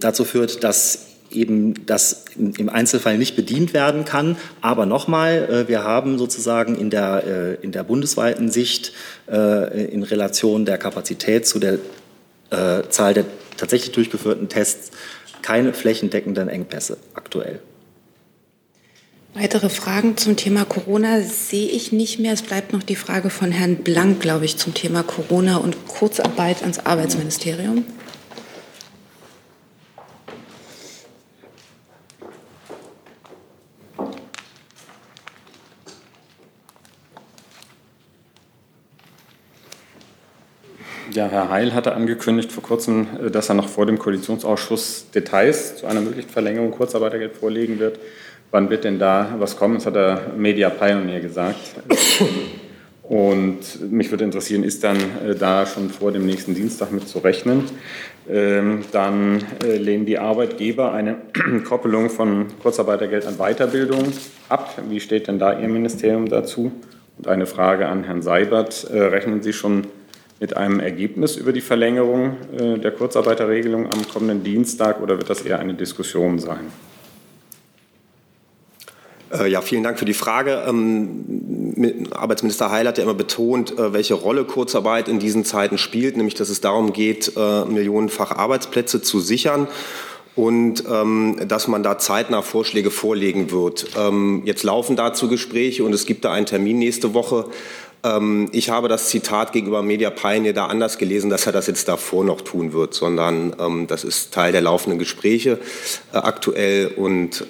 dazu 0.00 0.24
führt, 0.24 0.64
dass 0.64 1.14
eben 1.34 1.86
das 1.86 2.24
im 2.36 2.68
Einzelfall 2.68 3.18
nicht 3.18 3.36
bedient 3.36 3.74
werden 3.74 4.04
kann. 4.04 4.36
Aber 4.60 4.86
nochmal, 4.86 5.48
äh, 5.50 5.68
wir 5.68 5.84
haben 5.84 6.18
sozusagen 6.18 6.76
in 6.76 6.90
der, 6.90 7.24
äh, 7.26 7.64
in 7.64 7.72
der 7.72 7.82
bundesweiten 7.82 8.50
Sicht 8.50 8.92
äh, 9.30 9.86
in 9.86 10.02
Relation 10.02 10.64
der 10.64 10.78
Kapazität 10.78 11.46
zu 11.46 11.58
der 11.58 11.78
Zahl 12.90 13.14
der 13.14 13.24
tatsächlich 13.56 13.90
durchgeführten 13.90 14.48
Tests 14.48 14.92
keine 15.42 15.72
flächendeckenden 15.72 16.48
Engpässe 16.48 16.98
aktuell. 17.14 17.58
Weitere 19.36 19.68
Fragen 19.68 20.16
zum 20.16 20.36
Thema 20.36 20.64
Corona 20.64 21.20
sehe 21.20 21.66
ich 21.66 21.90
nicht 21.90 22.20
mehr. 22.20 22.32
Es 22.32 22.42
bleibt 22.42 22.72
noch 22.72 22.84
die 22.84 22.94
Frage 22.94 23.30
von 23.30 23.50
Herrn 23.50 23.78
Blank, 23.78 24.20
glaube 24.20 24.44
ich, 24.44 24.58
zum 24.58 24.74
Thema 24.74 25.02
Corona 25.02 25.56
und 25.56 25.88
Kurzarbeit 25.88 26.62
ans 26.62 26.78
Arbeitsministerium. 26.78 27.84
Ja, 41.10 41.28
Herr 41.28 41.48
Heil 41.48 41.74
hatte 41.74 41.94
angekündigt 41.94 42.52
vor 42.52 42.62
kurzem, 42.62 43.06
äh, 43.20 43.30
dass 43.30 43.48
er 43.48 43.56
noch 43.56 43.68
vor 43.68 43.86
dem 43.86 43.98
Koalitionsausschuss 43.98 45.10
Details 45.12 45.76
zu 45.76 45.86
einer 45.86 46.00
möglichen 46.00 46.28
Verlängerung 46.28 46.70
Kurzarbeitergeld 46.70 47.36
vorlegen 47.36 47.80
wird. 47.80 47.98
Wann 48.54 48.70
wird 48.70 48.84
denn 48.84 49.00
da 49.00 49.34
was 49.40 49.56
kommen? 49.56 49.74
Das 49.74 49.86
hat 49.86 49.96
der 49.96 50.30
Media 50.36 50.70
Pioneer 50.70 51.18
gesagt. 51.18 51.74
Und 53.02 53.90
mich 53.90 54.12
würde 54.12 54.22
interessieren, 54.22 54.62
ist 54.62 54.84
dann 54.84 54.96
äh, 54.96 55.34
da 55.34 55.66
schon 55.66 55.90
vor 55.90 56.12
dem 56.12 56.24
nächsten 56.24 56.54
Dienstag 56.54 56.92
mit 56.92 57.08
zu 57.08 57.18
rechnen? 57.18 57.64
Ähm, 58.30 58.84
dann 58.92 59.42
äh, 59.64 59.76
lehnen 59.76 60.06
die 60.06 60.20
Arbeitgeber 60.20 60.92
eine 60.92 61.16
Koppelung 61.68 62.10
von 62.10 62.46
Kurzarbeitergeld 62.62 63.26
an 63.26 63.38
Weiterbildung 63.38 64.12
ab. 64.48 64.80
Wie 64.88 65.00
steht 65.00 65.26
denn 65.26 65.40
da 65.40 65.58
Ihr 65.58 65.66
Ministerium 65.66 66.28
dazu? 66.28 66.70
Und 67.18 67.26
eine 67.26 67.46
Frage 67.46 67.88
an 67.88 68.04
Herrn 68.04 68.22
Seibert. 68.22 68.86
Rechnen 68.88 69.42
Sie 69.42 69.52
schon 69.52 69.88
mit 70.38 70.56
einem 70.56 70.78
Ergebnis 70.78 71.34
über 71.34 71.52
die 71.52 71.60
Verlängerung 71.60 72.36
äh, 72.56 72.78
der 72.78 72.92
Kurzarbeiterregelung 72.92 73.92
am 73.92 74.06
kommenden 74.06 74.44
Dienstag 74.44 75.02
oder 75.02 75.18
wird 75.18 75.28
das 75.28 75.42
eher 75.42 75.58
eine 75.58 75.74
Diskussion 75.74 76.38
sein? 76.38 76.70
Äh, 79.34 79.48
ja, 79.48 79.60
vielen 79.60 79.82
Dank 79.82 79.98
für 79.98 80.04
die 80.04 80.14
Frage. 80.14 80.64
Ähm, 80.66 82.06
Arbeitsminister 82.12 82.70
Heil 82.70 82.86
hat 82.86 82.98
ja 82.98 83.04
immer 83.04 83.14
betont, 83.14 83.78
äh, 83.78 83.92
welche 83.92 84.14
Rolle 84.14 84.44
Kurzarbeit 84.44 85.08
in 85.08 85.18
diesen 85.18 85.44
Zeiten 85.44 85.78
spielt, 85.78 86.16
nämlich 86.16 86.34
dass 86.34 86.48
es 86.48 86.60
darum 86.60 86.92
geht, 86.92 87.32
millionenfach 87.36 88.32
Arbeitsplätze 88.32 89.02
zu 89.02 89.20
sichern 89.20 89.66
und 90.36 90.84
ähm, 90.90 91.36
dass 91.48 91.68
man 91.68 91.82
da 91.82 91.98
zeitnah 91.98 92.42
Vorschläge 92.42 92.90
vorlegen 92.90 93.50
wird. 93.50 93.86
Ähm, 93.98 94.42
jetzt 94.44 94.62
laufen 94.62 94.96
dazu 94.96 95.28
Gespräche 95.28 95.84
und 95.84 95.92
es 95.92 96.06
gibt 96.06 96.24
da 96.24 96.32
einen 96.32 96.46
Termin 96.46 96.78
nächste 96.78 97.14
Woche 97.14 97.46
ich 98.52 98.68
habe 98.68 98.88
das 98.88 99.08
Zitat 99.08 99.52
gegenüber 99.54 99.82
Media 99.82 100.10
Pioneer 100.10 100.52
da 100.52 100.66
anders 100.66 100.98
gelesen, 100.98 101.30
dass 101.30 101.46
er 101.46 101.52
das 101.52 101.68
jetzt 101.68 101.88
davor 101.88 102.22
noch 102.22 102.42
tun 102.42 102.74
wird, 102.74 102.92
sondern 102.92 103.86
das 103.88 104.04
ist 104.04 104.34
Teil 104.34 104.52
der 104.52 104.60
laufenden 104.60 104.98
Gespräche 104.98 105.58
äh, 106.12 106.18
aktuell. 106.18 106.88
Und 106.88 107.46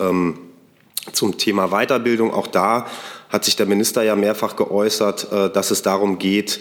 zum 1.13 1.39
Thema 1.39 1.69
Weiterbildung, 1.69 2.33
auch 2.33 2.47
da 2.47 2.87
hat 3.29 3.45
sich 3.45 3.57
der 3.57 3.67
Minister 3.67 4.03
ja 4.03 4.17
mehrfach 4.17 4.57
geäußert, 4.57 5.33
äh, 5.33 5.51
dass 5.51 5.71
es 5.71 5.83
darum 5.83 6.19
geht, 6.19 6.61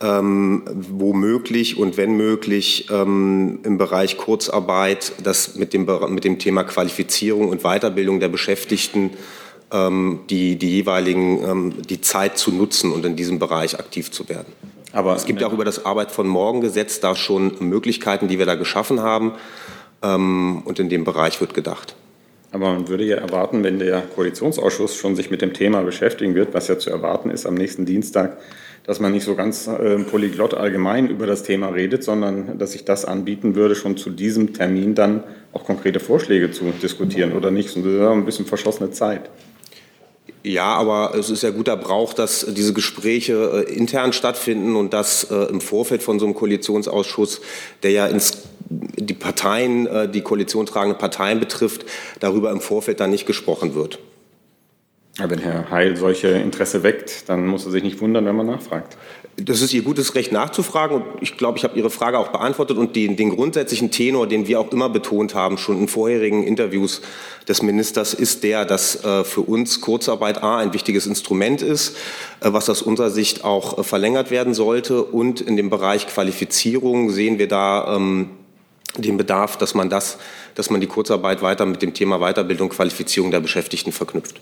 ähm, 0.00 0.62
womöglich 0.72 1.78
und 1.78 1.96
wenn 1.96 2.16
möglich 2.16 2.88
ähm, 2.90 3.60
im 3.62 3.78
Bereich 3.78 4.16
Kurzarbeit 4.16 5.12
das 5.22 5.54
mit 5.54 5.72
dem, 5.72 5.88
mit 6.08 6.24
dem 6.24 6.38
Thema 6.38 6.64
Qualifizierung 6.64 7.48
und 7.48 7.62
Weiterbildung 7.62 8.20
der 8.20 8.28
Beschäftigten 8.28 9.10
ähm, 9.72 10.20
die, 10.30 10.56
die 10.56 10.70
jeweiligen 10.70 11.42
ähm, 11.48 11.74
die 11.88 12.00
Zeit 12.00 12.38
zu 12.38 12.52
nutzen 12.52 12.92
und 12.92 13.04
in 13.04 13.16
diesem 13.16 13.38
Bereich 13.38 13.78
aktiv 13.78 14.10
zu 14.10 14.28
werden. 14.28 14.52
Aber 14.92 15.16
es 15.16 15.26
gibt 15.26 15.42
auch 15.42 15.52
über 15.52 15.64
das 15.64 15.84
Arbeit 15.84 16.12
von 16.12 16.28
morgen 16.28 16.60
Gesetz 16.60 17.00
da 17.00 17.16
schon 17.16 17.56
Möglichkeiten, 17.58 18.28
die 18.28 18.38
wir 18.38 18.46
da 18.46 18.54
geschaffen 18.54 19.00
haben. 19.00 19.32
Ähm, 20.02 20.62
und 20.64 20.78
in 20.78 20.88
dem 20.88 21.04
Bereich 21.04 21.40
wird 21.40 21.54
gedacht. 21.54 21.96
Aber 22.54 22.72
man 22.72 22.86
würde 22.86 23.02
ja 23.02 23.16
erwarten, 23.16 23.64
wenn 23.64 23.80
der 23.80 24.00
Koalitionsausschuss 24.00 24.94
schon 24.94 25.16
sich 25.16 25.28
mit 25.28 25.42
dem 25.42 25.54
Thema 25.54 25.82
beschäftigen 25.82 26.36
wird, 26.36 26.54
was 26.54 26.68
ja 26.68 26.78
zu 26.78 26.88
erwarten 26.88 27.30
ist 27.30 27.46
am 27.46 27.54
nächsten 27.54 27.84
Dienstag, 27.84 28.36
dass 28.84 29.00
man 29.00 29.10
nicht 29.10 29.24
so 29.24 29.34
ganz 29.34 29.66
äh, 29.66 29.98
polyglott 30.04 30.54
allgemein 30.54 31.08
über 31.08 31.26
das 31.26 31.42
Thema 31.42 31.70
redet, 31.70 32.04
sondern 32.04 32.56
dass 32.56 32.70
sich 32.70 32.84
das 32.84 33.06
anbieten 33.06 33.56
würde, 33.56 33.74
schon 33.74 33.96
zu 33.96 34.08
diesem 34.08 34.52
Termin 34.52 34.94
dann 34.94 35.24
auch 35.52 35.64
konkrete 35.64 35.98
Vorschläge 35.98 36.52
zu 36.52 36.66
diskutieren 36.80 37.32
oder 37.32 37.50
nicht. 37.50 37.70
So 37.70 37.80
ein 37.80 38.24
bisschen 38.24 38.46
verschossene 38.46 38.92
Zeit. 38.92 39.30
Ja, 40.46 40.74
aber 40.74 41.14
es 41.14 41.30
ist 41.30 41.42
ja 41.42 41.48
guter 41.48 41.74
Brauch, 41.74 42.12
dass 42.12 42.44
diese 42.50 42.74
Gespräche 42.74 43.64
äh, 43.66 43.72
intern 43.72 44.12
stattfinden 44.12 44.76
und 44.76 44.92
dass 44.92 45.24
äh, 45.30 45.34
im 45.34 45.62
Vorfeld 45.62 46.02
von 46.02 46.18
so 46.18 46.26
einem 46.26 46.34
Koalitionsausschuss, 46.34 47.40
der 47.82 47.92
ja 47.92 48.06
ins, 48.06 48.42
die 48.68 49.14
Parteien, 49.14 49.86
äh, 49.86 50.06
die 50.06 50.20
koalitionstragende 50.20 50.98
Parteien 50.98 51.40
betrifft, 51.40 51.86
darüber 52.20 52.50
im 52.50 52.60
Vorfeld 52.60 53.00
dann 53.00 53.10
nicht 53.10 53.24
gesprochen 53.24 53.74
wird. 53.74 53.98
Wenn 55.16 55.38
Herr 55.38 55.70
Heil 55.70 55.96
solche 55.96 56.28
Interesse 56.28 56.82
weckt, 56.82 57.28
dann 57.30 57.46
muss 57.46 57.64
er 57.64 57.70
sich 57.70 57.82
nicht 57.82 58.02
wundern, 58.02 58.26
wenn 58.26 58.36
man 58.36 58.46
nachfragt. 58.46 58.98
Das 59.36 59.62
ist 59.62 59.74
Ihr 59.74 59.82
gutes 59.82 60.14
Recht 60.14 60.30
nachzufragen. 60.30 60.98
Und 60.98 61.04
ich 61.20 61.36
glaube, 61.36 61.58
ich 61.58 61.64
habe 61.64 61.76
Ihre 61.76 61.90
Frage 61.90 62.18
auch 62.18 62.28
beantwortet. 62.28 62.78
Und 62.78 62.94
den, 62.94 63.16
den, 63.16 63.30
grundsätzlichen 63.30 63.90
Tenor, 63.90 64.28
den 64.28 64.46
wir 64.46 64.60
auch 64.60 64.70
immer 64.70 64.88
betont 64.88 65.34
haben, 65.34 65.58
schon 65.58 65.80
in 65.80 65.88
vorherigen 65.88 66.44
Interviews 66.44 67.00
des 67.48 67.60
Ministers, 67.60 68.14
ist 68.14 68.44
der, 68.44 68.64
dass 68.64 69.04
äh, 69.04 69.24
für 69.24 69.40
uns 69.40 69.80
Kurzarbeit 69.80 70.42
A 70.42 70.58
ein 70.58 70.72
wichtiges 70.72 71.06
Instrument 71.06 71.62
ist, 71.62 71.96
äh, 72.40 72.52
was 72.52 72.70
aus 72.70 72.80
unserer 72.80 73.10
Sicht 73.10 73.42
auch 73.42 73.78
äh, 73.78 73.82
verlängert 73.82 74.30
werden 74.30 74.54
sollte. 74.54 75.02
Und 75.02 75.40
in 75.40 75.56
dem 75.56 75.68
Bereich 75.68 76.06
Qualifizierung 76.06 77.10
sehen 77.10 77.38
wir 77.40 77.48
da 77.48 77.96
ähm, 77.96 78.30
den 78.96 79.16
Bedarf, 79.16 79.56
dass 79.56 79.74
man 79.74 79.90
das, 79.90 80.18
dass 80.54 80.70
man 80.70 80.80
die 80.80 80.86
Kurzarbeit 80.86 81.42
weiter 81.42 81.66
mit 81.66 81.82
dem 81.82 81.92
Thema 81.92 82.20
Weiterbildung, 82.20 82.68
Qualifizierung 82.68 83.32
der 83.32 83.40
Beschäftigten 83.40 83.90
verknüpft. 83.90 84.40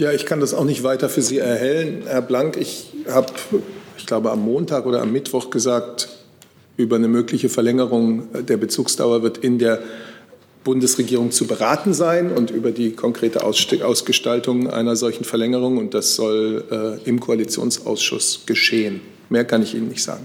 Ja, 0.00 0.12
ich 0.12 0.24
kann 0.24 0.40
das 0.40 0.54
auch 0.54 0.64
nicht 0.64 0.82
weiter 0.82 1.10
für 1.10 1.20
Sie 1.20 1.36
erhellen, 1.36 2.04
Herr 2.06 2.22
Blank. 2.22 2.56
Ich 2.56 2.86
habe, 3.06 3.26
ich 3.98 4.06
glaube, 4.06 4.30
am 4.30 4.40
Montag 4.40 4.86
oder 4.86 5.02
am 5.02 5.12
Mittwoch 5.12 5.50
gesagt, 5.50 6.08
über 6.78 6.96
eine 6.96 7.06
mögliche 7.06 7.50
Verlängerung 7.50 8.28
der 8.32 8.56
Bezugsdauer 8.56 9.22
wird 9.22 9.36
in 9.36 9.58
der 9.58 9.82
Bundesregierung 10.64 11.32
zu 11.32 11.46
beraten 11.46 11.92
sein 11.92 12.32
und 12.32 12.50
über 12.50 12.70
die 12.70 12.92
konkrete 12.92 13.44
Ausgestaltung 13.44 14.70
einer 14.70 14.96
solchen 14.96 15.24
Verlängerung. 15.24 15.76
Und 15.76 15.92
das 15.92 16.14
soll 16.14 16.64
äh, 16.70 17.06
im 17.06 17.20
Koalitionsausschuss 17.20 18.44
geschehen. 18.46 19.02
Mehr 19.28 19.44
kann 19.44 19.62
ich 19.62 19.74
Ihnen 19.74 19.88
nicht 19.88 20.02
sagen. 20.02 20.24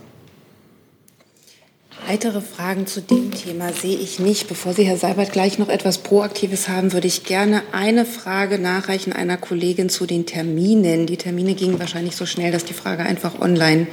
Weitere 2.08 2.39
Fragen 2.39 2.86
zu 2.86 3.02
dem 3.02 3.32
Thema 3.32 3.74
sehe 3.74 3.98
ich 3.98 4.20
nicht. 4.20 4.48
Bevor 4.48 4.74
Sie, 4.74 4.84
Herr 4.84 4.98
Seibert, 4.98 5.32
gleich 5.32 5.58
noch 5.58 5.70
etwas 5.70 5.98
Proaktives 5.98 6.70
haben, 6.70 6.94
würde 6.94 7.08
ich 7.08 7.24
gerne 7.24 7.63
eine 7.72 8.06
Frage 8.06 8.60
nachreichen 8.60 9.12
einer 9.12 9.38
Kollegin 9.38 9.89
zu 9.89 10.06
den 10.06 10.28
Terminen. 10.28 11.08
Die 11.08 11.18
Termine 11.18 11.56
gingen 11.56 11.80
wahrscheinlich 11.80 12.15
so 12.15 12.28
schnell, 12.28 12.52
dass 12.52 12.63
die 12.63 12.76
Frage 12.76 13.04
einfach 13.04 13.41
online 13.41 13.88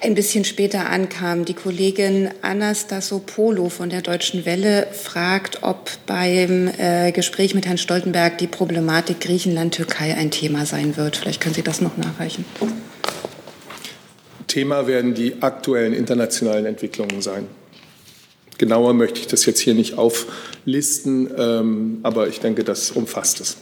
ein 0.00 0.14
bisschen 0.14 0.46
später 0.46 0.88
ankam. 0.88 1.44
Die 1.44 1.52
Kollegin 1.52 2.30
Anastasopolo 2.40 3.68
von 3.68 3.90
der 3.90 4.00
Deutschen 4.00 4.46
Welle 4.46 4.86
fragt, 4.90 5.62
ob 5.62 5.90
beim 6.06 6.68
äh, 6.78 7.12
Gespräch 7.12 7.54
mit 7.54 7.66
Herrn 7.66 7.78
Stoltenberg 7.78 8.38
die 8.38 8.46
Problematik 8.46 9.20
Griechenland-Türkei 9.20 10.14
ein 10.14 10.30
Thema 10.30 10.64
sein 10.64 10.96
wird. 10.96 11.18
Vielleicht 11.18 11.42
können 11.42 11.54
Sie 11.54 11.62
das 11.62 11.82
noch 11.82 11.98
nachreichen. 11.98 12.46
Thema 14.52 14.86
werden 14.86 15.14
die 15.14 15.40
aktuellen 15.40 15.94
internationalen 15.94 16.66
Entwicklungen 16.66 17.22
sein. 17.22 17.46
Genauer 18.58 18.92
möchte 18.92 19.18
ich 19.18 19.26
das 19.26 19.46
jetzt 19.46 19.60
hier 19.60 19.72
nicht 19.72 19.96
auflisten, 19.96 21.30
ähm, 21.38 22.00
aber 22.02 22.28
ich 22.28 22.38
denke, 22.40 22.62
das 22.62 22.90
umfasst 22.90 23.40
es. 23.40 23.56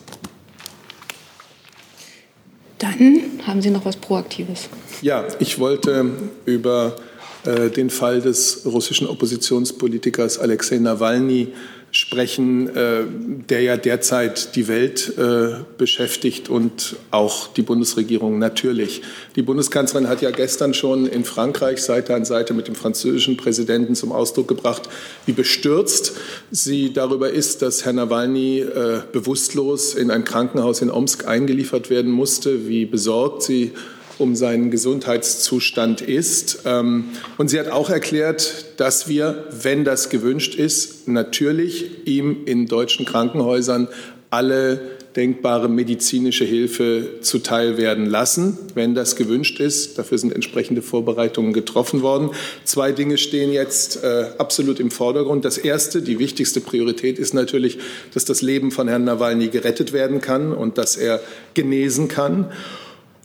Dann 2.78 3.22
haben 3.46 3.62
Sie 3.62 3.70
noch 3.70 3.84
was 3.84 3.96
Proaktives. 3.96 4.68
Ja, 5.00 5.28
ich 5.38 5.60
wollte 5.60 6.10
über 6.44 6.96
äh, 7.44 7.70
den 7.70 7.88
Fall 7.88 8.20
des 8.20 8.62
russischen 8.66 9.06
Oppositionspolitikers 9.06 10.40
Alexei 10.40 10.78
Nawalny 10.78 11.52
sprechen, 11.92 12.74
äh, 12.76 13.02
der 13.48 13.62
ja 13.62 13.76
derzeit 13.76 14.54
die 14.54 14.68
Welt 14.68 15.12
äh, 15.18 15.56
beschäftigt 15.76 16.48
und 16.48 16.96
auch 17.10 17.48
die 17.48 17.62
Bundesregierung 17.62 18.38
natürlich. 18.38 19.02
Die 19.34 19.42
Bundeskanzlerin 19.42 20.08
hat 20.08 20.22
ja 20.22 20.30
gestern 20.30 20.72
schon 20.72 21.06
in 21.06 21.24
Frankreich 21.24 21.82
Seite 21.82 22.14
an 22.14 22.24
Seite 22.24 22.54
mit 22.54 22.68
dem 22.68 22.76
französischen 22.76 23.36
Präsidenten 23.36 23.94
zum 23.94 24.12
Ausdruck 24.12 24.46
gebracht, 24.46 24.88
wie 25.26 25.32
bestürzt 25.32 26.12
sie 26.50 26.92
darüber 26.92 27.30
ist, 27.30 27.62
dass 27.62 27.84
Herr 27.84 27.92
Nawalny 27.92 28.60
äh, 28.60 29.00
bewusstlos 29.12 29.94
in 29.94 30.10
ein 30.10 30.24
Krankenhaus 30.24 30.82
in 30.82 30.90
Omsk 30.90 31.26
eingeliefert 31.26 31.90
werden 31.90 32.12
musste, 32.12 32.68
wie 32.68 32.86
besorgt 32.86 33.42
sie 33.42 33.72
um 34.20 34.36
seinen 34.36 34.70
Gesundheitszustand 34.70 36.00
ist. 36.00 36.60
Ähm, 36.64 37.06
und 37.38 37.48
sie 37.48 37.58
hat 37.58 37.68
auch 37.68 37.90
erklärt, 37.90 38.66
dass 38.76 39.08
wir, 39.08 39.44
wenn 39.50 39.84
das 39.84 40.10
gewünscht 40.10 40.54
ist, 40.54 41.08
natürlich 41.08 42.06
ihm 42.06 42.44
in 42.46 42.66
deutschen 42.66 43.06
Krankenhäusern 43.06 43.88
alle 44.30 44.80
denkbare 45.16 45.68
medizinische 45.68 46.44
Hilfe 46.44 47.20
zuteil 47.20 47.76
werden 47.76 48.06
lassen, 48.06 48.58
wenn 48.74 48.94
das 48.94 49.16
gewünscht 49.16 49.58
ist. 49.58 49.98
Dafür 49.98 50.18
sind 50.18 50.32
entsprechende 50.32 50.82
Vorbereitungen 50.82 51.52
getroffen 51.52 52.02
worden. 52.02 52.30
Zwei 52.64 52.92
Dinge 52.92 53.18
stehen 53.18 53.52
jetzt 53.52 54.04
äh, 54.04 54.26
absolut 54.38 54.78
im 54.78 54.90
Vordergrund. 54.90 55.44
Das 55.44 55.58
erste, 55.58 56.02
die 56.02 56.18
wichtigste 56.18 56.60
Priorität 56.60 57.18
ist 57.18 57.34
natürlich, 57.34 57.78
dass 58.14 58.24
das 58.24 58.40
Leben 58.40 58.70
von 58.70 58.86
Herrn 58.86 59.04
Nawalny 59.04 59.48
gerettet 59.48 59.92
werden 59.92 60.20
kann 60.20 60.52
und 60.52 60.78
dass 60.78 60.96
er 60.96 61.20
genesen 61.54 62.06
kann. 62.06 62.52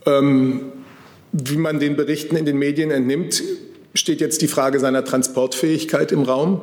Ähm, 0.06 0.72
wie 1.44 1.56
man 1.56 1.80
den 1.80 1.96
Berichten 1.96 2.36
in 2.36 2.46
den 2.46 2.58
Medien 2.58 2.90
entnimmt, 2.90 3.42
steht 3.94 4.20
jetzt 4.20 4.42
die 4.42 4.48
Frage 4.48 4.80
seiner 4.80 5.04
Transportfähigkeit 5.04 6.12
im 6.12 6.22
Raum. 6.22 6.60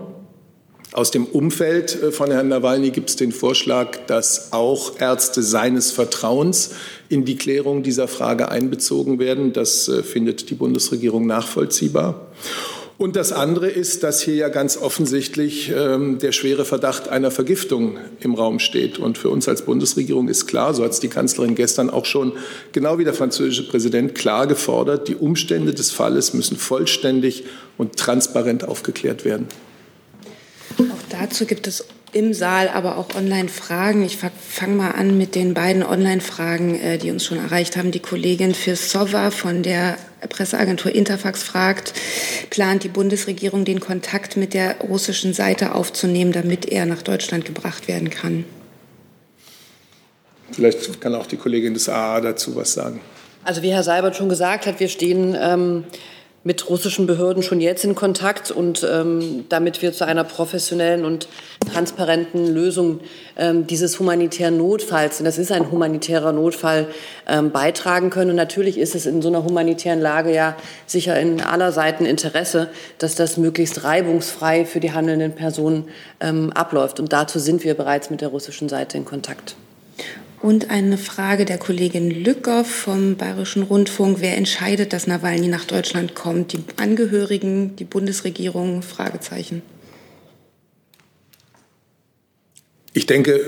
Aus 0.93 1.09
dem 1.09 1.25
Umfeld 1.25 2.01
äh, 2.01 2.11
von 2.11 2.29
Herrn 2.29 2.49
Nawalny 2.49 2.91
gibt 2.91 3.09
es 3.09 3.15
den 3.15 3.31
Vorschlag, 3.31 3.97
dass 4.05 4.53
auch 4.53 4.99
Ärzte 4.99 5.41
seines 5.41 5.91
Vertrauens 5.91 6.71
in 7.09 7.25
die 7.25 7.35
Klärung 7.35 7.81
dieser 7.81 8.07
Frage 8.07 8.49
einbezogen 8.49 9.17
werden. 9.17 9.53
Das 9.53 9.87
äh, 9.87 10.03
findet 10.03 10.49
die 10.49 10.55
Bundesregierung 10.55 11.25
nachvollziehbar. 11.25 12.27
Und 12.97 13.15
das 13.15 13.31
andere 13.31 13.69
ist, 13.69 14.03
dass 14.03 14.21
hier 14.21 14.35
ja 14.35 14.49
ganz 14.49 14.77
offensichtlich 14.77 15.71
ähm, 15.75 16.19
der 16.19 16.31
schwere 16.31 16.63
Verdacht 16.63 17.09
einer 17.09 17.31
Vergiftung 17.31 17.97
im 18.19 18.35
Raum 18.35 18.59
steht. 18.59 18.99
Und 18.99 19.17
für 19.17 19.29
uns 19.29 19.47
als 19.49 19.63
Bundesregierung 19.63 20.27
ist 20.27 20.45
klar, 20.45 20.73
so 20.73 20.83
hat 20.83 20.91
es 20.91 20.99
die 20.99 21.07
Kanzlerin 21.07 21.55
gestern 21.55 21.89
auch 21.89 22.05
schon, 22.05 22.33
genau 22.71 22.99
wie 22.99 23.03
der 23.03 23.15
französische 23.15 23.67
Präsident, 23.67 24.13
klar 24.13 24.45
gefordert, 24.45 25.07
die 25.07 25.15
Umstände 25.15 25.73
des 25.73 25.91
Falles 25.91 26.33
müssen 26.33 26.55
vollständig 26.55 27.45
und 27.77 27.97
transparent 27.97 28.67
aufgeklärt 28.67 29.25
werden. 29.25 29.47
Auch 30.77 30.83
dazu 31.09 31.45
gibt 31.45 31.67
es 31.67 31.85
im 32.13 32.33
Saal, 32.33 32.69
aber 32.69 32.97
auch 32.97 33.15
Online-Fragen. 33.15 34.03
Ich 34.03 34.17
fange 34.17 34.75
mal 34.75 34.91
an 34.91 35.17
mit 35.17 35.35
den 35.35 35.53
beiden 35.53 35.83
Online-Fragen, 35.83 36.79
äh, 36.79 36.97
die 36.97 37.11
uns 37.11 37.25
schon 37.25 37.37
erreicht 37.37 37.75
haben. 37.75 37.91
Die 37.91 37.99
Kollegin 37.99 38.53
für 38.53 38.75
Sova 38.75 39.31
von 39.31 39.63
der 39.63 39.97
Presseagentur 40.29 40.93
Interfax 40.93 41.43
fragt, 41.43 41.93
plant 42.49 42.83
die 42.83 42.89
Bundesregierung 42.89 43.65
den 43.65 43.79
Kontakt 43.79 44.37
mit 44.37 44.53
der 44.53 44.77
russischen 44.79 45.33
Seite 45.33 45.75
aufzunehmen, 45.75 46.31
damit 46.31 46.65
er 46.65 46.85
nach 46.85 47.01
Deutschland 47.01 47.45
gebracht 47.45 47.87
werden 47.87 48.09
kann? 48.09 48.45
Vielleicht 50.51 51.01
kann 51.01 51.15
auch 51.15 51.25
die 51.25 51.37
Kollegin 51.37 51.73
des 51.73 51.89
AA 51.89 52.21
dazu 52.21 52.55
was 52.55 52.73
sagen. 52.73 53.01
Also 53.43 53.61
wie 53.61 53.71
Herr 53.71 53.83
Seibert 53.83 54.15
schon 54.15 54.29
gesagt 54.29 54.65
hat, 54.65 54.79
wir 54.79 54.87
stehen 54.87 55.35
ähm, 55.39 55.83
mit 56.43 56.69
russischen 56.69 57.07
Behörden 57.07 57.41
schon 57.41 57.61
jetzt 57.61 57.85
in 57.85 57.95
Kontakt 57.95 58.51
und 58.51 58.85
ähm, 58.89 59.45
damit 59.47 59.81
wir 59.81 59.93
zu 59.93 60.05
einer 60.05 60.25
professionellen 60.25 61.05
und 61.05 61.29
transparenten 61.71 62.53
Lösung 62.53 62.99
ähm, 63.37 63.65
dieses 63.65 63.99
humanitären 63.99 64.57
Notfalls, 64.57 65.19
und 65.19 65.25
das 65.25 65.37
ist 65.37 65.51
ein 65.51 65.71
humanitärer 65.71 66.33
Notfall, 66.33 66.87
ähm, 67.27 67.51
beitragen 67.51 68.09
können. 68.09 68.31
Und 68.31 68.35
natürlich 68.35 68.77
ist 68.77 68.93
es 68.93 69.05
in 69.05 69.21
so 69.21 69.29
einer 69.29 69.45
humanitären 69.45 70.01
Lage 70.01 70.33
ja 70.33 70.57
sicher 70.85 71.17
in 71.17 71.41
aller 71.41 71.71
Seiten 71.71 72.05
Interesse, 72.05 72.69
dass 72.97 73.15
das 73.15 73.37
möglichst 73.37 73.85
reibungsfrei 73.85 74.65
für 74.65 74.81
die 74.81 74.91
handelnden 74.91 75.33
Personen 75.33 75.85
ähm, 76.19 76.51
abläuft. 76.51 76.99
Und 76.99 77.13
dazu 77.13 77.39
sind 77.39 77.63
wir 77.63 77.73
bereits 77.75 78.09
mit 78.09 78.19
der 78.19 78.29
russischen 78.29 78.67
Seite 78.67 78.97
in 78.97 79.05
Kontakt. 79.05 79.55
Und 80.43 80.69
eine 80.71 80.97
Frage 80.97 81.45
der 81.45 81.57
Kollegin 81.57 82.11
Lückhoff 82.11 82.67
vom 82.67 83.15
Bayerischen 83.15 83.63
Rundfunk. 83.63 84.17
Wer 84.19 84.35
entscheidet, 84.35 84.91
dass 84.91 85.07
Nawalny 85.07 85.47
nach 85.47 85.63
Deutschland 85.63 86.15
kommt? 86.15 86.51
Die 86.51 86.59
Angehörigen, 86.75 87.77
die 87.77 87.85
Bundesregierung? 87.85 88.81
Fragezeichen. 88.81 89.61
Ich 92.91 93.05
denke, 93.05 93.39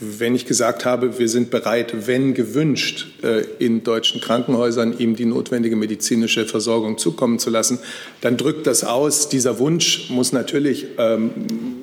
wenn 0.00 0.34
ich 0.34 0.46
gesagt 0.46 0.86
habe, 0.86 1.18
wir 1.18 1.28
sind 1.28 1.50
bereit, 1.50 2.06
wenn 2.06 2.32
gewünscht, 2.32 3.22
äh, 3.22 3.42
in 3.58 3.84
deutschen 3.84 4.22
Krankenhäusern 4.22 4.96
ihm 4.96 5.16
die 5.16 5.26
notwendige 5.26 5.76
medizinische 5.76 6.46
Versorgung 6.46 6.96
zukommen 6.96 7.38
zu 7.38 7.50
lassen, 7.50 7.78
dann 8.22 8.38
drückt 8.38 8.66
das 8.66 8.84
aus. 8.84 9.28
Dieser 9.28 9.58
Wunsch 9.58 10.08
muss 10.08 10.32
natürlich 10.32 10.86
ähm, 10.96 11.30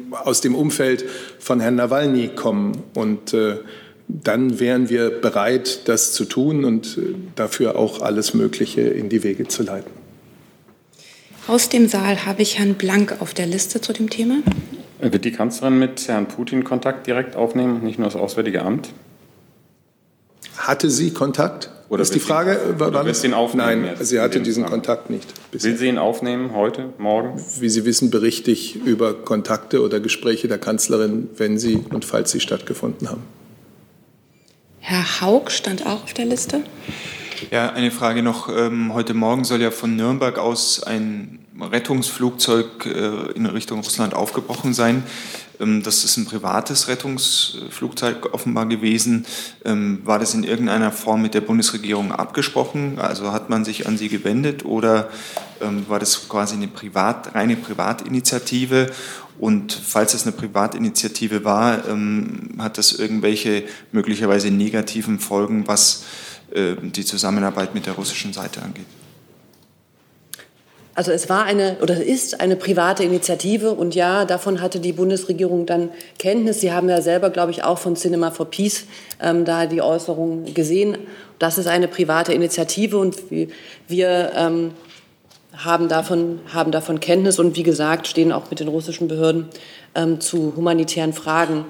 aus 0.10 0.42
dem 0.42 0.56
Umfeld 0.56 1.06
von 1.38 1.60
Herrn 1.60 1.76
Nawalny 1.76 2.30
kommen. 2.30 2.82
Und 2.96 3.36
äh, 3.36 3.58
dann 4.08 4.60
wären 4.60 4.90
wir 4.90 5.10
bereit, 5.10 5.88
das 5.88 6.14
zu 6.14 6.26
tun 6.26 6.66
und 6.66 6.98
äh, 6.98 7.16
dafür 7.36 7.78
auch 7.78 8.02
alles 8.02 8.34
Mögliche 8.34 8.82
in 8.82 9.10
die 9.10 9.24
Wege 9.24 9.48
zu 9.48 9.64
leiten. 9.64 9.92
Aus 11.48 11.70
dem 11.70 11.88
Saal 11.88 12.26
habe 12.26 12.42
ich 12.42 12.60
Herrn 12.60 12.74
Blank 12.74 13.18
auf 13.20 13.34
der 13.34 13.46
Liste 13.46 13.80
zu 13.80 13.94
dem 13.94 14.10
Thema. 14.10 14.40
Wird 15.00 15.26
die 15.26 15.32
Kanzlerin 15.32 15.80
mit 15.80 16.08
Herrn 16.08 16.28
Putin 16.28 16.64
Kontakt 16.64 17.08
direkt 17.08 17.36
aufnehmen, 17.36 17.84
nicht 17.84 18.00
nur 18.00 18.08
das 18.08 18.16
Auswärtige 18.16 18.64
Amt? 18.64 18.90
Hatte 20.58 20.90
sie 20.90 21.12
Kontakt? 21.12 21.70
Oder 21.90 22.02
ist 22.02 22.14
die 22.14 22.20
Frage? 22.20 22.60
Sie, 22.78 22.84
oder 22.84 23.06
wird 23.06 23.16
sie 23.16 23.28
ihn 23.28 23.34
aufnehmen? 23.34 23.84
Nein, 23.84 23.96
sie 24.02 24.20
hatte 24.20 24.42
diesen 24.42 24.66
Kontakt 24.66 25.10
nicht. 25.10 25.34
Bisher. 25.52 25.72
Will 25.72 25.78
sie 25.78 25.88
ihn 25.88 25.98
aufnehmen 25.98 26.54
heute, 26.54 26.90
morgen? 26.98 27.42
Wie 27.60 27.70
Sie 27.70 27.86
wissen, 27.86 28.10
berichte 28.10 28.52
ich 28.52 28.76
über 28.76 29.14
Kontakte 29.14 29.82
oder 29.82 30.02
Gespräche 30.02 30.50
der 30.50 30.58
Kanzlerin, 30.58 31.30
wenn 31.38 31.58
sie 31.58 31.86
und 31.92 32.04
falls 32.04 32.32
sie 32.32 32.42
stattgefunden 32.42 33.10
haben. 33.10 33.22
Herr 34.90 35.20
Haug 35.20 35.52
stand 35.52 35.86
auch 35.86 36.06
auf 36.06 36.14
der 36.14 36.24
Liste. 36.24 36.64
Ja, 37.52 37.74
eine 37.74 37.92
Frage 37.92 38.24
noch. 38.24 38.48
Ähm, 38.48 38.94
heute 38.94 39.14
Morgen 39.14 39.44
soll 39.44 39.62
ja 39.62 39.70
von 39.70 39.98
Nürnberg 39.98 40.40
aus 40.40 40.82
ein 40.82 41.40
Rettungsflugzeug 41.60 42.86
äh, 42.86 43.32
in 43.34 43.46
Richtung 43.48 43.82
Russland 43.82 44.14
aufgebrochen 44.14 44.74
sein. 44.74 45.04
Ähm, 45.60 45.84
das 45.84 46.06
ist 46.06 46.16
ein 46.16 46.24
privates 46.24 46.88
Rettungsflugzeug 46.88 48.34
offenbar 48.34 48.66
gewesen. 48.66 49.26
Ähm, 49.66 50.00
war 50.06 50.20
das 50.20 50.34
in 50.34 50.46
irgendeiner 50.46 50.94
Form 50.94 51.22
mit 51.22 51.34
der 51.34 51.42
Bundesregierung 51.42 52.14
abgesprochen? 52.14 52.98
Also 52.98 53.34
hat 53.34 53.50
man 53.50 53.66
sich 53.66 53.88
an 53.88 53.98
sie 53.98 54.08
gewendet 54.08 54.64
oder 54.64 55.10
war 55.88 55.98
das 55.98 56.30
quasi 56.30 56.54
eine 56.54 56.68
Privat, 56.68 57.34
reine 57.34 57.56
Privatinitiative? 57.56 58.92
Und 59.40 59.74
falls 59.74 60.14
es 60.14 60.24
eine 60.24 60.32
Privatinitiative 60.32 61.44
war, 61.44 61.84
hat 62.58 62.78
das 62.78 62.94
irgendwelche 62.94 63.64
möglicherweise 63.92 64.50
negativen 64.50 65.20
Folgen, 65.20 65.68
was 65.68 66.04
die 66.56 67.06
Zusammenarbeit 67.06 67.76
mit 67.76 67.86
der 67.86 67.94
russischen 67.94 68.34
Seite 68.34 68.64
angeht? 68.64 68.86
Also 70.98 71.12
es 71.12 71.30
war 71.30 71.46
eine 71.46 71.78
oder 71.84 72.04
ist 72.04 72.42
eine 72.42 72.56
private 72.56 73.04
Initiative 73.04 73.74
und 73.74 73.94
ja, 73.94 74.26
davon 74.26 74.62
hatte 74.62 74.80
die 74.80 74.94
Bundesregierung 74.94 75.68
dann 75.68 75.92
Kenntnis. 76.18 76.60
Sie 76.60 76.72
haben 76.72 76.90
ja 76.90 77.04
selber, 77.04 77.30
glaube 77.30 77.52
ich, 77.52 77.64
auch 77.64 77.78
von 77.78 77.96
Cinema 77.96 78.32
for 78.32 78.50
Peace 78.50 78.86
ähm, 79.22 79.46
da 79.46 79.68
die 79.68 79.84
Äußerung 79.84 80.52
gesehen. 80.56 80.98
Das 81.38 81.60
ist 81.60 81.68
eine 81.68 81.88
private 81.88 82.34
Initiative 82.34 82.98
und 82.98 83.16
wir 83.88 84.32
ähm, 84.36 84.72
haben, 85.58 85.90
davon, 85.90 86.40
haben 86.54 86.72
davon 86.72 87.00
Kenntnis 87.00 87.40
und 87.40 87.56
wie 87.56 87.64
gesagt 87.64 88.08
stehen 88.08 88.32
auch 88.32 88.50
mit 88.50 88.60
den 88.60 88.68
russischen 88.68 89.08
Behörden 89.08 89.46
ähm, 89.96 90.20
zu 90.20 90.54
humanitären 90.56 91.14
Fragen 91.14 91.66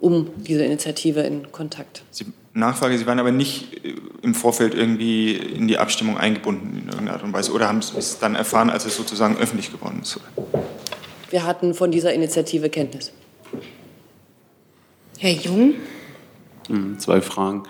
um 0.00 0.30
diese 0.36 0.64
Initiative 0.64 1.20
in 1.20 1.52
Kontakt. 1.52 2.02
Sie 2.10 2.24
Nachfrage, 2.52 2.98
Sie 2.98 3.06
waren 3.06 3.20
aber 3.20 3.30
nicht 3.30 3.84
äh, 3.84 3.94
im 4.22 4.34
Vorfeld 4.34 4.74
irgendwie 4.74 5.34
in 5.34 5.68
die 5.68 5.78
Abstimmung 5.78 6.18
eingebunden 6.18 6.78
in 6.78 6.88
irgendeiner 6.88 7.12
Art 7.12 7.22
und 7.22 7.32
Weise 7.32 7.52
oder 7.52 7.68
haben 7.68 7.80
Sie 7.80 7.96
es 7.96 8.18
dann 8.18 8.34
erfahren, 8.34 8.70
als 8.70 8.84
es 8.86 8.96
sozusagen 8.96 9.36
öffentlich 9.36 9.70
geworden 9.70 10.00
ist? 10.02 10.18
Wir 11.30 11.44
hatten 11.44 11.74
von 11.74 11.92
dieser 11.92 12.12
Initiative 12.12 12.68
Kenntnis. 12.68 13.12
Herr 15.18 15.32
Jung? 15.32 15.74
Hm, 16.66 16.98
zwei 16.98 17.20
Fragen. 17.20 17.62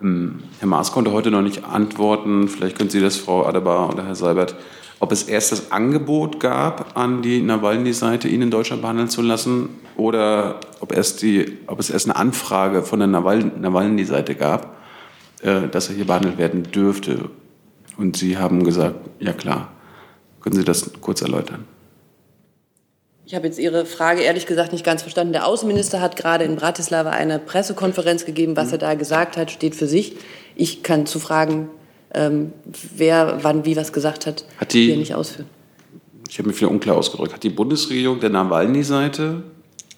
Hm, 0.00 0.42
Herr 0.58 0.68
Maas 0.68 0.92
konnte 0.92 1.12
heute 1.12 1.30
noch 1.30 1.42
nicht 1.42 1.64
antworten. 1.64 2.48
Vielleicht 2.48 2.76
können 2.76 2.90
Sie 2.90 3.00
das, 3.00 3.16
Frau 3.16 3.46
Adebar 3.46 3.90
oder 3.90 4.04
Herr 4.04 4.14
Seibert, 4.14 4.54
ob 5.00 5.12
es 5.12 5.24
erst 5.24 5.52
das 5.52 5.72
Angebot 5.72 6.40
gab, 6.40 6.96
an 6.96 7.22
die 7.22 7.40
Nawalny-Seite 7.40 8.28
ihn 8.28 8.42
in 8.42 8.50
Deutschland 8.50 8.82
behandeln 8.82 9.08
zu 9.08 9.22
lassen 9.22 9.70
oder 9.96 10.60
ob, 10.80 10.92
erst 10.92 11.22
die, 11.22 11.58
ob 11.66 11.80
es 11.80 11.90
erst 11.90 12.06
eine 12.06 12.16
Anfrage 12.16 12.82
von 12.82 12.98
der 12.98 13.08
Nawalny-Seite 13.08 14.34
gab, 14.34 14.76
äh, 15.42 15.68
dass 15.68 15.88
er 15.88 15.96
hier 15.96 16.06
behandelt 16.06 16.38
werden 16.38 16.64
dürfte. 16.64 17.30
Und 17.96 18.16
Sie 18.16 18.36
haben 18.36 18.64
gesagt, 18.64 18.96
ja 19.18 19.32
klar. 19.32 19.72
Können 20.40 20.56
Sie 20.56 20.64
das 20.64 20.92
kurz 21.00 21.22
erläutern? 21.22 21.64
Ich 23.26 23.34
habe 23.34 23.48
jetzt 23.48 23.58
Ihre 23.58 23.86
Frage 23.86 24.20
ehrlich 24.20 24.46
gesagt 24.46 24.70
nicht 24.70 24.84
ganz 24.84 25.02
verstanden. 25.02 25.32
Der 25.32 25.48
Außenminister 25.48 26.00
hat 26.00 26.14
gerade 26.14 26.44
in 26.44 26.54
Bratislava 26.54 27.10
eine 27.10 27.40
Pressekonferenz 27.40 28.24
gegeben. 28.24 28.56
Was 28.56 28.70
er 28.70 28.78
da 28.78 28.94
gesagt 28.94 29.36
hat, 29.36 29.50
steht 29.50 29.74
für 29.74 29.88
sich. 29.88 30.12
Ich 30.54 30.84
kann 30.84 31.06
zu 31.06 31.18
Fragen, 31.18 31.68
ähm, 32.14 32.52
wer 32.94 33.40
wann 33.42 33.64
wie 33.64 33.76
was 33.76 33.92
gesagt 33.92 34.26
hat, 34.26 34.44
hat 34.58 34.72
die, 34.72 34.86
hier 34.86 34.96
nicht 34.96 35.12
ausführen. 35.12 35.48
Ich 36.28 36.38
habe 36.38 36.48
mich 36.48 36.60
wieder 36.60 36.70
unklar 36.70 36.96
ausgedrückt. 36.96 37.32
Hat 37.32 37.42
die 37.42 37.50
Bundesregierung 37.50 38.20
der 38.20 38.30
Nawalny-Seite 38.30 39.42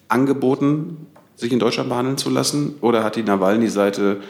angeboten, 0.07 1.05
sich 1.35 1.53
in 1.53 1.59
Deutschland 1.59 1.89
behandeln 1.89 2.17
zu 2.17 2.31
lassen? 2.31 2.77
Oder 2.81 3.03
hat 3.03 3.15
die 3.15 3.21
Nawalny-Seite 3.21 4.21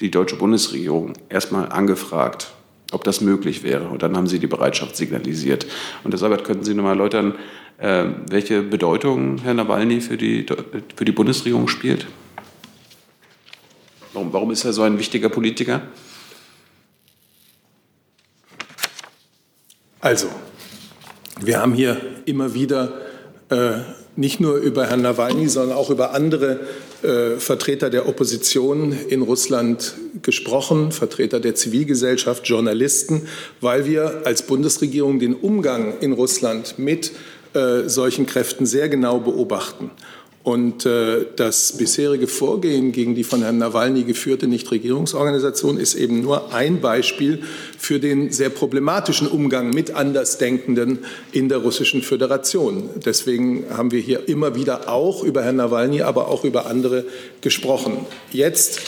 die 0.00 0.10
deutsche 0.10 0.36
Bundesregierung 0.36 1.14
erstmal 1.30 1.70
angefragt, 1.70 2.52
ob 2.92 3.04
das 3.04 3.20
möglich 3.20 3.62
wäre? 3.62 3.88
Und 3.88 4.02
dann 4.02 4.16
haben 4.16 4.26
sie 4.26 4.38
die 4.38 4.46
Bereitschaft 4.46 4.96
signalisiert. 4.96 5.66
Und 6.04 6.14
deshalb 6.14 6.44
könnten 6.44 6.64
Sie 6.64 6.74
noch 6.74 6.84
mal 6.84 6.90
erläutern, 6.90 7.34
äh, 7.78 8.04
welche 8.28 8.62
Bedeutung 8.62 9.38
Herr 9.38 9.54
Nawalny 9.54 10.00
für 10.00 10.16
die, 10.16 10.46
für 10.94 11.04
die 11.04 11.12
Bundesregierung 11.12 11.68
spielt? 11.68 12.06
Warum, 14.12 14.32
warum 14.32 14.50
ist 14.52 14.64
er 14.64 14.72
so 14.72 14.82
ein 14.82 14.98
wichtiger 14.98 15.28
Politiker? 15.28 15.82
Also, 20.00 20.28
wir 21.40 21.60
haben 21.60 21.74
hier 21.74 22.00
immer 22.26 22.54
wieder 22.54 23.00
äh, 23.48 23.78
nicht 24.16 24.40
nur 24.40 24.56
über 24.56 24.86
Herrn 24.86 25.02
Nawalny, 25.02 25.48
sondern 25.48 25.76
auch 25.76 25.90
über 25.90 26.12
andere 26.12 26.60
äh, 27.02 27.38
Vertreter 27.38 27.90
der 27.90 28.08
Opposition 28.08 28.96
in 29.08 29.22
Russland 29.22 29.94
gesprochen, 30.22 30.92
Vertreter 30.92 31.40
der 31.40 31.54
Zivilgesellschaft, 31.54 32.46
Journalisten, 32.46 33.28
weil 33.60 33.86
wir 33.86 34.22
als 34.24 34.42
Bundesregierung 34.42 35.18
den 35.18 35.34
Umgang 35.34 35.98
in 36.00 36.12
Russland 36.12 36.78
mit 36.78 37.12
äh, 37.54 37.88
solchen 37.88 38.26
Kräften 38.26 38.66
sehr 38.66 38.88
genau 38.88 39.18
beobachten. 39.18 39.90
Und 40.44 40.84
äh, 40.84 41.24
das 41.36 41.78
bisherige 41.78 42.26
Vorgehen 42.26 42.92
gegen 42.92 43.14
die 43.14 43.24
von 43.24 43.42
Herrn 43.42 43.56
Nawalny 43.56 44.04
geführte 44.04 44.46
Nichtregierungsorganisation 44.46 45.78
ist 45.78 45.94
eben 45.94 46.20
nur 46.20 46.52
ein 46.52 46.82
Beispiel 46.82 47.42
für 47.78 47.98
den 47.98 48.30
sehr 48.30 48.50
problematischen 48.50 49.26
Umgang 49.26 49.70
mit 49.70 49.94
Andersdenkenden 49.94 50.98
in 51.32 51.48
der 51.48 51.58
Russischen 51.58 52.02
Föderation. 52.02 52.90
Deswegen 53.06 53.64
haben 53.70 53.90
wir 53.90 54.00
hier 54.00 54.28
immer 54.28 54.54
wieder 54.54 54.90
auch 54.90 55.24
über 55.24 55.42
Herrn 55.42 55.56
Nawalny, 55.56 56.02
aber 56.02 56.28
auch 56.28 56.44
über 56.44 56.66
andere 56.66 57.06
gesprochen. 57.40 58.04
Jetzt 58.30 58.80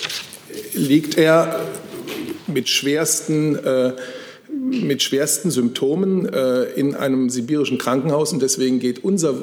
liegt 0.75 1.17
er 1.17 1.59
mit 2.47 2.69
schwersten 2.69 3.57
äh, 3.57 3.93
mit 4.71 5.03
schwersten 5.03 5.51
Symptomen 5.51 6.27
äh, 6.27 6.65
in 6.75 6.95
einem 6.95 7.31
sibirischen 7.31 7.79
Krankenhaus. 7.79 8.33
Und 8.33 8.43
deswegen 8.43 8.79
geht 8.79 9.05
unser, 9.05 9.35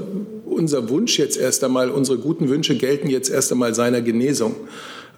unser 0.46 0.90
Wunsch 0.90 1.18
jetzt 1.18 1.38
erst 1.38 1.64
einmal, 1.64 1.90
unsere 1.90 2.18
guten 2.18 2.50
Wünsche 2.50 2.76
gelten 2.76 3.10
jetzt 3.10 3.30
erst 3.30 3.52
einmal 3.52 3.74
seiner 3.74 4.02
Genesung. 4.02 4.56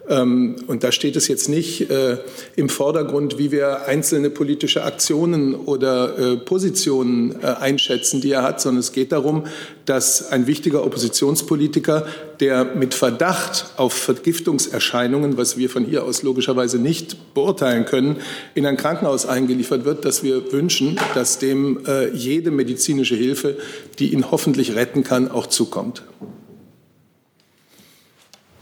Ähm, 0.08 0.56
und 0.66 0.84
da 0.84 0.92
steht 0.92 1.16
es 1.16 1.26
jetzt 1.28 1.48
nicht 1.48 1.90
äh, 1.90 2.18
im 2.54 2.68
Vordergrund, 2.68 3.38
wie 3.38 3.50
wir 3.50 3.86
einzelne 3.86 4.30
politische 4.30 4.84
Aktionen 4.84 5.54
oder 5.54 6.18
äh, 6.18 6.36
Positionen 6.36 7.34
äh, 7.42 7.46
einschätzen, 7.46 8.20
die 8.20 8.30
er 8.30 8.42
hat, 8.42 8.60
sondern 8.60 8.80
es 8.80 8.92
geht 8.92 9.10
darum, 9.12 9.46
dass 9.84 10.30
ein 10.30 10.46
wichtiger 10.46 10.84
Oppositionspolitiker, 10.84 12.06
der 12.40 12.64
mit 12.64 12.94
Verdacht 12.94 13.66
auf 13.76 13.94
Vergiftungserscheinungen, 13.94 15.36
was 15.36 15.56
wir 15.56 15.70
von 15.70 15.84
hier 15.84 16.04
aus 16.04 16.22
logischerweise 16.22 16.78
nicht 16.78 17.34
beurteilen 17.34 17.84
können, 17.84 18.16
in 18.54 18.66
ein 18.66 18.76
Krankenhaus 18.76 19.26
eingeliefert 19.26 19.84
wird, 19.84 20.04
dass 20.04 20.22
wir 20.22 20.52
wünschen, 20.52 20.98
dass 21.14 21.38
dem 21.38 21.80
jede 22.12 22.50
medizinische 22.50 23.14
Hilfe, 23.14 23.56
die 23.98 24.12
ihn 24.12 24.30
hoffentlich 24.30 24.74
retten 24.74 25.04
kann, 25.04 25.30
auch 25.30 25.46
zukommt. 25.46 26.02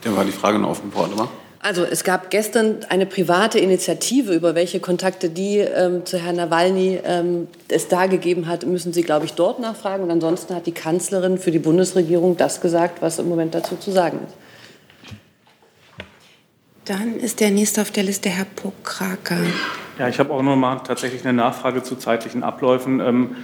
Da 0.05 0.15
war 0.15 0.25
die 0.25 0.33
Frage 0.33 0.59
noch 0.59 0.71
offen, 0.71 0.93
Frau 0.93 1.05
Adler. 1.05 1.29
Also 1.61 1.83
es 1.83 2.05
gab 2.05 2.29
gestern 2.29 2.81
eine 2.91 3.07
private 3.07 3.59
Initiative, 3.59 4.35
über 4.35 4.55
welche 4.55 4.81
Kontakte 4.81 5.31
die 5.31 5.61
ähm, 5.61 6.05
zu 6.05 6.19
Herrn 6.19 6.37
Nawalny 6.37 7.01
ähm, 7.03 7.49
es 7.69 7.89
da 7.89 8.05
gegeben 8.05 8.49
hat, 8.49 8.67
müssen 8.67 8.93
Sie, 8.93 9.01
glaube 9.01 9.25
ich, 9.25 9.33
dort 9.33 9.61
nachfragen. 9.61 10.05
Und 10.05 10.11
ansonsten 10.11 10.55
hat 10.55 10.67
die 10.67 10.73
Kanzlerin 10.73 11.39
für 11.39 11.51
die 11.51 11.59
Bundesregierung 11.59 12.37
das 12.37 12.61
gesagt, 12.61 13.01
was 13.01 13.19
im 13.19 13.31
Moment 13.31 13.55
dazu 13.55 13.77
zu 13.77 13.93
sagen 13.93 14.19
ist. 14.27 14.37
Dann 16.85 17.17
ist 17.17 17.41
der 17.41 17.51
nächste 17.51 17.81
auf 17.81 17.91
der 17.91 18.03
Liste 18.03 18.29
Herr 18.29 18.45
Pokraka. 18.45 19.37
Ja, 19.99 20.09
ich 20.09 20.19
habe 20.19 20.35
auch 20.35 20.43
noch 20.43 20.57
mal 20.57 20.81
tatsächlich 20.81 21.25
eine 21.25 21.33
Nachfrage 21.33 21.83
zu 21.83 21.97
zeitlichen 21.97 22.43
Abläufen. 22.43 23.01
Ähm, 23.01 23.37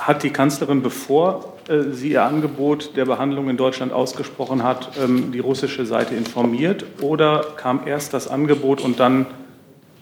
hat 0.00 0.22
die 0.22 0.30
Kanzlerin, 0.30 0.82
bevor 0.82 1.56
äh, 1.68 1.92
sie 1.92 2.12
ihr 2.12 2.24
Angebot 2.24 2.96
der 2.96 3.04
Behandlung 3.04 3.48
in 3.48 3.56
Deutschland 3.56 3.92
ausgesprochen 3.92 4.62
hat, 4.62 4.90
ähm, 5.02 5.32
die 5.32 5.38
russische 5.38 5.86
Seite 5.86 6.14
informiert 6.14 6.84
oder 7.00 7.44
kam 7.56 7.86
erst 7.86 8.14
das 8.14 8.28
Angebot 8.28 8.80
und 8.80 8.98
dann, 8.98 9.26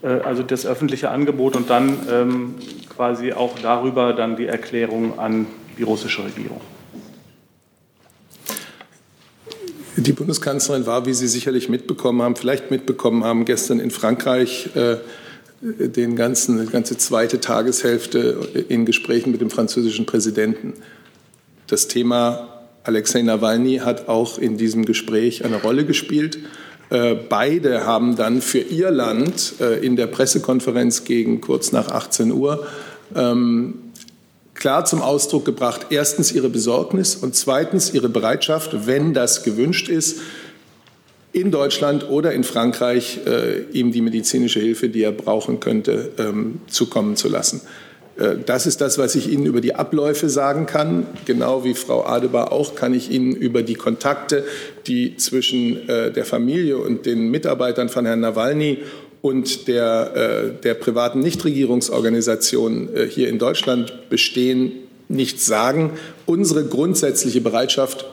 äh, 0.03 0.09
also 0.09 0.43
das 0.43 0.67
öffentliche 0.67 1.11
Angebot 1.11 1.57
und 1.57 1.69
dann 1.69 1.99
ähm, 2.11 2.55
quasi 2.95 3.33
auch 3.33 3.59
darüber 3.61 4.13
dann 4.13 4.37
die 4.37 4.47
Erklärung 4.47 5.19
an 5.19 5.47
die 5.77 5.83
russische 5.83 6.25
Regierung? 6.25 6.61
Die 9.97 10.13
Bundeskanzlerin 10.13 10.87
war, 10.87 11.07
wie 11.07 11.13
Sie 11.13 11.27
sicherlich 11.27 11.69
mitbekommen 11.69 12.23
haben, 12.23 12.37
vielleicht 12.37 12.71
mitbekommen 12.71 13.25
haben, 13.25 13.45
gestern 13.45 13.81
in 13.81 13.91
Frankreich 13.91 14.71
äh, 14.77 14.99
den 15.61 16.17
ganzen, 16.17 16.65
die 16.65 16.71
ganze 16.71 16.97
zweite 16.97 17.41
Tageshälfte 17.41 18.65
in 18.69 18.85
Gesprächen 18.85 19.33
mit 19.33 19.41
dem 19.41 19.51
französischen 19.51 20.07
Präsidenten. 20.07 20.75
Das 21.67 21.89
Thema 21.89 22.49
Alexei 22.85 23.23
Nawalny 23.23 23.79
hat 23.79 24.09
auch 24.09 24.39
in 24.39 24.57
diesem 24.57 24.85
Gespräch 24.85 25.45
eine 25.45 25.61
Rolle 25.61 25.85
gespielt. 25.85 26.39
Äh, 26.91 27.15
beide 27.15 27.85
haben 27.85 28.17
dann 28.17 28.41
für 28.41 28.61
ihr 28.61 28.91
Land 28.91 29.55
äh, 29.61 29.85
in 29.85 29.97
der 29.97 30.07
Pressekonferenz 30.07 31.05
gegen 31.05 31.41
kurz 31.41 31.73
nach 31.73 31.89
18 31.89 32.33
Uhr 32.33 32.67
ähm, 33.15 33.75
klar 34.55 34.85
zum 34.85 35.03
Ausdruck 35.03 35.45
gebracht, 35.45 35.87
erstens 35.91 36.33
ihre 36.33 36.49
Besorgnis 36.49 37.15
und 37.15 37.35
zweitens 37.35 37.93
ihre 37.93 38.09
Bereitschaft, 38.09 38.87
wenn 38.87 39.13
das 39.13 39.45
gewünscht 39.45 39.89
ist, 39.89 40.21
in 41.33 41.51
Deutschland 41.51 42.09
oder 42.09 42.33
in 42.33 42.45
Frankreich 42.45 43.21
äh, 43.27 43.61
ihm 43.73 43.93
die 43.93 44.01
medizinische 44.01 44.61
Hilfe, 44.61 44.89
die 44.89 45.03
er 45.03 45.13
brauchen 45.13 45.61
könnte, 45.61 46.11
ähm, 46.19 46.61
zukommen 46.69 47.17
zu 47.17 47.29
lassen. 47.29 47.61
Äh, 48.19 48.37
das 48.45 48.67
ist 48.67 48.81
das, 48.81 48.99
was 48.99 49.15
ich 49.15 49.31
Ihnen 49.31 49.47
über 49.47 49.61
die 49.61 49.75
Abläufe 49.75 50.29
sagen 50.29 50.67
kann. 50.67 51.07
Genau 51.27 51.65
wie 51.65 51.75
Frau 51.75 52.05
Adebar 52.05 52.53
auch 52.53 52.75
kann 52.75 52.95
ich 52.95 53.11
Ihnen 53.11 53.35
über 53.35 53.63
die 53.63 53.75
Kontakte, 53.75 54.45
die 54.87 55.17
zwischen 55.17 55.89
äh, 55.89 56.13
der 56.13 56.25
Familie 56.25 56.79
und 56.79 57.07
den 57.07 57.31
Mitarbeitern 57.31 57.89
von 57.89 58.07
Herrn 58.07 58.21
Nawalny 58.21 58.79
und 59.21 59.69
der, 59.69 60.13
äh, 60.15 60.63
der 60.63 60.75
privaten 60.75 61.21
Nichtregierungsorganisation 61.21 62.89
hier 63.09 63.29
in 63.29 63.39
Deutschland 63.39 64.09
bestehen, 64.11 64.73
nichts 65.09 65.47
sagen. 65.47 65.93
Unsere 66.27 66.65
grundsätzliche 66.65 67.41
Bereitschaft 67.41 68.07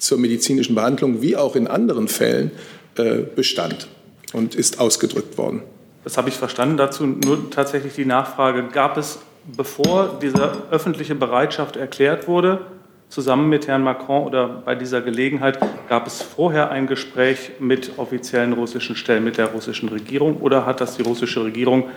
zur 0.00 0.18
medizinischen 0.18 0.74
Behandlung 0.74 1.22
wie 1.22 1.36
auch 1.36 1.54
in 1.54 1.66
anderen 1.66 2.08
Fällen 2.08 2.50
äh, 2.96 3.18
bestand 3.34 3.86
und 4.32 4.54
ist 4.54 4.80
ausgedrückt 4.80 5.38
worden. 5.38 5.62
Das 6.02 6.16
habe 6.16 6.28
ich 6.28 6.36
verstanden. 6.36 6.76
Dazu 6.76 7.06
nur 7.06 7.50
tatsächlich 7.50 7.94
die 7.94 8.06
Nachfrage, 8.06 8.64
gab 8.72 8.96
es, 8.96 9.18
bevor 9.56 10.18
diese 10.20 10.52
öffentliche 10.70 11.14
Bereitschaft 11.14 11.76
erklärt 11.76 12.26
wurde, 12.26 12.60
zusammen 13.08 13.48
mit 13.48 13.66
Herrn 13.66 13.82
Macron 13.82 14.24
oder 14.24 14.48
bei 14.48 14.74
dieser 14.74 15.02
Gelegenheit, 15.02 15.58
gab 15.88 16.06
es 16.06 16.22
vorher 16.22 16.70
ein 16.70 16.86
Gespräch 16.86 17.52
mit 17.58 17.92
offiziellen 17.98 18.52
russischen 18.52 18.96
Stellen, 18.96 19.24
mit 19.24 19.36
der 19.36 19.46
russischen 19.46 19.88
Regierung 19.88 20.38
oder 20.38 20.64
hat 20.64 20.80
das 20.80 20.96
die 20.96 21.02
russische 21.02 21.44
Regierung 21.44 21.88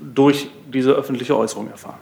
durch 0.00 0.48
diese 0.72 0.92
öffentliche 0.92 1.36
Äußerung 1.36 1.68
erfahren? 1.68 1.98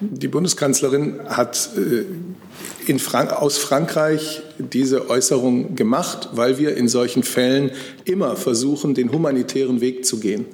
Die 0.00 0.28
Bundeskanzlerin 0.28 1.20
hat 1.26 1.70
äh, 1.76 2.98
Frank 2.98 3.32
aus 3.32 3.56
Frankreich 3.56 4.42
diese 4.58 5.08
Äußerung 5.08 5.74
gemacht, 5.74 6.30
weil 6.32 6.58
wir 6.58 6.76
in 6.76 6.88
solchen 6.88 7.22
Fällen 7.22 7.70
immer 8.04 8.36
versuchen, 8.36 8.94
den 8.94 9.10
humanitären 9.10 9.80
Weg 9.80 10.04
zu 10.04 10.20
gehen. 10.20 10.44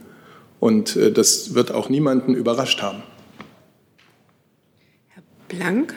Und 0.61 0.95
äh, 0.95 1.11
das 1.11 1.55
wird 1.55 1.72
auch 1.72 1.88
niemanden 1.88 2.34
überrascht 2.34 2.82
haben. 2.82 3.03
Herr 5.09 5.22
Blank. 5.49 5.95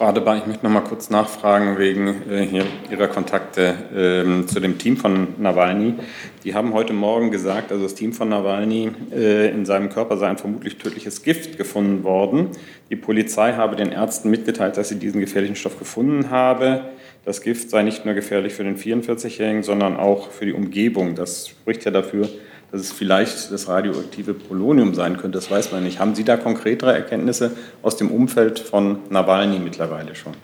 Frau 0.00 0.06
Adebar, 0.06 0.38
ich 0.38 0.46
möchte 0.46 0.64
noch 0.64 0.72
mal 0.72 0.80
kurz 0.80 1.10
nachfragen 1.10 1.76
wegen 1.76 2.22
äh, 2.30 2.64
Ihrer 2.90 3.06
Kontakte 3.06 3.74
ähm, 3.94 4.48
zu 4.48 4.58
dem 4.58 4.78
Team 4.78 4.96
von 4.96 5.34
Nawalny. 5.36 5.96
Die 6.42 6.54
haben 6.54 6.72
heute 6.72 6.94
Morgen 6.94 7.30
gesagt, 7.30 7.70
also 7.70 7.82
das 7.82 7.96
Team 7.96 8.14
von 8.14 8.30
Nawalny, 8.30 8.92
äh, 9.12 9.50
in 9.50 9.66
seinem 9.66 9.90
Körper 9.90 10.16
sei 10.16 10.28
ein 10.28 10.38
vermutlich 10.38 10.78
tödliches 10.78 11.22
Gift 11.22 11.58
gefunden 11.58 12.02
worden. 12.02 12.48
Die 12.88 12.96
Polizei 12.96 13.52
habe 13.52 13.76
den 13.76 13.92
Ärzten 13.92 14.30
mitgeteilt, 14.30 14.78
dass 14.78 14.88
sie 14.88 14.98
diesen 14.98 15.20
gefährlichen 15.20 15.54
Stoff 15.54 15.78
gefunden 15.78 16.30
habe. 16.30 16.86
Das 17.26 17.42
Gift 17.42 17.68
sei 17.68 17.82
nicht 17.82 18.06
nur 18.06 18.14
gefährlich 18.14 18.54
für 18.54 18.64
den 18.64 18.78
44-Jährigen, 18.78 19.62
sondern 19.62 19.98
auch 19.98 20.30
für 20.30 20.46
die 20.46 20.54
Umgebung. 20.54 21.14
Das 21.14 21.46
spricht 21.48 21.84
ja 21.84 21.90
dafür, 21.90 22.26
dass 22.72 22.80
es 22.80 22.92
vielleicht 22.92 23.50
das 23.50 23.68
radioaktive 23.68 24.34
Polonium 24.34 24.94
sein 24.94 25.16
könnte, 25.16 25.38
das 25.38 25.50
weiß 25.50 25.72
man 25.72 25.84
nicht. 25.84 25.98
Haben 25.98 26.14
Sie 26.14 26.24
da 26.24 26.36
konkretere 26.36 26.92
Erkenntnisse 26.94 27.52
aus 27.82 27.96
dem 27.96 28.10
Umfeld 28.10 28.58
von 28.58 28.98
Nawalny 29.10 29.58
mittlerweile 29.58 30.14
schon? 30.14 30.34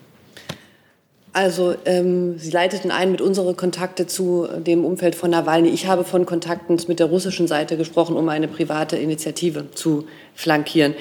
Also 1.33 1.75
ähm, 1.85 2.39
Sie 2.39 2.51
leiteten 2.51 2.91
ein 2.91 3.11
mit 3.11 3.21
unseren 3.21 3.57
Kontakte 3.57 4.07
zu 4.07 4.49
dem 4.59 4.85
Umfeld 4.85 5.15
von 5.15 5.31
Nawalny. 5.31 5.69
Ich 5.69 5.87
habe 5.87 6.05
von 6.05 6.25
Kontakten 6.25 6.81
mit 6.89 6.99
der 6.99 7.07
russischen 7.09 7.47
Seite 7.47 7.77
gesprochen, 7.77 8.17
um 8.17 8.29
eine 8.31 8.49
private 8.49 8.97
Initiative 8.97 9.71
zu 9.73 10.07
flankieren. 10.35 10.95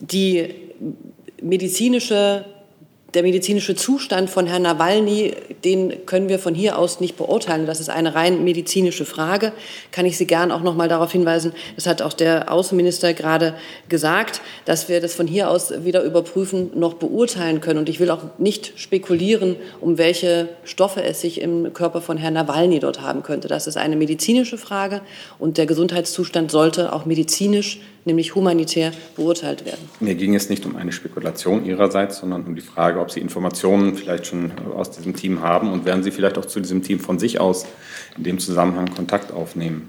Die 0.00 0.54
medizinische 1.42 2.44
der 3.14 3.22
medizinische 3.22 3.76
Zustand 3.76 4.28
von 4.28 4.46
Herrn 4.46 4.62
Nawalny, 4.62 5.34
den 5.64 6.04
können 6.04 6.28
wir 6.28 6.40
von 6.40 6.54
hier 6.54 6.78
aus 6.78 6.98
nicht 6.98 7.16
beurteilen. 7.16 7.66
Das 7.66 7.78
ist 7.78 7.88
eine 7.88 8.14
rein 8.14 8.42
medizinische 8.42 9.04
Frage. 9.04 9.52
Kann 9.92 10.04
ich 10.04 10.18
Sie 10.18 10.26
gern 10.26 10.50
auch 10.50 10.62
noch 10.62 10.74
mal 10.74 10.88
darauf 10.88 11.12
hinweisen, 11.12 11.52
das 11.76 11.86
hat 11.86 12.02
auch 12.02 12.12
der 12.12 12.50
Außenminister 12.52 13.14
gerade 13.14 13.54
gesagt, 13.88 14.40
dass 14.64 14.88
wir 14.88 15.00
das 15.00 15.14
von 15.14 15.28
hier 15.28 15.48
aus 15.48 15.72
weder 15.84 16.02
überprüfen 16.02 16.72
noch 16.74 16.94
beurteilen 16.94 17.60
können. 17.60 17.78
Und 17.78 17.88
ich 17.88 18.00
will 18.00 18.10
auch 18.10 18.22
nicht 18.38 18.72
spekulieren, 18.76 19.56
um 19.80 19.96
welche 19.96 20.48
Stoffe 20.64 21.02
es 21.04 21.20
sich 21.20 21.40
im 21.40 21.72
Körper 21.72 22.00
von 22.00 22.18
Herrn 22.18 22.34
Nawalny 22.34 22.80
dort 22.80 23.00
haben 23.00 23.22
könnte. 23.22 23.46
Das 23.46 23.68
ist 23.68 23.76
eine 23.76 23.96
medizinische 23.96 24.58
Frage 24.58 25.02
und 25.38 25.56
der 25.56 25.66
Gesundheitszustand 25.66 26.50
sollte 26.50 26.92
auch 26.92 27.04
medizinisch 27.04 27.80
nämlich 28.04 28.34
humanitär 28.34 28.92
beurteilt 29.16 29.64
werden. 29.64 29.88
Mir 30.00 30.14
ging 30.14 30.34
es 30.34 30.48
nicht 30.48 30.66
um 30.66 30.76
eine 30.76 30.92
Spekulation 30.92 31.64
Ihrerseits, 31.64 32.18
sondern 32.18 32.44
um 32.44 32.54
die 32.54 32.60
Frage, 32.60 33.00
ob 33.00 33.10
Sie 33.10 33.20
Informationen 33.20 33.94
vielleicht 33.94 34.26
schon 34.26 34.52
aus 34.76 34.90
diesem 34.90 35.14
Team 35.14 35.40
haben 35.40 35.72
und 35.72 35.84
werden 35.84 36.02
Sie 36.02 36.10
vielleicht 36.10 36.38
auch 36.38 36.44
zu 36.44 36.60
diesem 36.60 36.82
Team 36.82 37.00
von 37.00 37.18
sich 37.18 37.40
aus 37.40 37.66
in 38.16 38.24
dem 38.24 38.38
Zusammenhang 38.38 38.94
Kontakt 38.94 39.32
aufnehmen. 39.32 39.88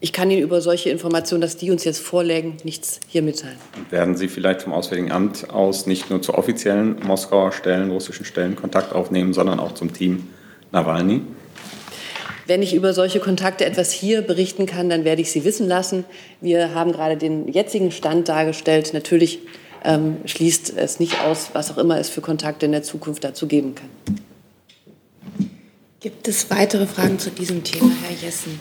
Ich 0.00 0.12
kann 0.12 0.30
Ihnen 0.30 0.42
über 0.42 0.60
solche 0.60 0.90
Informationen, 0.90 1.40
dass 1.40 1.56
die 1.56 1.72
uns 1.72 1.82
jetzt 1.82 1.98
vorlegen, 1.98 2.56
nichts 2.62 3.00
hier 3.08 3.20
mitteilen. 3.20 3.56
Und 3.76 3.90
werden 3.90 4.16
Sie 4.16 4.28
vielleicht 4.28 4.62
vom 4.62 4.72
Auswärtigen 4.72 5.10
Amt 5.10 5.50
aus 5.50 5.86
nicht 5.86 6.08
nur 6.08 6.22
zu 6.22 6.34
offiziellen 6.34 7.00
Moskauer 7.04 7.50
Stellen, 7.50 7.90
russischen 7.90 8.24
Stellen 8.24 8.54
Kontakt 8.54 8.92
aufnehmen, 8.92 9.32
sondern 9.32 9.58
auch 9.58 9.74
zum 9.74 9.92
Team 9.92 10.28
Nawalny? 10.70 11.22
Wenn 12.48 12.62
ich 12.62 12.72
über 12.72 12.94
solche 12.94 13.20
Kontakte 13.20 13.66
etwas 13.66 13.92
hier 13.92 14.22
berichten 14.22 14.64
kann, 14.64 14.88
dann 14.88 15.04
werde 15.04 15.20
ich 15.20 15.30
Sie 15.30 15.44
wissen 15.44 15.68
lassen. 15.68 16.06
Wir 16.40 16.74
haben 16.74 16.92
gerade 16.92 17.18
den 17.18 17.46
jetzigen 17.46 17.92
Stand 17.92 18.30
dargestellt. 18.30 18.94
Natürlich 18.94 19.40
ähm, 19.84 20.16
schließt 20.24 20.72
es 20.74 20.98
nicht 20.98 21.20
aus, 21.20 21.50
was 21.52 21.70
auch 21.70 21.76
immer 21.76 21.98
es 21.98 22.08
für 22.08 22.22
Kontakte 22.22 22.64
in 22.64 22.72
der 22.72 22.82
Zukunft 22.82 23.22
dazu 23.22 23.46
geben 23.46 23.74
kann. 23.74 23.90
Gibt 26.00 26.26
es 26.26 26.50
weitere 26.50 26.86
Fragen 26.86 27.18
zu 27.18 27.28
diesem 27.28 27.62
Thema, 27.64 27.90
Herr 28.02 28.16
Jessen? 28.16 28.58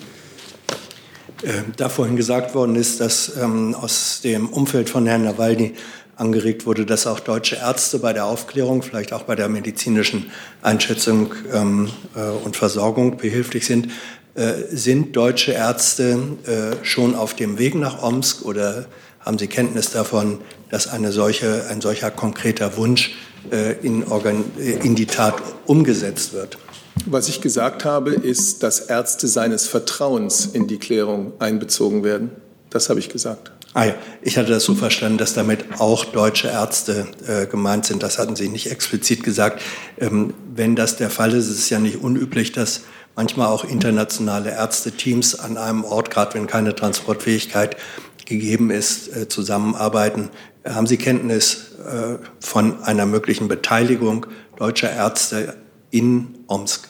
Äh, 1.44 1.72
da 1.78 1.88
vorhin 1.88 2.18
gesagt 2.18 2.56
worden 2.56 2.76
ist, 2.76 3.00
dass 3.00 3.38
ähm, 3.38 3.74
aus 3.74 4.20
dem 4.22 4.50
Umfeld 4.50 4.90
von 4.90 5.08
Herrn 5.08 5.24
Nawalny 5.24 5.76
angeregt 6.18 6.66
wurde, 6.66 6.86
dass 6.86 7.08
auch 7.08 7.20
deutsche 7.20 7.58
Ärzte 7.58 8.00
bei 8.00 8.12
der 8.12 8.26
Aufklärung, 8.26 8.82
vielleicht 8.82 9.14
auch 9.14 9.24
bei 9.24 9.36
der 9.36 9.50
medizinischen 9.50 10.32
Einschätzung 10.62 11.34
ähm, 11.54 11.90
äh, 12.16 12.22
und 12.44 12.58
Versorgung 12.58 13.18
behilflich 13.18 13.66
sind. 13.66 13.90
Äh, 14.36 14.54
sind 14.70 15.16
deutsche 15.16 15.54
Ärzte 15.54 16.20
äh, 16.46 16.86
schon 16.86 17.16
auf 17.16 17.36
dem 17.36 17.58
Weg 17.58 17.76
nach 17.76 18.04
Omsk 18.04 18.44
oder 18.46 18.86
haben 19.20 19.38
Sie 19.38 19.48
Kenntnis 19.48 19.92
davon, 19.92 20.40
dass 20.70 20.88
eine 20.88 21.12
solche, 21.12 21.66
ein 21.70 21.82
solcher 21.82 22.12
konkreter 22.12 22.78
Wunsch 22.78 23.16
äh, 23.52 23.74
in, 23.86 24.08
Organ, 24.08 24.44
äh, 24.60 24.86
in 24.86 24.96
die 24.96 25.06
Tat 25.06 25.36
umgesetzt 25.66 26.34
wird? 26.34 26.58
Was 27.06 27.30
ich 27.30 27.42
gesagt 27.42 27.86
habe, 27.86 28.12
ist, 28.12 28.64
dass 28.64 28.80
Ärzte 28.80 29.28
seines 29.28 29.68
Vertrauens 29.68 30.46
in 30.46 30.68
die 30.68 30.78
Klärung 30.78 31.34
einbezogen 31.40 32.04
werden. 32.04 32.32
Das 32.70 32.90
habe 32.90 33.00
ich 33.00 33.10
gesagt. 33.10 33.52
Ah 33.74 33.86
ja, 33.86 33.96
ich 34.22 34.38
hatte 34.38 34.50
das 34.50 34.64
so 34.64 34.76
verstanden, 34.76 35.18
dass 35.18 35.34
damit 35.34 35.80
auch 35.80 36.06
deutsche 36.06 36.48
Ärzte 36.48 37.08
äh, 37.28 37.46
gemeint 37.46 37.86
sind. 37.86 38.02
Das 38.02 38.18
hatten 38.18 38.36
Sie 38.36 38.50
nicht 38.50 38.72
explizit 38.72 39.24
gesagt. 39.24 39.62
Ähm, 40.00 40.34
wenn 40.56 40.76
das 40.76 40.98
der 40.98 41.10
Fall 41.10 41.34
ist, 41.34 41.50
ist 41.50 41.60
es 41.60 41.70
ja 41.70 41.80
nicht 41.80 42.02
unüblich, 42.02 42.52
dass 42.52 42.82
manchmal 43.16 43.48
auch 43.48 43.66
internationale 43.66 44.52
Ärzteteams 44.52 45.40
an 45.40 45.58
einem 45.58 45.84
Ort, 45.84 46.10
gerade 46.10 46.36
wenn 46.36 46.48
keine 46.48 46.76
Transportfähigkeit 46.76 47.78
gegeben 48.26 48.72
ist, 48.72 49.16
äh, 49.16 49.28
zusammenarbeiten. 49.28 50.30
Haben 50.66 50.88
Sie 50.88 50.98
Kenntnis 50.98 51.74
äh, 51.86 52.18
von 52.40 52.84
einer 52.84 53.06
möglichen 53.06 53.48
Beteiligung 53.48 54.26
deutscher 54.58 54.92
Ärzte 54.92 55.56
in 55.92 56.40
Omsk. 56.48 56.90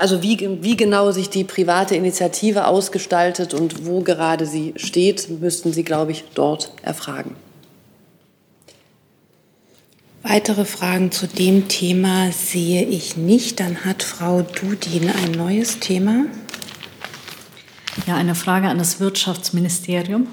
Also 0.00 0.22
wie, 0.22 0.62
wie 0.62 0.78
genau 0.78 1.10
sich 1.10 1.28
die 1.28 1.44
private 1.44 1.94
Initiative 1.94 2.66
ausgestaltet 2.66 3.52
und 3.52 3.84
wo 3.84 4.00
gerade 4.00 4.46
sie 4.46 4.72
steht, 4.76 5.28
müssten 5.42 5.74
Sie, 5.74 5.84
glaube 5.84 6.12
ich, 6.12 6.24
dort 6.32 6.72
erfragen. 6.80 7.36
Weitere 10.22 10.64
Fragen 10.64 11.12
zu 11.12 11.26
dem 11.26 11.68
Thema 11.68 12.32
sehe 12.32 12.82
ich 12.82 13.18
nicht. 13.18 13.60
Dann 13.60 13.84
hat 13.84 14.02
Frau 14.02 14.40
Dudin 14.40 15.10
ein 15.10 15.32
neues 15.32 15.80
Thema. 15.80 16.24
Ja, 18.06 18.16
eine 18.16 18.34
Frage 18.34 18.68
an 18.68 18.78
das 18.78 19.00
Wirtschaftsministerium. 19.00 20.28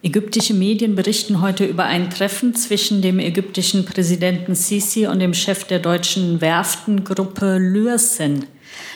Ägyptische 0.00 0.54
Medien 0.54 0.94
berichten 0.94 1.40
heute 1.40 1.64
über 1.64 1.84
ein 1.84 2.08
Treffen 2.08 2.54
zwischen 2.54 3.02
dem 3.02 3.18
ägyptischen 3.18 3.84
Präsidenten 3.84 4.54
Sisi 4.54 5.08
und 5.08 5.18
dem 5.18 5.34
Chef 5.34 5.64
der 5.64 5.80
deutschen 5.80 6.40
Werftengruppe 6.40 7.58
Lürsen. 7.58 8.46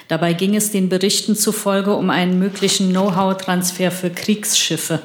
Dabei 0.07 0.32
ging 0.32 0.55
es 0.55 0.70
den 0.70 0.88
Berichten 0.88 1.34
zufolge 1.34 1.96
um 1.96 2.09
einen 2.09 2.38
möglichen 2.38 2.90
Know-how-Transfer 2.90 3.90
für 3.90 4.11
Kriegsschiffe. 4.11 5.03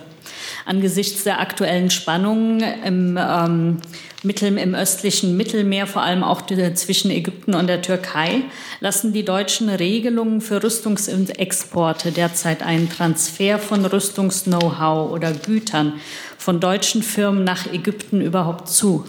Angesichts 0.67 1.23
der 1.23 1.39
aktuellen 1.39 1.89
Spannungen 1.89 2.61
im, 2.83 3.17
ähm, 3.17 3.77
Mittel, 4.23 4.57
im 4.57 4.75
östlichen 4.75 5.37
Mittelmeer, 5.37 5.87
vor 5.87 6.01
allem 6.01 6.25
auch 6.25 6.41
zwischen 6.45 7.09
Ägypten 7.09 7.55
und 7.55 7.67
der 7.67 7.81
Türkei, 7.81 8.41
lassen 8.81 9.13
die 9.13 9.23
deutschen 9.23 9.69
Regelungen 9.69 10.41
für 10.41 10.61
Rüstungsexporte 10.61 12.11
derzeit 12.11 12.63
einen 12.63 12.89
Transfer 12.89 13.59
von 13.59 13.85
Rüstungs-Know-how 13.85 15.09
oder 15.09 15.31
Gütern 15.31 15.93
von 16.37 16.59
deutschen 16.59 17.01
Firmen 17.01 17.45
nach 17.45 17.71
Ägypten 17.71 18.19
überhaupt 18.19 18.67
zu? 18.67 19.05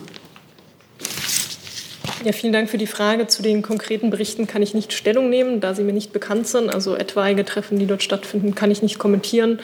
Ja, 2.25 2.33
vielen 2.33 2.53
Dank 2.53 2.69
für 2.69 2.79
die 2.79 2.87
Frage. 2.87 3.27
Zu 3.29 3.43
den 3.43 3.63
konkreten 3.63 4.11
Berichten 4.11 4.47
kann 4.47 4.61
ich 4.61 4.75
nicht 4.75 4.93
Stellung 4.93 5.31
nehmen, 5.31 5.61
da 5.61 5.75
sie 5.75 5.85
mir 5.85 5.93
nicht 5.93 6.13
bekannt 6.13 6.49
sind. 6.49 6.69
Also 6.69 6.97
etwaige 6.97 7.45
Treffen, 7.45 7.79
die 7.79 7.87
dort 7.87 8.03
stattfinden, 8.03 8.55
kann 8.55 8.71
ich 8.71 8.83
nicht 8.83 8.99
kommentieren. 8.99 9.61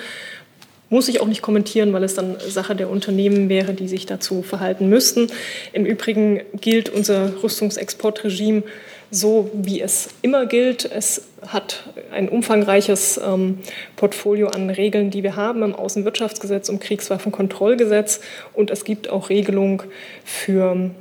Muss 0.95 1.09
ich 1.09 1.21
auch 1.21 1.27
nicht 1.27 1.43
kommentieren, 1.43 1.93
weil 1.93 2.05
es 2.05 2.15
dann 2.15 2.37
Sache 2.39 2.77
der 2.77 2.89
Unternehmen 2.89 3.49
wäre, 3.49 3.75
die 3.75 3.89
sich 3.89 4.07
dazu 4.07 4.43
verhalten 4.43 4.89
müssten. 4.89 5.27
Im 5.73 5.85
Übrigen 5.85 6.43
gilt 6.61 6.89
unser 6.89 7.43
Rüstungsexportregime 7.43 8.63
so, 9.11 9.51
wie 9.53 9.81
es 9.81 10.11
immer 10.23 10.47
gilt. 10.47 10.85
Es 10.85 11.23
hat 11.45 11.83
ein 12.13 12.29
umfangreiches 12.29 13.19
ähm, 13.19 13.59
Portfolio 13.97 14.47
an 14.47 14.71
Regeln, 14.71 15.11
die 15.11 15.25
wir 15.25 15.35
haben 15.35 15.65
im 15.65 15.75
Außenwirtschaftsgesetz 15.75 16.69
und 16.69 16.81
Kriegswaffenkontrollgesetz. 16.81 18.21
Und 18.53 18.71
es 18.71 18.85
gibt 18.85 19.11
auch 19.11 19.31
Regelungen 19.31 19.83
für, 20.25 20.93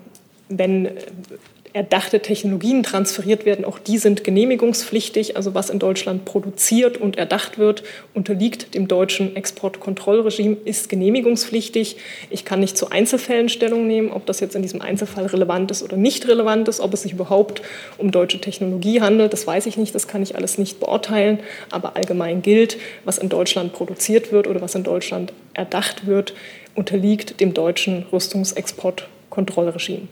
wenn 0.49 0.89
erdachte 1.73 2.19
Technologien 2.19 2.83
transferiert 2.83 3.45
werden. 3.45 3.65
Auch 3.65 3.79
die 3.79 3.97
sind 3.97 4.23
genehmigungspflichtig. 4.23 5.35
Also 5.35 5.55
was 5.55 5.71
in 5.71 5.79
Deutschland 5.79 6.23
produziert 6.23 6.97
und 6.97 7.17
erdacht 7.17 7.57
wird, 7.57 7.83
unterliegt 8.13 8.75
dem 8.75 8.87
deutschen 8.87 9.35
Exportkontrollregime, 9.35 10.57
ist 10.65 10.87
genehmigungspflichtig. 10.87 11.97
Ich 12.29 12.45
kann 12.45 12.59
nicht 12.59 12.77
zu 12.77 12.91
Einzelfällen 12.91 13.49
Stellung 13.49 13.87
nehmen, 13.87 14.11
ob 14.11 14.27
das 14.27 14.39
jetzt 14.39 14.55
in 14.55 14.61
diesem 14.61 14.81
Einzelfall 14.81 15.25
relevant 15.25 15.71
ist 15.71 15.81
oder 15.81 15.97
nicht 15.97 16.27
relevant 16.27 16.67
ist, 16.67 16.79
ob 16.79 16.93
es 16.93 17.01
sich 17.01 17.13
überhaupt 17.13 17.63
um 17.97 18.11
deutsche 18.11 18.39
Technologie 18.39 19.01
handelt. 19.01 19.33
Das 19.33 19.47
weiß 19.47 19.65
ich 19.65 19.75
nicht, 19.75 19.95
das 19.95 20.07
kann 20.07 20.21
ich 20.21 20.35
alles 20.35 20.59
nicht 20.59 20.79
beurteilen. 20.79 21.39
Aber 21.71 21.95
allgemein 21.95 22.43
gilt, 22.43 22.77
was 23.03 23.17
in 23.17 23.29
Deutschland 23.29 23.73
produziert 23.73 24.31
wird 24.31 24.45
oder 24.45 24.61
was 24.61 24.75
in 24.75 24.83
Deutschland 24.83 25.33
erdacht 25.55 26.05
wird, 26.05 26.35
unterliegt 26.75 27.39
dem 27.39 27.55
deutschen 27.55 28.05
Rüstungsexportkontrollregime. 28.11 30.07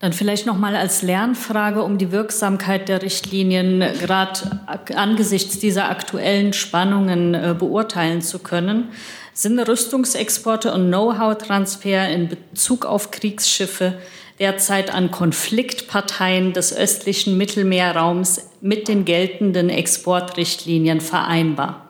Dann 0.00 0.12
vielleicht 0.12 0.46
noch 0.46 0.56
mal 0.56 0.76
als 0.76 1.02
Lernfrage, 1.02 1.82
um 1.82 1.98
die 1.98 2.12
Wirksamkeit 2.12 2.88
der 2.88 3.02
Richtlinien 3.02 3.82
gerade 4.00 4.60
angesichts 4.94 5.58
dieser 5.58 5.90
aktuellen 5.90 6.52
Spannungen 6.52 7.34
äh, 7.34 7.56
beurteilen 7.58 8.22
zu 8.22 8.38
können. 8.38 8.90
Sind 9.32 9.58
Rüstungsexporte 9.58 10.72
und 10.72 10.88
Know-how-Transfer 10.88 12.08
in 12.10 12.28
Bezug 12.28 12.86
auf 12.86 13.10
Kriegsschiffe 13.10 13.94
derzeit 14.38 14.94
an 14.94 15.10
Konfliktparteien 15.10 16.52
des 16.52 16.76
östlichen 16.76 17.36
Mittelmeerraums 17.36 18.50
mit 18.60 18.86
den 18.86 19.04
geltenden 19.04 19.68
Exportrichtlinien 19.68 21.00
vereinbar? 21.00 21.87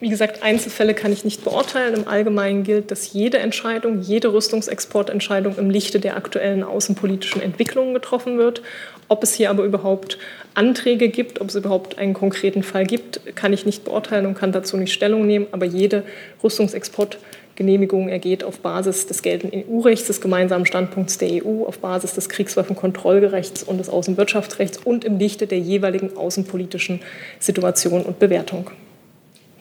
Wie 0.00 0.08
gesagt, 0.08 0.42
Einzelfälle 0.42 0.94
kann 0.94 1.12
ich 1.12 1.26
nicht 1.26 1.44
beurteilen. 1.44 1.92
Im 1.92 2.08
Allgemeinen 2.08 2.64
gilt, 2.64 2.90
dass 2.90 3.12
jede 3.12 3.36
Entscheidung, 3.36 4.00
jede 4.00 4.32
Rüstungsexportentscheidung 4.32 5.58
im 5.58 5.68
Lichte 5.68 6.00
der 6.00 6.16
aktuellen 6.16 6.64
außenpolitischen 6.64 7.42
Entwicklungen 7.42 7.92
getroffen 7.92 8.38
wird. 8.38 8.62
Ob 9.08 9.22
es 9.22 9.34
hier 9.34 9.50
aber 9.50 9.64
überhaupt 9.64 10.16
Anträge 10.54 11.10
gibt, 11.10 11.42
ob 11.42 11.50
es 11.50 11.54
überhaupt 11.54 11.98
einen 11.98 12.14
konkreten 12.14 12.62
Fall 12.62 12.86
gibt, 12.86 13.36
kann 13.36 13.52
ich 13.52 13.66
nicht 13.66 13.84
beurteilen 13.84 14.24
und 14.24 14.36
kann 14.36 14.52
dazu 14.52 14.78
nicht 14.78 14.94
Stellung 14.94 15.26
nehmen. 15.26 15.48
Aber 15.52 15.66
jede 15.66 16.02
Rüstungsexportgenehmigung 16.42 18.08
ergeht 18.08 18.42
auf 18.42 18.60
Basis 18.60 19.06
des 19.06 19.20
geltenden 19.20 19.64
EU-Rechts, 19.68 20.06
des 20.06 20.22
gemeinsamen 20.22 20.64
Standpunkts 20.64 21.18
der 21.18 21.44
EU, 21.44 21.66
auf 21.66 21.78
Basis 21.78 22.14
des 22.14 22.30
Kriegswaffenkontrollgerechts 22.30 23.64
und 23.64 23.76
des 23.76 23.90
Außenwirtschaftsrechts 23.90 24.78
und 24.78 25.04
im 25.04 25.18
Lichte 25.18 25.46
der 25.46 25.58
jeweiligen 25.58 26.16
außenpolitischen 26.16 27.02
Situation 27.38 28.00
und 28.00 28.18
Bewertung. 28.18 28.70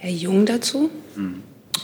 Herr 0.01 0.11
Jung 0.11 0.45
dazu? 0.45 0.89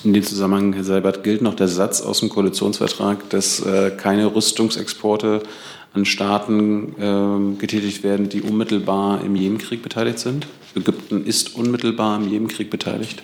In 0.06 0.14
dem 0.14 0.24
Zusammenhang, 0.24 0.72
Herr 0.72 0.86
Seibert, 0.86 1.22
gilt 1.26 1.42
noch 1.42 1.54
der 1.54 1.68
Satz 1.68 2.00
aus 2.00 2.22
dem 2.22 2.30
Koalitionsvertrag, 2.30 3.30
dass 3.30 3.60
äh, 3.60 3.92
keine 3.92 4.34
Rüstungsexporte 4.34 5.44
an 5.92 6.06
Staaten 6.06 6.96
äh, 6.98 7.60
getätigt 7.60 8.04
werden, 8.04 8.30
die 8.30 8.42
unmittelbar 8.42 9.22
im 9.22 9.36
Jemenkrieg 9.36 9.84
beteiligt 9.84 10.20
sind. 10.20 10.48
Ägypten 10.76 11.26
ist 11.26 11.56
unmittelbar 11.56 12.16
im 12.16 12.30
Jemenkrieg 12.30 12.70
beteiligt. 12.70 13.22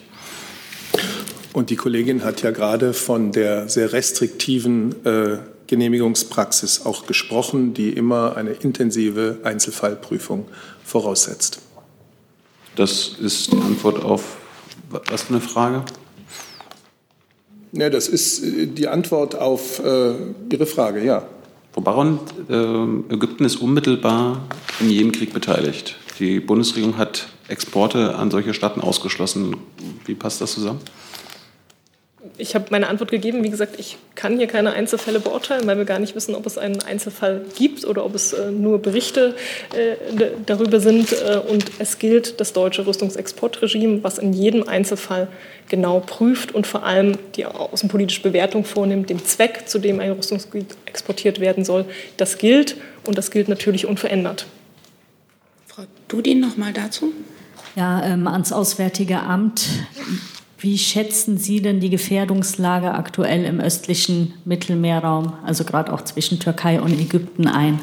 Und 1.54 1.70
die 1.70 1.78
Kollegin 1.78 2.26
hat 2.26 2.42
ja 2.42 2.52
gerade 2.52 2.94
von 2.94 3.32
der 3.32 3.70
sehr 3.70 3.94
restriktiven 3.94 5.06
äh, 5.06 5.38
Genehmigungspraxis 5.68 6.86
auch 6.86 7.06
gesprochen, 7.06 7.74
die 7.74 7.92
immer 7.92 8.36
eine 8.36 8.52
intensive 8.52 9.38
Einzelfallprüfung 9.44 10.50
voraussetzt. 10.84 11.62
Das 12.76 13.16
ist 13.22 13.54
die 13.54 13.58
Antwort 13.58 14.04
auf 14.04 14.41
was 14.92 15.24
für 15.24 15.34
eine 15.34 15.42
Frage? 15.42 15.84
Ja, 17.74 17.89
das 17.89 18.08
ist 18.08 18.44
äh, 18.44 18.68
die 18.68 18.88
Antwort 18.88 19.36
auf 19.36 19.80
äh, 19.80 20.14
Ihre 20.52 20.66
Frage, 20.66 21.04
ja. 21.04 21.26
Frau 21.74 21.82
Baron, 21.82 22.20
äh, 22.50 23.14
Ägypten 23.14 23.46
ist 23.46 23.56
unmittelbar 23.58 24.42
im 24.82 24.89
Jemenkrieg 24.89 25.34
beteiligt. 25.34 25.96
Die 26.20 26.42
Bundesregierung 26.42 26.98
hat 26.98 27.28
Exporte 27.48 28.16
an 28.16 28.30
solche 28.30 28.54
Staaten 28.54 28.82
ausgeschlossen. 28.82 29.56
Wie 30.06 30.16
passt 30.16 30.42
das 30.42 30.54
zusammen? 30.54 30.80
Ich 32.38 32.54
habe 32.56 32.66
meine 32.70 32.88
Antwort 32.88 33.10
gegeben. 33.10 33.44
Wie 33.44 33.50
gesagt, 33.50 33.80
ich 33.80 33.98
kann 34.16 34.38
hier 34.38 34.48
keine 34.48 34.74
Einzelfälle 34.74 35.20
beurteilen, 35.20 35.66
weil 35.66 35.78
wir 35.78 35.86
gar 35.86 36.00
nicht 36.00 36.16
wissen, 36.16 36.36
ob 36.36 36.46
es 36.46 36.58
einen 36.58 36.82
Einzelfall 36.82 37.42
gibt 37.56 37.86
oder 37.86 38.06
ob 38.06 38.14
es 38.14 38.34
äh, 38.34 38.52
nur 38.52 38.80
Berichte 38.80 39.36
äh, 39.76 39.96
darüber 40.46 40.80
sind. 40.80 41.14
Äh, 41.14 41.40
und 41.48 41.66
es 41.80 41.98
gilt 41.98 42.40
das 42.40 42.54
deutsche 42.54 42.86
Rüstungsexportregime, 42.86 44.04
was 44.04 44.20
in 44.20 44.34
jedem 44.34 44.68
Einzelfall 44.68 45.28
genau 45.70 46.00
prüft 46.00 46.54
und 46.54 46.68
vor 46.68 46.84
allem 46.84 47.18
die 47.36 47.46
außenpolitische 47.46 48.22
Bewertung 48.22 48.66
vornimmt, 48.66 49.10
den 49.10 49.24
Zweck, 49.24 49.68
zu 49.68 49.80
dem 49.80 50.00
ein 50.00 50.12
Rüstungsgut 50.12 50.66
exportiert 50.86 51.40
werden 51.40 51.66
soll. 51.66 51.86
Das 52.18 52.38
gilt 52.38 52.78
und 53.06 53.18
das 53.18 53.32
gilt 53.32 53.50
natürlich 53.50 53.86
unverändert. 53.88 54.46
Frau 55.68 55.84
Dudin 56.08 56.40
noch 56.40 56.58
mal 56.58 56.74
dazu. 56.74 57.14
Ja, 57.76 58.04
ähm, 58.04 58.28
ans 58.28 58.52
Auswärtige 58.52 59.22
Amt 59.22 59.66
wie 60.62 60.78
schätzen 60.78 61.38
Sie 61.38 61.59
denn 61.59 61.80
die 61.80 61.89
Gefährdungslage 61.89 62.93
aktuell 62.93 63.45
im 63.45 63.59
östlichen 63.59 64.36
Mittelmeerraum, 64.45 65.34
also 65.43 65.64
gerade 65.64 65.91
auch 65.91 66.01
zwischen 66.01 66.39
Türkei 66.39 66.80
und 66.80 66.93
Ägypten 66.93 67.47
ein? 67.47 67.80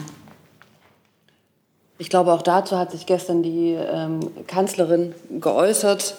Ich 1.98 2.08
glaube, 2.08 2.32
auch 2.32 2.42
dazu 2.42 2.78
hat 2.78 2.92
sich 2.92 3.06
gestern 3.06 3.42
die 3.42 3.72
ähm, 3.72 4.20
Kanzlerin 4.46 5.12
geäußert. 5.40 6.14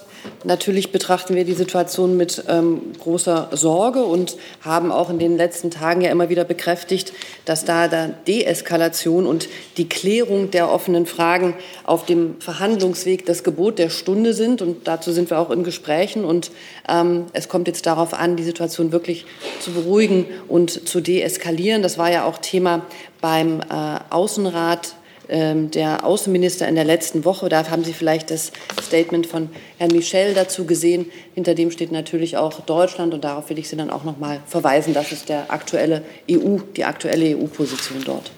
Natürlich 0.45 0.91
betrachten 0.91 1.35
wir 1.35 1.43
die 1.43 1.53
Situation 1.53 2.15
mit 2.15 2.43
ähm, 2.47 2.93
großer 2.99 3.49
Sorge 3.51 4.03
und 4.03 4.37
haben 4.61 4.91
auch 4.91 5.09
in 5.09 5.19
den 5.19 5.35
letzten 5.35 5.69
Tagen 5.69 6.01
ja 6.01 6.11
immer 6.11 6.29
wieder 6.29 6.45
bekräftigt, 6.45 7.11
dass 7.43 7.65
da 7.65 7.89
der 7.89 8.07
Deeskalation 8.07 9.25
und 9.25 9.49
die 9.77 9.89
Klärung 9.89 10.49
der 10.49 10.71
offenen 10.71 11.05
Fragen 11.05 11.55
auf 11.83 12.05
dem 12.05 12.39
Verhandlungsweg 12.39 13.25
das 13.25 13.43
Gebot 13.43 13.79
der 13.79 13.89
Stunde 13.89 14.33
sind. 14.33 14.61
Und 14.61 14.87
dazu 14.87 15.11
sind 15.11 15.29
wir 15.29 15.39
auch 15.39 15.51
in 15.51 15.63
Gesprächen. 15.63 16.23
Und 16.23 16.51
ähm, 16.87 17.25
es 17.33 17.49
kommt 17.49 17.67
jetzt 17.67 17.85
darauf 17.85 18.13
an, 18.13 18.37
die 18.37 18.43
Situation 18.43 18.93
wirklich 18.93 19.25
zu 19.59 19.71
beruhigen 19.71 20.25
und 20.47 20.87
zu 20.87 21.01
deeskalieren. 21.01 21.81
Das 21.81 21.97
war 21.97 22.09
ja 22.09 22.23
auch 22.23 22.37
Thema 22.37 22.85
beim 23.19 23.59
äh, 23.59 23.99
Außenrat 24.09 24.95
der 25.29 26.03
Außenminister 26.03 26.67
in 26.67 26.75
der 26.75 26.85
letzten 26.85 27.23
Woche. 27.23 27.49
Da 27.49 27.69
haben 27.69 27.83
Sie 27.83 27.93
vielleicht 27.93 28.31
das 28.31 28.51
Statement 28.81 29.27
von 29.27 29.49
Herrn 29.77 29.91
Michel 29.91 30.33
dazu 30.33 30.65
gesehen. 30.65 31.05
Hinter 31.35 31.53
dem 31.53 31.69
steht 31.69 31.91
natürlich 31.91 32.37
auch 32.37 32.61
Deutschland 32.61 33.13
und 33.13 33.23
darauf 33.23 33.49
will 33.49 33.59
ich 33.59 33.69
Sie 33.69 33.75
dann 33.75 33.91
auch 33.91 34.03
noch 34.03 34.17
mal 34.17 34.39
verweisen. 34.47 34.93
Das 34.93 35.11
ist 35.11 35.29
der 35.29 35.51
aktuelle 35.51 36.03
EU, 36.29 36.57
die 36.75 36.83
aktuelle 36.83 37.37
EU-Position 37.37 38.03
dort. 38.03 38.31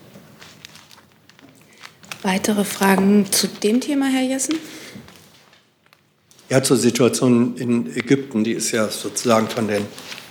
Weitere 2.24 2.66
Fragen 2.66 3.26
zu 3.32 3.48
dem 3.48 3.80
Thema, 3.80 4.08
Herr 4.08 4.24
Jessen? 4.24 4.56
Ja, 6.52 6.62
zur 6.62 6.76
Situation 6.76 7.56
in 7.56 7.96
Ägypten, 7.96 8.44
die 8.44 8.52
ist 8.52 8.72
ja 8.72 8.90
sozusagen 8.90 9.48
von 9.48 9.70
den 9.70 9.84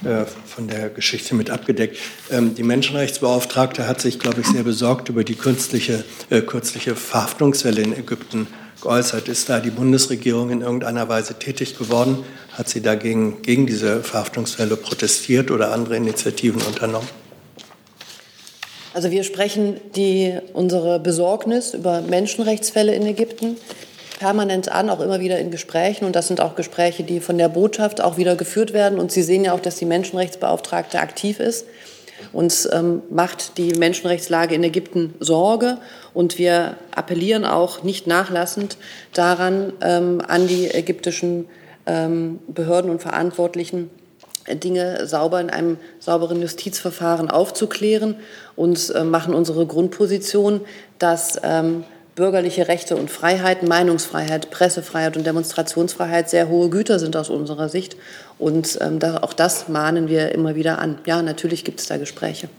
äh, 0.05 0.27
von 0.45 0.68
der 0.68 0.91
Geschichte 0.91 1.35
mit 1.35 1.49
abgedeckt. 1.49 1.97
Ähm, 2.31 2.55
die 2.55 2.62
Menschenrechtsbeauftragte 2.62 3.89
hat 3.89 4.03
sich, 4.03 4.18
glaube 4.18 4.43
ich, 4.43 4.47
sehr 4.47 4.62
besorgt 4.62 5.09
über 5.09 5.25
die 5.25 5.35
künstliche, 5.35 6.05
äh, 6.29 6.43
kürzliche 6.43 6.95
Verhaftungswelle 6.95 7.81
in 7.81 7.95
Ägypten 7.95 8.49
geäußert. 8.83 9.29
Ist 9.29 9.49
da 9.49 9.61
die 9.61 9.71
Bundesregierung 9.71 10.51
in 10.51 10.61
irgendeiner 10.61 11.09
Weise 11.09 11.39
tätig 11.39 11.79
geworden? 11.79 12.18
Hat 12.53 12.68
sie 12.68 12.83
dagegen 12.83 13.41
gegen 13.41 13.66
diese 13.66 14.03
Verhaftungswelle 14.03 14.77
protestiert 14.77 15.51
oder 15.51 15.73
andere 15.73 15.97
Initiativen 15.97 16.61
unternommen? 16.61 17.09
Also 18.93 19.11
wir 19.11 19.25
sprechen 19.25 19.81
die, 19.97 20.35
unsere 20.53 21.01
Besorgnis 21.01 21.73
über 21.73 22.03
Menschenrechtsfälle 22.03 22.95
in 22.95 23.07
Ägypten 23.07 23.57
permanent 24.21 24.71
an, 24.71 24.91
auch 24.91 25.01
immer 25.01 25.18
wieder 25.21 25.39
in 25.39 25.51
Gesprächen. 25.51 26.05
Und 26.05 26.14
das 26.14 26.29
sind 26.29 26.43
auch 26.43 26.55
Gespräche, 26.55 27.05
die 27.05 27.21
von 27.21 27.39
der 27.39 27.49
Botschaft 27.49 28.03
auch 28.03 28.18
wieder 28.18 28.37
geführt 28.37 28.75
werden. 28.75 28.99
Und 28.99 29.11
Sie 29.11 29.23
sehen 29.23 29.45
ja 29.47 29.55
auch, 29.55 29.61
dass 29.61 29.77
die 29.77 29.87
Menschenrechtsbeauftragte 29.87 31.01
aktiv 31.01 31.41
ist. 31.41 31.64
Uns 32.35 32.68
ähm, 32.71 33.01
macht 33.09 33.57
die 33.57 33.73
Menschenrechtslage 33.73 34.55
in 34.55 34.62
Ägypten 34.62 35.14
Sorge. 35.21 35.79
Und 36.12 36.37
wir 36.37 36.77
appellieren 36.95 37.47
auch 37.47 37.83
nicht 37.83 38.07
nachlassend 38.07 38.77
daran, 39.14 39.73
ähm, 39.81 40.21
an 40.29 40.47
die 40.47 40.68
ägyptischen 40.68 41.49
ähm, 41.87 42.41
Behörden 42.47 42.91
und 42.91 43.01
Verantwortlichen, 43.01 43.89
Dinge 44.53 45.07
sauber 45.07 45.41
in 45.41 45.49
einem 45.49 45.79
sauberen 45.99 46.43
Justizverfahren 46.43 47.31
aufzuklären 47.31 48.16
und 48.55 48.93
äh, 48.95 49.03
machen 49.03 49.33
unsere 49.33 49.64
Grundposition, 49.64 50.61
dass 50.99 51.41
ähm, 51.43 51.85
bürgerliche 52.21 52.68
Rechte 52.68 52.97
und 52.97 53.11
Freiheiten, 53.11 53.66
Meinungsfreiheit, 53.66 54.51
Pressefreiheit 54.51 55.16
und 55.16 55.27
Demonstrationsfreiheit 55.27 56.29
sehr 56.29 56.51
hohe 56.51 56.68
Güter 56.68 56.99
sind 56.99 57.16
aus 57.16 57.31
unserer 57.31 57.71
Sicht. 57.71 57.97
Und 58.39 58.79
ähm, 58.83 58.99
da, 58.99 59.23
auch 59.23 59.33
das 59.33 59.68
mahnen 59.68 60.07
wir 60.07 60.33
immer 60.33 60.55
wieder 60.55 60.79
an. 60.81 60.99
Ja, 61.07 61.23
natürlich 61.23 61.64
gibt 61.64 61.81
es 61.81 61.87
da 61.87 61.97
Gespräche. 61.97 62.51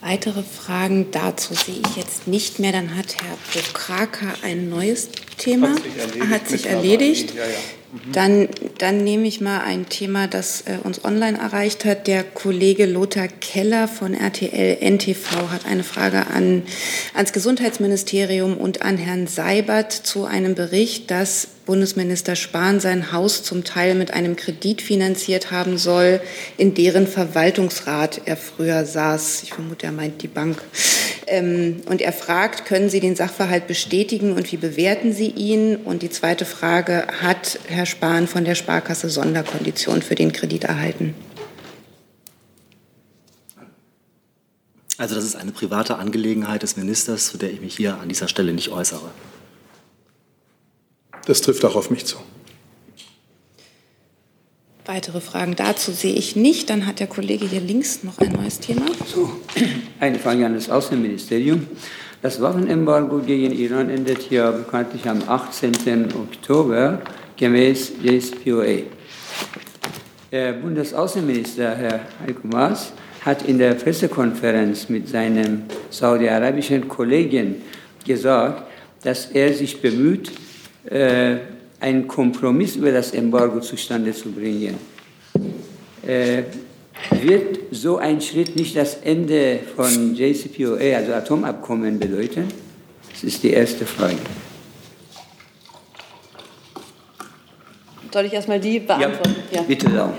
Weitere 0.00 0.44
Fragen 0.44 1.08
dazu 1.10 1.54
sehe 1.54 1.80
ich 1.84 1.96
jetzt 1.96 2.28
nicht 2.28 2.60
mehr. 2.60 2.70
Dann 2.70 2.96
hat 2.96 3.16
Herr 3.20 3.36
Prokraka 3.50 4.34
ein 4.44 4.68
neues 4.70 5.08
Thema. 5.38 5.70
Hat 5.70 5.78
sich 5.82 5.96
erledigt. 5.96 6.30
Hat 6.30 6.48
sich 6.48 6.66
erledigt. 6.66 7.34
Ja, 7.34 7.42
ja. 7.42 7.81
Dann, 8.10 8.48
dann 8.78 9.04
nehme 9.04 9.28
ich 9.28 9.42
mal 9.42 9.60
ein 9.60 9.86
Thema, 9.86 10.26
das 10.26 10.62
äh, 10.62 10.78
uns 10.82 11.04
online 11.04 11.38
erreicht 11.38 11.84
hat. 11.84 12.06
Der 12.06 12.24
Kollege 12.24 12.86
Lothar 12.86 13.28
Keller 13.28 13.86
von 13.86 14.14
RTL 14.14 14.78
NTV 14.80 15.50
hat 15.50 15.66
eine 15.66 15.84
Frage 15.84 16.26
an, 16.28 16.62
ans 17.12 17.34
Gesundheitsministerium 17.34 18.56
und 18.56 18.80
an 18.80 18.96
Herrn 18.96 19.26
Seibert 19.26 19.92
zu 19.92 20.24
einem 20.24 20.54
Bericht, 20.54 21.10
dass 21.10 21.48
Bundesminister 21.66 22.34
Spahn 22.34 22.80
sein 22.80 23.12
Haus 23.12 23.42
zum 23.42 23.62
Teil 23.62 23.94
mit 23.94 24.14
einem 24.14 24.36
Kredit 24.36 24.80
finanziert 24.80 25.50
haben 25.50 25.76
soll, 25.76 26.22
in 26.56 26.72
deren 26.72 27.06
Verwaltungsrat 27.06 28.22
er 28.24 28.38
früher 28.38 28.86
saß. 28.86 29.42
Ich 29.42 29.52
vermute, 29.52 29.84
er 29.84 29.92
meint 29.92 30.22
die 30.22 30.28
Bank. 30.28 30.62
Ähm, 31.32 31.80
und 31.86 32.02
er 32.02 32.12
fragt, 32.12 32.66
können 32.66 32.90
Sie 32.90 33.00
den 33.00 33.16
Sachverhalt 33.16 33.66
bestätigen 33.66 34.34
und 34.34 34.52
wie 34.52 34.58
bewerten 34.58 35.14
Sie 35.14 35.28
ihn? 35.28 35.76
Und 35.76 36.02
die 36.02 36.10
zweite 36.10 36.44
Frage, 36.44 37.06
hat 37.22 37.58
Herr 37.68 37.86
Spahn 37.86 38.26
von 38.28 38.44
der 38.44 38.54
Sparkasse 38.54 39.08
Sonderkonditionen 39.08 40.02
für 40.02 40.14
den 40.14 40.34
Kredit 40.34 40.64
erhalten? 40.64 41.14
Also 44.98 45.14
das 45.14 45.24
ist 45.24 45.36
eine 45.36 45.52
private 45.52 45.96
Angelegenheit 45.96 46.62
des 46.62 46.76
Ministers, 46.76 47.28
zu 47.28 47.38
der 47.38 47.50
ich 47.50 47.62
mich 47.62 47.76
hier 47.76 47.96
an 47.96 48.10
dieser 48.10 48.28
Stelle 48.28 48.52
nicht 48.52 48.68
äußere. 48.68 49.10
Das 51.24 51.40
trifft 51.40 51.64
auch 51.64 51.76
auf 51.76 51.88
mich 51.88 52.04
zu. 52.04 52.18
Weitere 54.84 55.20
Fragen 55.20 55.54
dazu 55.54 55.92
sehe 55.92 56.14
ich 56.14 56.34
nicht. 56.34 56.68
Dann 56.68 56.86
hat 56.86 56.98
der 56.98 57.06
Kollege 57.06 57.46
hier 57.46 57.60
links 57.60 58.02
noch 58.02 58.18
ein 58.18 58.32
neues 58.32 58.58
Thema. 58.58 58.86
So, 59.06 59.30
eine 60.00 60.18
Frage 60.18 60.44
an 60.44 60.54
das 60.54 60.68
Außenministerium. 60.68 61.68
Das 62.20 62.40
Waffenembargo 62.40 63.18
gegen 63.18 63.52
Iran 63.52 63.90
endet 63.90 64.28
ja 64.30 64.50
bekanntlich 64.50 65.08
am 65.08 65.22
18. 65.24 66.08
Oktober 66.14 67.00
gemäß 67.36 67.92
JCPOA. 68.02 68.82
Der 70.32 70.54
Bundesaußenminister, 70.54 71.76
Herr 71.76 72.00
Heiko 72.26 72.48
Maas, 72.48 72.92
hat 73.24 73.42
in 73.46 73.58
der 73.58 73.74
Pressekonferenz 73.74 74.88
mit 74.88 75.08
seinem 75.08 75.62
saudi-arabischen 75.90 76.88
Kollegen 76.88 77.62
gesagt, 78.04 78.64
dass 79.04 79.26
er 79.26 79.52
sich 79.54 79.80
bemüht, 79.80 80.32
äh, 80.86 81.36
einen 81.82 82.06
Kompromiss 82.06 82.76
über 82.76 82.92
das 82.92 83.10
Embargo 83.12 83.60
zustande 83.60 84.12
zu 84.12 84.30
bringen. 84.30 84.76
Äh, 86.06 86.44
wird 87.22 87.58
so 87.72 87.98
ein 87.98 88.20
Schritt 88.20 88.54
nicht 88.54 88.76
das 88.76 88.98
Ende 89.02 89.58
von 89.74 90.14
JCPOA, 90.14 90.96
also 90.96 91.12
Atomabkommen, 91.12 91.98
bedeuten? 91.98 92.46
Das 93.10 93.24
ist 93.24 93.42
die 93.42 93.50
erste 93.50 93.84
Frage. 93.84 94.16
Soll 98.12 98.26
ich 98.26 98.32
erstmal 98.32 98.60
die 98.60 98.78
beantworten? 98.78 99.36
Ja, 99.50 99.58
ja. 99.58 99.62
bitte 99.62 99.88
darum. 99.88 100.14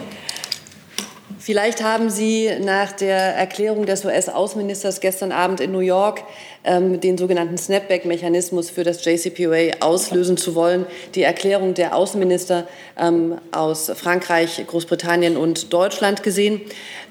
Vielleicht 1.45 1.83
haben 1.83 2.09
Sie 2.09 2.49
nach 2.61 2.93
der 2.93 3.17
Erklärung 3.17 3.85
des 3.85 4.05
US-Außenministers 4.05 5.01
gestern 5.01 5.33
Abend 5.33 5.59
in 5.59 5.73
New 5.73 5.79
York 5.79 6.23
ähm, 6.63 7.01
den 7.01 7.17
sogenannten 7.17 7.57
Snapback-Mechanismus 7.57 8.69
für 8.69 8.85
das 8.85 9.03
JCPOA 9.03 9.81
auslösen 9.81 10.37
zu 10.37 10.55
wollen, 10.55 10.85
die 11.15 11.23
Erklärung 11.23 11.73
der 11.73 11.97
Außenminister 11.97 12.65
ähm, 12.97 13.39
aus 13.51 13.91
Frankreich, 13.93 14.63
Großbritannien 14.65 15.35
und 15.35 15.73
Deutschland 15.73 16.23
gesehen. 16.23 16.61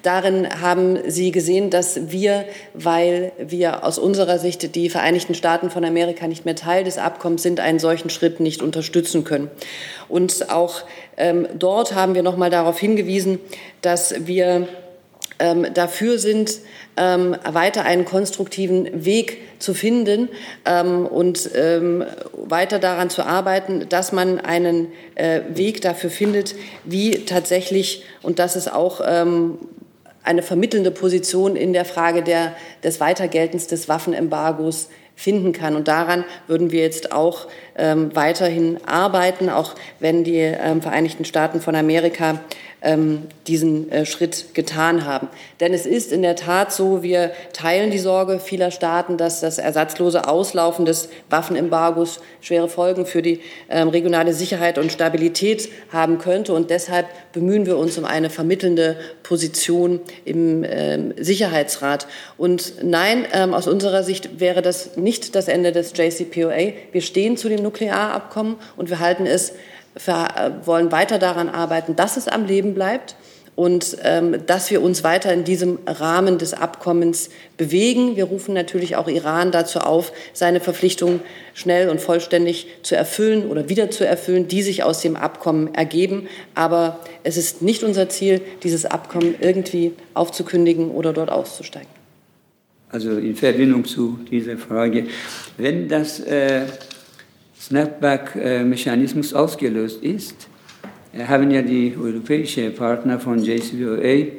Darin 0.03 0.61
haben 0.61 0.99
Sie 1.07 1.31
gesehen, 1.31 1.71
dass 1.71 2.11
wir, 2.11 2.45
weil 2.75 3.33
wir 3.39 3.85
aus 3.85 3.99
unserer 3.99 4.39
Sicht 4.39 4.75
die 4.75 4.91
Vereinigten 4.91 5.35
Staaten 5.35 5.71
von 5.71 5.85
Amerika 5.85 6.27
nicht 6.27 6.45
mehr 6.45 6.57
Teil 6.57 6.85
des 6.85 6.99
Abkommens 6.99 7.43
sind, 7.43 7.61
einen 7.61 7.79
solchen 7.79 8.11
Schritt 8.11 8.41
nicht 8.41 8.63
unterstützen 8.63 9.25
können. 9.25 9.51
Und 10.09 10.51
auch 10.51 10.83
ähm, 11.17 11.47
dort 11.57 11.95
haben 11.95 12.15
wir 12.15 12.23
noch 12.23 12.37
mal 12.37 12.51
darauf 12.51 12.79
hingewiesen, 12.79 13.39
dass 13.81 14.27
wir 14.27 14.69
ähm, 15.39 15.67
dafür 15.75 16.19
sind, 16.19 16.59
ähm, 16.97 17.37
weiter 17.45 17.85
einen 17.85 18.05
konstruktiven 18.05 19.05
Weg 19.05 19.39
zu 19.59 19.75
finden 19.75 20.29
ähm, 20.65 21.07
und 21.07 21.51
ähm, 21.55 22.05
weiter 22.33 22.79
daran 22.79 23.09
zu 23.09 23.25
arbeiten, 23.25 23.89
dass 23.89 24.13
man 24.13 24.39
einen 24.41 24.89
äh, 25.15 25.41
Weg 25.55 25.81
dafür 25.81 26.11
findet, 26.11 26.55
wie 26.85 27.25
tatsächlich, 27.25 28.05
und 28.23 28.39
das 28.39 28.57
ist 28.57 28.73
auch 28.73 29.01
ähm, 29.05 29.59
eine 30.25 30.43
vermittelnde 30.43 30.91
Position 30.91 31.57
in 31.57 31.73
der 31.73 31.85
Frage 31.85 32.23
der, 32.23 32.55
des 32.83 33.01
Weitergeltens 33.01 33.67
des 33.67 33.89
Waffenembargos 33.89 34.89
finden 35.15 35.53
kann. 35.53 35.77
Und 35.77 35.89
daran 35.89 36.25
würden 36.47 36.71
wir 36.71 36.81
jetzt 36.81 37.13
auch 37.13 37.49
ähm, 37.77 38.15
weiterhin 38.15 38.79
arbeiten, 38.87 39.49
auch 39.49 39.75
wenn 40.01 40.25
die 40.25 40.39
ähm, 40.39 40.83
Vereinigten 40.83 41.25
Staaten 41.25 41.61
von 41.61 41.75
Amerika 41.75 42.41
ähm, 42.83 43.23
diesen 43.47 43.91
äh, 43.91 44.05
Schritt 44.05 44.55
getan 44.55 45.05
haben. 45.05 45.29
Denn 45.61 45.73
es 45.73 45.87
ist 45.87 46.13
in 46.13 46.23
der 46.23 46.37
Tat 46.37 46.73
so, 46.73 47.03
wir 47.03 47.33
teilen 47.53 47.91
die 47.91 47.99
Sorge 47.99 48.41
vieler 48.41 48.71
Staaten, 48.71 49.17
dass 49.17 49.41
das 49.41 49.59
ersatzlose 49.59 50.29
Auslaufen 50.29 50.85
des 50.85 51.09
Waffenembargos 51.31 52.21
schwere 52.41 52.69
Folgen 52.69 53.07
für 53.07 53.23
die 53.23 53.41
ähm, 53.69 53.89
regionale 53.89 54.33
Sicherheit 54.33 54.79
und 54.79 54.91
Stabilität 54.91 55.69
haben 55.93 56.19
könnte. 56.19 56.53
Und 56.53 56.71
deshalb 56.71 57.07
bemühen 57.33 57.67
wir 57.67 57.79
uns 57.79 57.97
um 57.99 58.05
eine 58.05 58.31
vermittelnde 58.31 58.97
Position 59.23 60.01
im 60.25 60.65
ähm, 60.69 61.15
Sicherheitsrat. 61.17 62.07
Und 62.37 62.75
nein, 62.83 63.27
ähm, 63.33 63.55
aus 63.55 63.69
unserer 63.69 64.03
Sicht 64.03 64.41
wäre 64.41 64.63
das 64.63 64.97
nicht 64.97 65.37
das 65.37 65.47
Ende 65.47 65.73
des 65.73 65.93
JCPOA. 65.97 66.73
Wir 66.91 67.01
stehen 67.01 67.37
zu 67.37 67.49
dem 67.49 67.62
Nuklearabkommen 67.63 68.57
und 68.77 68.91
wir 68.91 68.99
halten 68.99 69.27
es 69.27 69.53
wir 69.95 70.29
äh, 70.37 70.67
wollen 70.67 70.93
weiter 70.93 71.19
daran 71.19 71.49
arbeiten, 71.49 71.97
dass 71.97 72.17
es 72.17 72.29
am 72.29 72.47
Leben 72.47 72.75
bleibt 72.75 73.17
und 73.55 73.99
ähm, 74.03 74.37
dass 74.47 74.71
wir 74.71 74.81
uns 74.81 75.05
weiter 75.05 75.33
in 75.33 75.45
diesem 75.45 75.79
Rahmen 75.87 76.39
des 76.39 76.55
Abkommens 76.55 77.29
bewegen. 77.59 78.17
Wir 78.17 78.25
rufen 78.25 78.55
natürlich 78.55 78.97
auch 78.97 79.09
Iran 79.09 79.53
dazu 79.53 79.81
auf, 79.81 80.13
seine 80.33 80.61
Verpflichtungen 80.61 81.21
schnell 81.53 81.91
und 81.91 82.01
vollständig 82.01 82.67
zu 82.83 82.97
erfüllen 82.97 83.47
oder 83.51 83.69
wieder 83.69 83.91
zu 83.91 84.07
erfüllen, 84.07 84.49
die 84.49 84.63
sich 84.63 84.83
aus 84.83 85.03
dem 85.03 85.17
Abkommen 85.17 85.75
ergeben. 85.75 86.29
Aber 86.55 87.01
es 87.25 87.37
ist 87.37 87.61
nicht 87.61 87.83
unser 87.83 88.09
Ziel, 88.09 88.41
dieses 88.63 88.87
Abkommen 88.87 89.35
irgendwie 89.41 89.93
aufzukündigen 90.15 90.91
oder 90.91 91.13
dort 91.13 91.31
auszusteigen. 91.31 91.91
Also 92.89 93.11
in 93.19 93.37
Verbindung 93.37 93.85
zu 93.85 94.19
dieser 94.31 94.57
Frage, 94.57 95.07
wenn 95.59 95.89
das 95.89 96.21
äh 96.21 96.63
Snapback-Mechanismus 97.63 99.33
ausgelöst 99.35 100.03
ist, 100.03 100.49
haben 101.29 101.51
ja 101.51 101.63
die 101.63 101.95
europäischen 101.97 102.75
Partner 102.75 103.21
von 103.21 103.43
JCPOA 103.43 104.33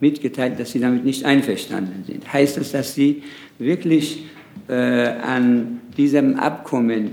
mitgeteilt, 0.00 0.58
dass 0.58 0.72
sie 0.72 0.80
damit 0.80 1.04
nicht 1.04 1.24
einverstanden 1.24 2.04
sind. 2.06 2.32
Heißt 2.32 2.56
das, 2.56 2.72
dass 2.72 2.94
sie 2.94 3.22
wirklich 3.58 4.24
äh, 4.68 4.72
an 4.72 5.80
diesem 5.96 6.38
Abkommen 6.38 7.12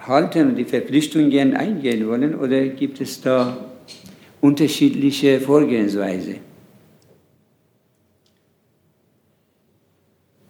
halten 0.00 0.50
und 0.50 0.56
die 0.56 0.64
Verpflichtungen 0.64 1.56
eingehen 1.56 2.06
wollen 2.06 2.34
oder 2.34 2.66
gibt 2.68 3.00
es 3.00 3.20
da 3.20 3.56
unterschiedliche 4.40 5.40
Vorgehensweise? 5.40 6.36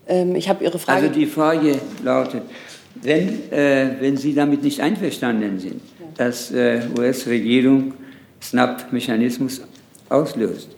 Ähm, 0.08 0.34
ich 0.36 0.48
habe 0.48 0.64
Ihre 0.64 0.78
Frage. 0.78 1.02
Also 1.02 1.14
die 1.14 1.26
Frage 1.26 1.78
lautet, 2.02 2.42
wenn, 3.02 3.52
äh, 3.52 3.96
wenn 4.00 4.16
Sie 4.16 4.34
damit 4.34 4.62
nicht 4.62 4.80
einverstanden 4.80 5.58
sind, 5.58 5.80
dass 6.16 6.50
äh, 6.50 6.82
US-Regierung 6.98 7.94
SNAP-Mechanismus 8.40 9.62
auslöst, 10.08 10.68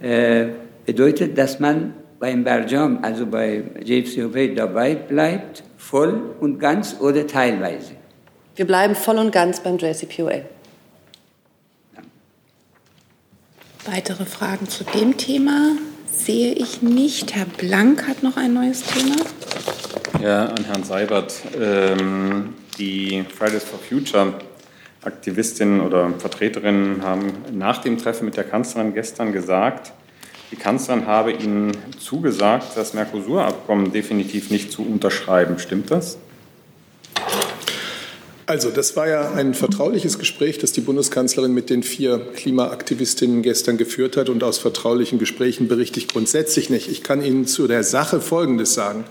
äh, 0.00 0.46
bedeutet, 0.86 1.36
dass 1.36 1.60
man 1.60 1.94
beim 2.18 2.44
Barjam, 2.44 2.98
also 3.02 3.26
bei 3.26 3.62
JCPOA, 3.82 4.54
dabei 4.54 4.94
bleibt, 4.94 5.62
voll 5.78 6.34
und 6.40 6.58
ganz 6.58 6.96
oder 7.00 7.26
teilweise? 7.26 7.92
Wir 8.56 8.66
bleiben 8.66 8.94
voll 8.94 9.18
und 9.18 9.32
ganz 9.32 9.60
beim 9.60 9.78
JCPOA. 9.78 10.42
Weitere 13.86 14.26
Fragen 14.26 14.68
zu 14.68 14.84
dem 14.84 15.16
Thema 15.16 15.72
sehe 16.12 16.52
ich 16.52 16.82
nicht. 16.82 17.34
Herr 17.34 17.46
Blank 17.46 18.06
hat 18.06 18.22
noch 18.22 18.36
ein 18.36 18.52
neues 18.52 18.82
Thema. 18.82 19.16
Ja, 20.20 20.46
an 20.46 20.64
Herrn 20.66 20.84
Seibert. 20.84 21.34
Ähm, 21.58 22.54
die 22.78 23.24
Fridays 23.36 23.64
for 23.64 23.78
Future 23.78 24.34
Aktivistinnen 25.02 25.80
oder 25.80 26.12
Vertreterinnen 26.18 27.02
haben 27.02 27.32
nach 27.52 27.78
dem 27.78 27.96
Treffen 27.96 28.26
mit 28.26 28.36
der 28.36 28.44
Kanzlerin 28.44 28.92
gestern 28.92 29.32
gesagt, 29.32 29.92
die 30.50 30.56
Kanzlerin 30.56 31.06
habe 31.06 31.32
ihnen 31.32 31.72
zugesagt, 31.98 32.76
das 32.76 32.92
Mercosur-Abkommen 32.92 33.92
definitiv 33.92 34.50
nicht 34.50 34.70
zu 34.70 34.82
unterschreiben. 34.82 35.58
Stimmt 35.58 35.90
das? 35.90 36.18
Also, 38.44 38.70
das 38.70 38.96
war 38.96 39.08
ja 39.08 39.30
ein 39.30 39.54
vertrauliches 39.54 40.18
Gespräch, 40.18 40.58
das 40.58 40.72
die 40.72 40.80
Bundeskanzlerin 40.80 41.54
mit 41.54 41.70
den 41.70 41.84
vier 41.84 42.18
Klimaaktivistinnen 42.18 43.42
gestern 43.42 43.78
geführt 43.78 44.16
hat. 44.16 44.28
Und 44.28 44.42
aus 44.42 44.58
vertraulichen 44.58 45.20
Gesprächen 45.20 45.68
berichte 45.68 46.00
ich 46.00 46.08
grundsätzlich 46.08 46.68
nicht. 46.68 46.90
Ich 46.90 47.04
kann 47.04 47.22
Ihnen 47.22 47.46
zu 47.46 47.68
der 47.68 47.84
Sache 47.84 48.20
Folgendes 48.20 48.74
sagen. 48.74 49.04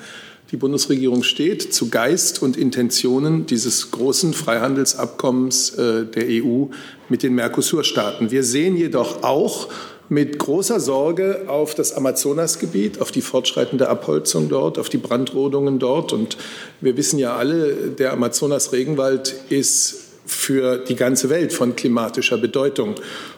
Die 0.52 0.58
Bundesregierung 0.58 1.22
steht 1.22 1.74
zu 1.74 1.90
Geist 1.90 2.42
und 2.42 2.58
Intentionen 2.58 3.46
dieses 3.46 3.92
großen 3.92 4.34
Freihandelsabkommens 4.34 5.76
äh, 5.76 6.06
der 6.06 6.26
EU 6.44 6.66
mit 7.08 7.22
den 7.22 7.36
Mercosur-Staaten. 7.36 8.32
Wir 8.32 8.44
sehen 8.44 8.76
jedoch 8.76 9.22
auch, 9.22 9.70
mit 10.12 10.40
großer 10.40 10.80
Sorge 10.80 11.44
auf 11.48 11.76
das 11.76 11.94
Amazonasgebiet, 11.94 13.00
auf 13.00 13.12
die 13.12 13.22
fortschreitende 13.22 13.90
Abholzung 13.90 14.50
dort, 14.50 14.80
auf 14.80 14.90
die 14.90 14.98
Brandrodungen 14.98 15.78
dort. 15.78 16.14
Und 16.14 16.36
wir 16.82 16.98
wissen 16.98 17.20
ja 17.20 17.36
alle, 17.36 17.76
der 17.76 18.12
Amazonas-Regenwald 18.14 19.36
ist 19.50 20.10
für 20.26 20.78
die 20.78 20.96
ganze 20.96 21.30
Welt 21.30 21.54
von 21.54 21.76
klimatischer 21.76 22.38
Bedeutung. 22.38 22.96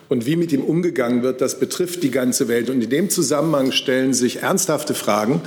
Und 0.09 0.25
wie 0.25 0.35
mit 0.35 0.51
ihm 0.51 0.63
umgegangen 0.63 1.23
wird, 1.23 1.39
das 1.39 1.59
betrifft 1.59 2.03
die 2.03 2.11
ganze 2.11 2.49
Welt. 2.49 2.69
Und 2.69 2.83
in 2.83 2.89
dem 2.89 3.09
Zusammenhang 3.09 3.71
stellen 3.71 4.13
sich 4.13 4.41
ernsthafte 4.41 4.93
Fragen, 4.93 5.41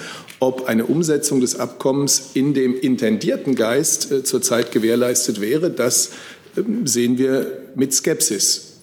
ob 0.45 0.67
eine 0.67 0.85
Umsetzung 0.85 1.41
des 1.41 1.59
Abkommens 1.59 2.33
in 2.35 2.53
dem 2.53 2.79
intendierten 2.79 3.55
Geist 3.55 4.13
äh, 4.13 4.25
zurzeit 4.25 4.73
gewährleistet 4.73 5.41
wäre. 5.41 5.71
Das 5.71 6.11
äh, 6.55 6.63
sehen 6.85 7.17
wir 7.17 7.63
mit 7.75 7.95
Skepsis. 7.95 8.75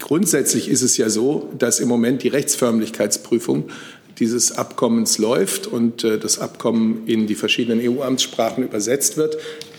Grundsätzlich 0.00 0.68
ist 0.68 0.82
es 0.82 0.96
ja 0.96 1.08
so, 1.08 1.48
dass 1.56 1.78
im 1.78 1.88
Moment 1.88 2.24
die 2.24 2.28
Rechtsförmlichkeitsprüfung 2.28 3.70
dieses 4.18 4.58
Abkommens 4.58 5.18
läuft 5.18 5.68
und 5.68 6.02
äh, 6.02 6.18
das 6.18 6.40
Abkommen 6.40 7.06
in 7.06 7.28
die 7.28 7.36
verschiedenen 7.36 7.80
EU-Amtssprachen 7.80 8.64
übersetzt 8.64 9.16
wird. 9.16 9.36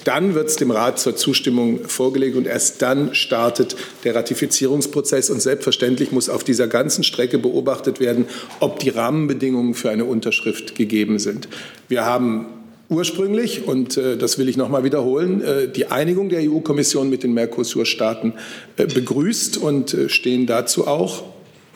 Dann 0.07 0.35
wird 0.35 0.47
es 0.47 0.55
dem 0.55 0.71
Rat 0.71 0.99
zur 0.99 1.17
Zustimmung 1.17 1.83
vorgelegt 1.85 2.37
und 2.37 2.47
erst 2.47 2.81
dann 2.81 3.13
startet 3.13 3.75
der 4.05 4.15
Ratifizierungsprozess. 4.15 5.29
Und 5.29 5.41
selbstverständlich 5.41 6.13
muss 6.13 6.29
auf 6.29 6.45
dieser 6.45 6.69
ganzen 6.69 7.03
Strecke 7.03 7.37
beobachtet 7.37 7.99
werden, 7.99 8.25
ob 8.61 8.79
die 8.79 8.87
Rahmenbedingungen 8.87 9.73
für 9.73 9.89
eine 9.89 10.05
Unterschrift 10.05 10.75
gegeben 10.75 11.19
sind. 11.19 11.49
Wir 11.89 12.05
haben 12.05 12.45
ursprünglich, 12.87 13.67
und 13.67 13.97
äh, 13.97 14.15
das 14.15 14.37
will 14.37 14.47
ich 14.47 14.55
noch 14.55 14.69
mal 14.69 14.85
wiederholen, 14.85 15.41
äh, 15.41 15.67
die 15.67 15.87
Einigung 15.87 16.29
der 16.29 16.39
EU-Kommission 16.49 17.09
mit 17.09 17.23
den 17.23 17.33
Mercosur-Staaten 17.33 18.31
äh, 18.77 18.85
begrüßt 18.85 19.57
und 19.57 19.93
äh, 19.93 20.07
stehen 20.07 20.45
dazu 20.45 20.87
auch. 20.87 21.23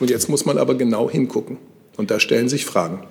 Und 0.00 0.08
jetzt 0.08 0.30
muss 0.30 0.46
man 0.46 0.56
aber 0.56 0.74
genau 0.74 1.10
hingucken. 1.10 1.58
Und 1.98 2.10
da 2.10 2.18
stellen 2.18 2.48
sich 2.48 2.64
Fragen. 2.64 3.04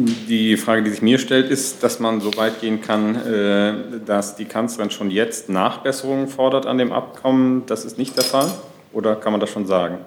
Die 0.00 0.56
Frage, 0.56 0.84
die 0.84 0.90
sich 0.90 1.02
mir 1.02 1.18
stellt, 1.18 1.50
ist, 1.50 1.82
dass 1.82 1.98
man 1.98 2.20
so 2.20 2.36
weit 2.36 2.60
gehen 2.60 2.80
kann, 2.80 3.16
äh, 3.16 3.72
dass 4.06 4.36
die 4.36 4.44
Kanzlerin 4.44 4.92
schon 4.92 5.10
jetzt 5.10 5.48
Nachbesserungen 5.48 6.28
fordert 6.28 6.66
an 6.66 6.78
dem 6.78 6.92
Abkommen. 6.92 7.64
Das 7.66 7.84
ist 7.84 7.98
nicht 7.98 8.16
der 8.16 8.22
Fall? 8.22 8.48
Oder 8.92 9.16
kann 9.16 9.32
man 9.32 9.40
das 9.40 9.50
schon 9.50 9.66
sagen? 9.66 9.98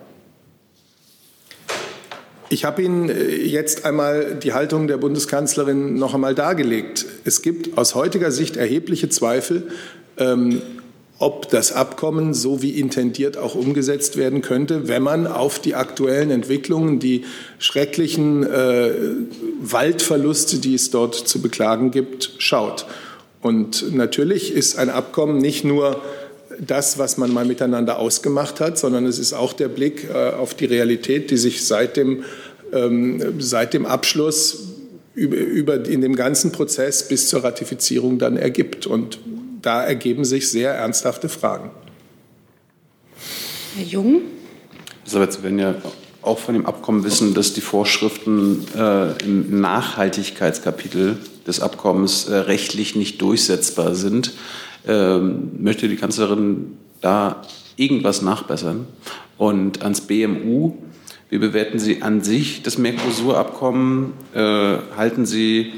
Ich 2.48 2.64
habe 2.64 2.82
Ihnen 2.84 3.10
äh, 3.10 3.36
jetzt 3.36 3.84
einmal 3.84 4.36
die 4.36 4.54
Haltung 4.54 4.88
der 4.88 4.96
Bundeskanzlerin 4.96 5.96
noch 5.96 6.14
einmal 6.14 6.36
dargelegt. 6.36 7.06
Es 7.26 7.42
gibt 7.42 7.78
aus 7.78 7.94
heutiger 7.94 8.32
Sicht 8.32 8.56
erhebliche 8.56 9.10
Zweifel, 9.10 9.72
ähm, 10.18 10.62
ob 11.22 11.50
das 11.50 11.72
Abkommen 11.72 12.34
so 12.34 12.64
wie 12.64 12.80
intendiert 12.80 13.38
auch 13.38 13.54
umgesetzt 13.54 14.18
werden 14.18 14.42
könnte, 14.42 14.88
wenn 14.88 15.04
man 15.04 15.28
auf 15.28 15.60
die 15.60 15.76
aktuellen 15.76 16.32
Entwicklungen, 16.32 16.98
die 16.98 17.26
schrecklichen 17.60 18.42
äh, 18.42 18.90
Waldverluste, 19.62 20.58
die 20.58 20.74
es 20.74 20.90
dort 20.90 21.14
zu 21.14 21.40
beklagen 21.40 21.92
gibt, 21.92 22.32
schaut. 22.40 22.88
Und 23.40 23.94
natürlich 23.94 24.52
ist 24.52 24.80
ein 24.80 24.90
Abkommen 24.90 25.38
nicht 25.38 25.64
nur 25.64 26.02
das, 26.60 26.98
was 26.98 27.18
man 27.18 27.32
mal 27.32 27.46
miteinander 27.46 28.00
ausgemacht 28.00 28.60
hat, 28.60 28.80
sondern 28.80 29.06
es 29.06 29.20
ist 29.20 29.34
auch 29.34 29.54
der 29.54 29.68
Blick 29.68 30.10
äh, 30.10 30.32
auf 30.32 30.56
die 30.56 30.66
Realität, 30.66 31.30
die 31.30 31.38
sich 31.38 31.68
seit 31.68 31.98
dem, 31.98 32.24
ähm, 32.74 33.40
seit 33.40 33.76
dem 33.76 33.86
Abschluss 33.86 34.70
über, 35.14 35.38
über, 35.38 35.86
in 35.86 36.02
dem 36.02 36.16
ganzen 36.16 36.52
Prozess 36.52 37.08
bis 37.08 37.28
zur 37.28 37.44
Ratifizierung 37.44 38.18
dann 38.18 38.38
ergibt. 38.38 38.88
Und 38.88 39.20
da 39.62 39.84
ergeben 39.84 40.26
sich 40.26 40.50
sehr 40.50 40.74
ernsthafte 40.74 41.30
Fragen. 41.30 41.72
Herr 43.76 43.86
Jung? 43.86 44.22
Elisabeth, 45.04 45.44
wenn 45.44 45.60
ja 45.60 45.76
auch 46.22 46.40
von 46.40 46.54
dem 46.54 46.66
Abkommen 46.66 47.04
wissen, 47.04 47.34
dass 47.34 47.54
die 47.54 47.62
Vorschriften 47.62 48.66
äh, 48.76 49.24
im 49.24 49.60
Nachhaltigkeitskapitel 49.60 51.18
des 51.48 51.62
Abkommens 51.62 52.28
äh, 52.28 52.36
rechtlich 52.36 52.96
nicht 52.96 53.22
durchsetzbar 53.22 53.96
sind. 53.96 54.34
Ähm, 54.88 55.52
möchte 55.60 55.88
die 55.88 55.96
Kanzlerin 55.96 56.78
da 57.02 57.42
irgendwas 57.76 58.22
nachbessern? 58.22 58.88
Und 59.38 59.82
ans 59.82 60.02
BMU, 60.02 60.74
wie 61.30 61.40
bewerten 61.40 61.80
Sie 61.80 62.02
an 62.04 62.22
sich 62.22 62.62
das 62.62 62.78
Mercosur-Abkommen? 62.78 64.14
Äh, 64.36 64.78
halten 64.96 65.26
Sie 65.26 65.74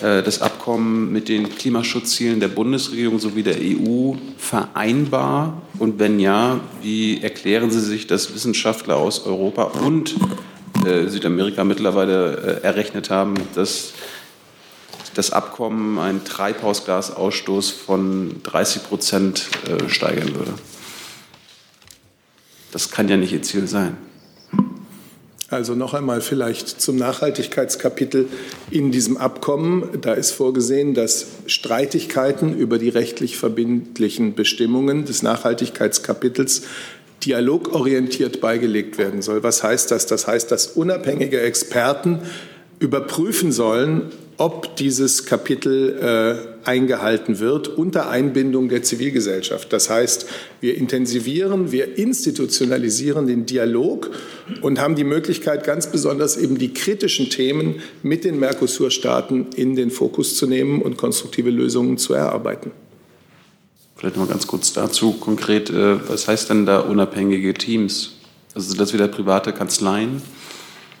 das 0.00 0.42
Abkommen 0.42 1.12
mit 1.12 1.28
den 1.28 1.54
Klimaschutzzielen 1.54 2.40
der 2.40 2.48
Bundesregierung 2.48 3.18
sowie 3.18 3.42
der 3.42 3.56
EU 3.58 4.14
vereinbar? 4.38 5.62
Und 5.78 5.98
wenn 5.98 6.18
ja, 6.20 6.60
wie 6.82 7.22
erklären 7.22 7.70
Sie 7.70 7.80
sich, 7.80 8.06
dass 8.06 8.34
Wissenschaftler 8.34 8.96
aus 8.96 9.26
Europa 9.26 9.64
und 9.64 10.16
äh, 10.86 11.06
Südamerika 11.08 11.64
mittlerweile 11.64 12.60
äh, 12.62 12.64
errechnet 12.64 13.10
haben, 13.10 13.34
dass 13.54 13.92
das 15.14 15.32
Abkommen 15.32 15.98
einen 15.98 16.24
Treibhausgasausstoß 16.24 17.70
von 17.70 18.42
30 18.42 18.84
Prozent 18.84 19.48
steigern 19.88 20.34
würde? 20.34 20.54
Das 22.72 22.90
kann 22.90 23.08
ja 23.08 23.16
nicht 23.16 23.32
Ihr 23.32 23.42
Ziel 23.42 23.66
sein. 23.66 23.96
Also 25.50 25.74
noch 25.74 25.94
einmal 25.94 26.20
vielleicht 26.20 26.80
zum 26.80 26.94
Nachhaltigkeitskapitel 26.94 28.28
in 28.70 28.92
diesem 28.92 29.16
Abkommen. 29.16 30.00
Da 30.00 30.14
ist 30.14 30.30
vorgesehen, 30.30 30.94
dass 30.94 31.26
Streitigkeiten 31.46 32.56
über 32.56 32.78
die 32.78 32.88
rechtlich 32.88 33.36
verbindlichen 33.36 34.36
Bestimmungen 34.36 35.06
des 35.06 35.24
Nachhaltigkeitskapitels 35.24 36.62
dialogorientiert 37.24 38.40
beigelegt 38.40 38.96
werden 38.96 39.22
soll. 39.22 39.42
Was 39.42 39.64
heißt 39.64 39.90
das? 39.90 40.06
Das 40.06 40.28
heißt, 40.28 40.52
dass 40.52 40.68
unabhängige 40.68 41.40
Experten 41.40 42.20
überprüfen 42.80 43.52
sollen, 43.52 44.10
ob 44.38 44.74
dieses 44.76 45.26
Kapitel 45.26 45.98
äh, 46.64 46.66
eingehalten 46.66 47.40
wird 47.40 47.68
unter 47.68 48.08
Einbindung 48.08 48.70
der 48.70 48.82
Zivilgesellschaft. 48.82 49.70
Das 49.70 49.90
heißt, 49.90 50.26
wir 50.62 50.78
intensivieren, 50.78 51.72
wir 51.72 51.98
institutionalisieren 51.98 53.26
den 53.26 53.44
Dialog 53.44 54.10
und 54.62 54.80
haben 54.80 54.96
die 54.96 55.04
Möglichkeit, 55.04 55.64
ganz 55.64 55.92
besonders 55.92 56.38
eben 56.38 56.56
die 56.56 56.72
kritischen 56.72 57.28
Themen 57.28 57.82
mit 58.02 58.24
den 58.24 58.38
Mercosur-Staaten 58.40 59.48
in 59.56 59.76
den 59.76 59.90
Fokus 59.90 60.36
zu 60.36 60.46
nehmen 60.46 60.80
und 60.80 60.96
konstruktive 60.96 61.50
Lösungen 61.50 61.98
zu 61.98 62.14
erarbeiten. 62.14 62.70
Vielleicht 63.94 64.16
noch 64.16 64.24
mal 64.24 64.32
ganz 64.32 64.46
kurz 64.46 64.72
dazu 64.72 65.12
konkret, 65.12 65.68
äh, 65.68 66.08
was 66.08 66.28
heißt 66.28 66.48
denn 66.48 66.64
da 66.64 66.80
unabhängige 66.80 67.52
Teams? 67.52 68.12
Also 68.54 68.68
sind 68.68 68.80
das 68.80 68.94
wieder 68.94 69.06
private 69.06 69.52
Kanzleien? 69.52 70.22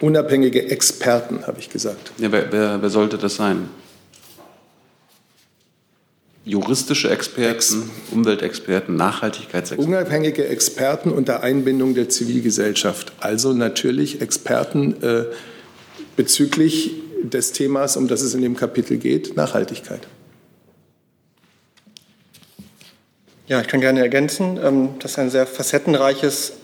Unabhängige 0.00 0.70
Experten, 0.70 1.46
habe 1.46 1.60
ich 1.60 1.68
gesagt. 1.68 2.12
Ja, 2.18 2.32
wer, 2.32 2.50
wer, 2.50 2.80
wer 2.80 2.90
sollte 2.90 3.18
das 3.18 3.36
sein? 3.36 3.68
Juristische 6.46 7.10
Experten, 7.10 7.54
Ex 7.54 7.76
Umweltexperten, 8.10 8.96
Nachhaltigkeitsexperten. 8.96 9.94
Unabhängige 9.94 10.48
Experten 10.48 11.10
unter 11.10 11.42
Einbindung 11.42 11.94
der 11.94 12.08
Zivilgesellschaft. 12.08 13.12
Also 13.20 13.52
natürlich 13.52 14.22
Experten 14.22 15.02
äh, 15.02 15.24
bezüglich 16.16 16.92
des 17.22 17.52
Themas, 17.52 17.98
um 17.98 18.08
das 18.08 18.22
es 18.22 18.34
in 18.34 18.40
dem 18.40 18.56
Kapitel 18.56 18.96
geht, 18.96 19.36
Nachhaltigkeit. 19.36 20.00
Ja, 23.46 23.60
ich 23.60 23.68
kann 23.68 23.82
gerne 23.82 24.00
ergänzen. 24.00 24.58
Ähm, 24.62 24.90
das 25.00 25.12
ist 25.12 25.18
ein 25.18 25.28
sehr 25.28 25.46
facettenreiches 25.46 26.54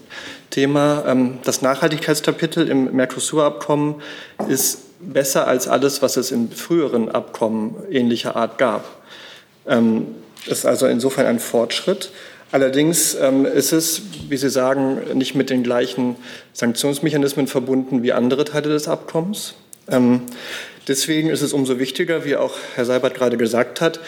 Thema. 0.51 1.05
Ähm, 1.07 1.39
das 1.45 1.63
Nachhaltigkeitskapitel 1.63 2.69
im 2.69 2.95
Mercosur-Abkommen 2.95 4.03
ist 4.49 4.81
besser 5.01 5.47
als 5.47 5.69
alles, 5.69 6.03
was 6.03 6.17
es 6.17 6.31
in 6.31 6.51
früheren 6.51 7.11
Abkommen 7.11 7.75
ähnlicher 7.91 8.37
Art 8.37 8.59
gab. 8.59 8.85
Das 9.65 9.79
ähm, 9.79 10.07
ist 10.47 10.67
also 10.67 10.87
insofern 10.87 11.27
ein 11.27 11.39
Fortschritt. 11.39 12.11
Allerdings 12.53 13.15
ähm, 13.15 13.45
ist 13.45 13.73
es, 13.73 14.03
wie 14.29 14.37
Sie 14.37 14.51
sagen, 14.51 15.01
nicht 15.15 15.35
mit 15.35 15.51
den 15.51 15.63
gleichen 15.63 16.17
Sanktionsmechanismen 16.53 17.49
verbunden 17.49 18.03
wie 18.03 18.13
andere 18.13 18.45
Teile 18.45 18.69
des 18.69 18.89
Abkommens. 18.89 19.55
Deswegen 20.89 21.31
ist 21.31 21.43
es 21.43 21.53
umso 21.53 21.79
wichtiger, 21.79 22.25
wie 22.25 22.35
auch 22.35 22.55
Herr 22.75 22.85
Seibert 22.85 23.15
gerade 23.15 23.37
gesagt 23.37 23.81
hat, 23.81 24.01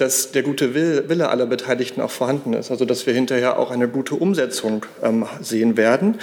dass 0.00 0.32
der 0.32 0.42
gute 0.42 0.74
Wille 0.74 1.28
aller 1.28 1.46
Beteiligten 1.46 2.00
auch 2.00 2.10
vorhanden 2.10 2.54
ist, 2.54 2.70
also 2.70 2.84
dass 2.84 3.06
wir 3.06 3.12
hinterher 3.12 3.58
auch 3.58 3.70
eine 3.70 3.88
gute 3.88 4.14
Umsetzung 4.14 4.86
ähm, 5.02 5.26
sehen 5.40 5.76
werden. 5.76 6.18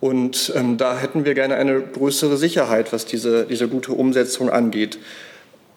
Und 0.00 0.52
ähm, 0.54 0.76
da 0.76 0.98
hätten 0.98 1.24
wir 1.24 1.34
gerne 1.34 1.56
eine 1.56 1.80
größere 1.80 2.36
Sicherheit, 2.36 2.92
was 2.92 3.06
diese, 3.06 3.46
diese 3.46 3.68
gute 3.68 3.92
Umsetzung 3.92 4.50
angeht. 4.50 4.98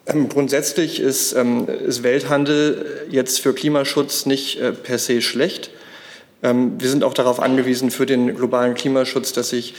Ähm, 0.06 0.28
grundsätzlich 0.28 1.00
ist, 1.00 1.32
ähm, 1.32 1.66
ist, 1.86 2.02
Welthandel 2.02 3.06
jetzt 3.10 3.40
für 3.40 3.54
Klimaschutz 3.54 4.26
nicht 4.26 4.60
äh, 4.60 4.72
per 4.72 4.98
se 4.98 5.22
schlecht. 5.22 5.70
Ähm, 6.42 6.74
wir 6.78 6.90
sind 6.90 7.04
auch 7.04 7.14
darauf 7.14 7.40
angewiesen 7.40 7.90
für 7.90 8.04
den 8.04 8.34
globalen 8.34 8.74
Klimaschutz, 8.74 9.32
dass 9.32 9.50
sich 9.50 9.74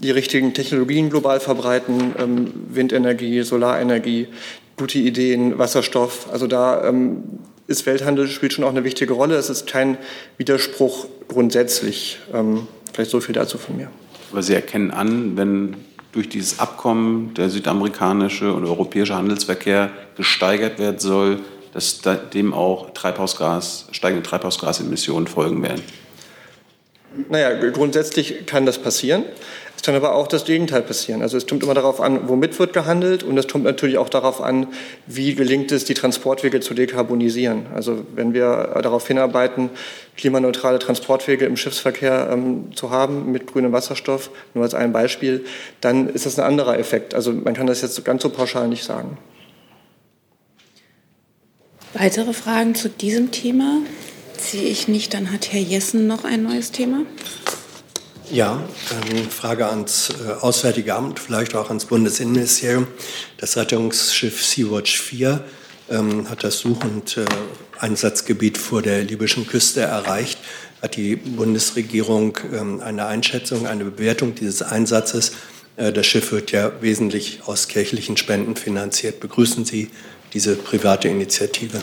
die 0.00 0.10
richtigen 0.10 0.54
Technologien 0.54 1.10
global 1.10 1.38
verbreiten, 1.38 2.14
ähm, 2.18 2.52
Windenergie, 2.68 3.42
Solarenergie, 3.42 4.26
gute 4.76 4.98
Ideen, 4.98 5.58
Wasserstoff. 5.58 6.28
Also 6.32 6.46
da 6.46 6.86
ähm, 6.88 7.22
ist 7.66 7.86
Welthandel 7.86 8.28
spielt 8.28 8.52
schon 8.52 8.64
auch 8.64 8.70
eine 8.70 8.84
wichtige 8.84 9.14
Rolle. 9.14 9.36
Es 9.36 9.50
ist 9.50 9.66
kein 9.66 9.98
Widerspruch 10.38 11.06
grundsätzlich. 11.28 12.18
Ähm, 12.32 12.66
vielleicht 12.92 13.10
so 13.10 13.20
viel 13.20 13.34
dazu 13.34 13.58
von 13.58 13.76
mir. 13.76 13.90
Aber 14.30 14.42
Sie 14.42 14.54
erkennen 14.54 14.90
an, 14.90 15.36
wenn 15.36 15.76
durch 16.12 16.28
dieses 16.28 16.60
Abkommen 16.60 17.34
der 17.34 17.50
südamerikanische 17.50 18.52
und 18.52 18.64
europäische 18.64 19.16
Handelsverkehr 19.16 19.90
gesteigert 20.16 20.78
werden 20.78 20.98
soll, 20.98 21.40
dass 21.72 22.00
dem 22.32 22.54
auch 22.54 22.90
Treibhausgas, 22.94 23.88
steigende 23.90 24.22
Treibhausgasemissionen 24.22 25.26
folgen 25.26 25.60
werden. 25.62 25.82
Naja, 27.28 27.70
grundsätzlich 27.70 28.46
kann 28.46 28.64
das 28.66 28.78
passieren 28.78 29.24
kann 29.84 29.94
aber 29.94 30.14
auch 30.14 30.26
das 30.26 30.44
Gegenteil 30.44 30.82
passieren. 30.82 31.22
Also 31.22 31.36
es 31.36 31.46
kommt 31.46 31.62
immer 31.62 31.74
darauf 31.74 32.00
an, 32.00 32.28
womit 32.28 32.58
wird 32.58 32.72
gehandelt 32.72 33.22
und 33.22 33.36
es 33.36 33.48
kommt 33.48 33.64
natürlich 33.64 33.98
auch 33.98 34.08
darauf 34.08 34.40
an, 34.40 34.68
wie 35.06 35.34
gelingt 35.34 35.72
es, 35.72 35.84
die 35.84 35.94
Transportwege 35.94 36.60
zu 36.60 36.74
dekarbonisieren. 36.74 37.66
Also 37.74 38.04
wenn 38.14 38.34
wir 38.34 38.80
darauf 38.82 39.06
hinarbeiten, 39.06 39.70
klimaneutrale 40.16 40.78
Transportwege 40.78 41.44
im 41.44 41.56
Schiffsverkehr 41.56 42.30
ähm, 42.32 42.74
zu 42.74 42.90
haben 42.90 43.32
mit 43.32 43.46
grünem 43.46 43.72
Wasserstoff, 43.72 44.30
nur 44.54 44.64
als 44.64 44.74
ein 44.74 44.92
Beispiel, 44.92 45.44
dann 45.80 46.08
ist 46.08 46.26
das 46.26 46.38
ein 46.38 46.44
anderer 46.44 46.78
Effekt. 46.78 47.14
Also 47.14 47.32
man 47.32 47.54
kann 47.54 47.66
das 47.66 47.82
jetzt 47.82 48.04
ganz 48.04 48.22
so 48.22 48.30
pauschal 48.30 48.68
nicht 48.68 48.84
sagen. 48.84 49.18
Weitere 51.94 52.32
Fragen 52.32 52.74
zu 52.74 52.88
diesem 52.88 53.30
Thema 53.30 53.80
sehe 54.38 54.64
ich 54.64 54.88
nicht. 54.88 55.14
Dann 55.14 55.32
hat 55.32 55.52
Herr 55.52 55.60
Jessen 55.60 56.06
noch 56.06 56.24
ein 56.24 56.42
neues 56.42 56.72
Thema. 56.72 57.02
Ja, 58.34 58.60
ähm, 58.90 59.30
Frage 59.30 59.68
ans 59.68 60.10
äh, 60.10 60.32
Auswärtige 60.40 60.96
Amt, 60.96 61.20
vielleicht 61.20 61.54
auch 61.54 61.68
ans 61.68 61.84
Bundesinnenministerium. 61.84 62.88
Das 63.38 63.56
Rettungsschiff 63.56 64.44
Sea-Watch 64.44 65.00
4 65.00 65.44
ähm, 65.88 66.28
hat 66.28 66.42
das 66.42 66.58
Such- 66.58 66.82
und 66.82 67.16
äh, 67.16 67.26
Einsatzgebiet 67.78 68.58
vor 68.58 68.82
der 68.82 69.04
libyschen 69.04 69.46
Küste 69.46 69.82
erreicht. 69.82 70.40
Hat 70.82 70.96
die 70.96 71.14
Bundesregierung 71.14 72.36
ähm, 72.52 72.80
eine 72.80 73.06
Einschätzung, 73.06 73.68
eine 73.68 73.84
Bewertung 73.84 74.34
dieses 74.34 74.62
Einsatzes? 74.62 75.30
Äh, 75.76 75.92
das 75.92 76.04
Schiff 76.04 76.32
wird 76.32 76.50
ja 76.50 76.72
wesentlich 76.80 77.42
aus 77.46 77.68
kirchlichen 77.68 78.16
Spenden 78.16 78.56
finanziert. 78.56 79.20
Begrüßen 79.20 79.64
Sie 79.64 79.92
diese 80.32 80.56
private 80.56 81.06
Initiative? 81.06 81.80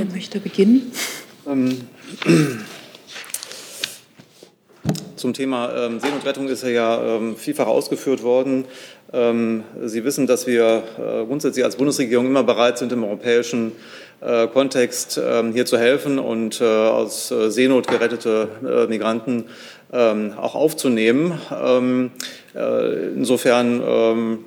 Wer 0.00 0.10
möchte 0.10 0.40
beginnen? 0.40 0.90
Ähm, 1.46 1.76
zum 5.14 5.34
Thema 5.34 5.70
ähm, 5.76 6.00
Seenotrettung 6.00 6.48
ist 6.48 6.64
ja 6.64 7.16
ähm, 7.16 7.36
vielfach 7.36 7.66
ausgeführt 7.66 8.22
worden. 8.22 8.64
Ähm, 9.12 9.62
Sie 9.84 10.02
wissen, 10.02 10.26
dass 10.26 10.46
wir 10.46 10.84
äh, 10.96 11.26
grundsätzlich 11.26 11.66
als 11.66 11.76
Bundesregierung 11.76 12.24
immer 12.24 12.44
bereit 12.44 12.78
sind, 12.78 12.92
im 12.92 13.04
europäischen 13.04 13.72
äh, 14.22 14.46
Kontext 14.46 15.20
ähm, 15.22 15.52
hier 15.52 15.66
zu 15.66 15.76
helfen 15.76 16.18
und 16.18 16.62
äh, 16.62 16.64
aus 16.64 17.30
äh, 17.30 17.50
Seenot 17.50 17.86
gerettete 17.86 18.48
äh, 18.64 18.86
Migranten 18.86 19.44
ähm, 19.92 20.32
auch 20.34 20.54
aufzunehmen. 20.54 21.38
Äh, 22.54 23.08
insofern 23.14 24.40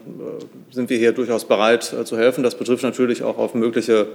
sind 0.71 0.89
wir 0.89 0.97
hier 0.97 1.13
durchaus 1.13 1.45
bereit 1.45 1.83
zu 1.83 2.17
helfen. 2.17 2.43
Das 2.43 2.55
betrifft 2.55 2.83
natürlich 2.83 3.23
auch 3.23 3.37
auf 3.37 3.53
mögliche 3.53 4.01
äh, 4.01 4.05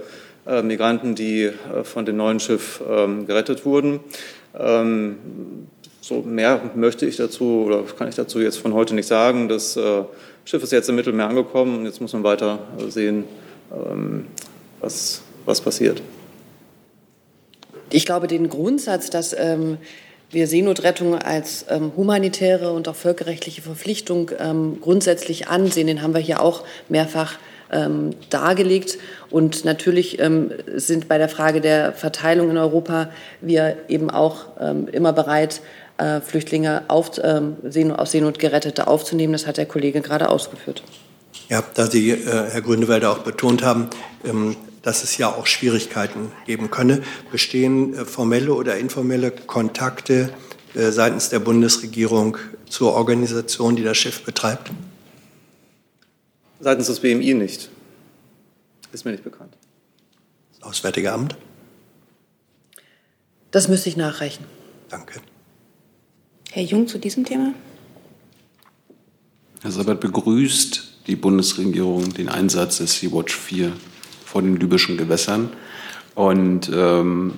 Migranten, 0.61 1.15
die 1.15 1.43
äh, 1.43 1.83
von 1.83 2.05
dem 2.05 2.17
neuen 2.17 2.39
Schiff 2.39 2.81
ähm, 2.89 3.25
gerettet 3.25 3.65
wurden. 3.65 3.99
Ähm, 4.57 5.17
so 6.01 6.21
mehr 6.21 6.71
möchte 6.75 7.05
ich 7.05 7.17
dazu 7.17 7.65
oder 7.67 7.83
kann 7.83 8.07
ich 8.09 8.15
dazu 8.15 8.39
jetzt 8.39 8.57
von 8.57 8.73
heute 8.73 8.95
nicht 8.95 9.07
sagen. 9.07 9.47
Das 9.47 9.77
äh, 9.77 10.03
Schiff 10.45 10.63
ist 10.63 10.71
jetzt 10.71 10.89
im 10.89 10.95
Mittelmeer 10.95 11.27
angekommen 11.27 11.79
und 11.79 11.85
jetzt 11.85 12.01
muss 12.01 12.13
man 12.13 12.23
weiter 12.23 12.59
sehen, 12.89 13.25
ähm, 13.71 14.25
was, 14.79 15.21
was 15.45 15.61
passiert. 15.61 16.01
Ich 17.91 18.05
glaube, 18.05 18.27
den 18.27 18.49
Grundsatz, 18.49 19.09
dass 19.09 19.33
ähm, 19.37 19.77
wir 20.31 20.47
Seenotrettung 20.47 21.15
als 21.15 21.65
ähm, 21.69 21.91
humanitäre 21.95 22.71
und 22.71 22.87
auch 22.87 22.95
völkerrechtliche 22.95 23.61
Verpflichtung 23.61 24.31
ähm, 24.39 24.77
grundsätzlich 24.79 25.47
ansehen, 25.47 25.87
den 25.87 26.01
haben 26.01 26.13
wir 26.13 26.21
hier 26.21 26.41
auch 26.41 26.63
mehrfach 26.87 27.37
ähm, 27.71 28.11
dargelegt. 28.29 28.97
Und 29.29 29.65
natürlich 29.65 30.19
ähm, 30.19 30.51
sind 30.75 31.07
bei 31.07 31.17
der 31.17 31.29
Frage 31.29 31.61
der 31.61 31.93
Verteilung 31.93 32.49
in 32.49 32.57
Europa 32.57 33.09
wir 33.41 33.77
eben 33.87 34.09
auch 34.09 34.47
ähm, 34.59 34.87
immer 34.91 35.13
bereit, 35.13 35.61
äh, 35.97 36.21
Flüchtlinge 36.21 36.83
auf, 36.87 37.17
äh, 37.17 37.41
aus 37.95 38.11
Seenot 38.11 38.39
gerettete 38.39 38.87
aufzunehmen. 38.87 39.33
Das 39.33 39.47
hat 39.47 39.57
der 39.57 39.65
Kollege 39.65 40.01
gerade 40.01 40.29
ausgeführt. 40.29 40.83
Ja, 41.49 41.63
da 41.73 41.87
Sie, 41.87 42.11
äh, 42.11 42.49
Herr 42.51 42.61
Grünewälder, 42.61 43.11
auch 43.11 43.19
betont 43.19 43.63
haben, 43.63 43.89
ähm, 44.23 44.55
dass 44.81 45.03
es 45.03 45.17
ja 45.17 45.27
auch 45.27 45.45
Schwierigkeiten 45.45 46.31
geben 46.45 46.71
könne, 46.71 47.01
bestehen 47.31 47.93
äh, 47.93 48.05
formelle 48.05 48.53
oder 48.53 48.77
informelle 48.77 49.31
Kontakte 49.31 50.29
äh, 50.75 50.91
seitens 50.91 51.29
der 51.29 51.39
Bundesregierung 51.39 52.37
zur 52.67 52.93
Organisation, 52.93 53.75
die 53.75 53.83
das 53.83 53.97
Schiff 53.97 54.23
betreibt? 54.23 54.71
Seitens 56.59 56.87
des 56.87 56.99
BMI 56.99 57.33
nicht. 57.33 57.69
Ist 58.91 59.05
mir 59.05 59.11
nicht 59.11 59.23
bekannt. 59.23 59.55
Das 60.53 60.63
Auswärtige 60.63 61.11
Amt? 61.11 61.37
Das 63.51 63.67
müsste 63.67 63.89
ich 63.89 63.97
nachreichen. 63.97 64.45
Danke. 64.89 65.21
Herr 66.51 66.63
Jung 66.63 66.87
zu 66.87 66.97
diesem 66.97 67.25
Thema? 67.25 67.53
Herr 69.61 69.71
Sabat 69.71 69.99
begrüßt 69.99 71.05
die 71.07 71.15
Bundesregierung 71.15 72.13
den 72.13 72.29
Einsatz 72.29 72.77
des 72.77 72.99
Sea-Watch 72.99 73.35
4 73.35 73.71
vor 74.25 74.41
den 74.41 74.57
libyschen 74.57 74.97
Gewässern. 74.97 75.49
Und 76.15 76.69
ähm, 76.73 77.33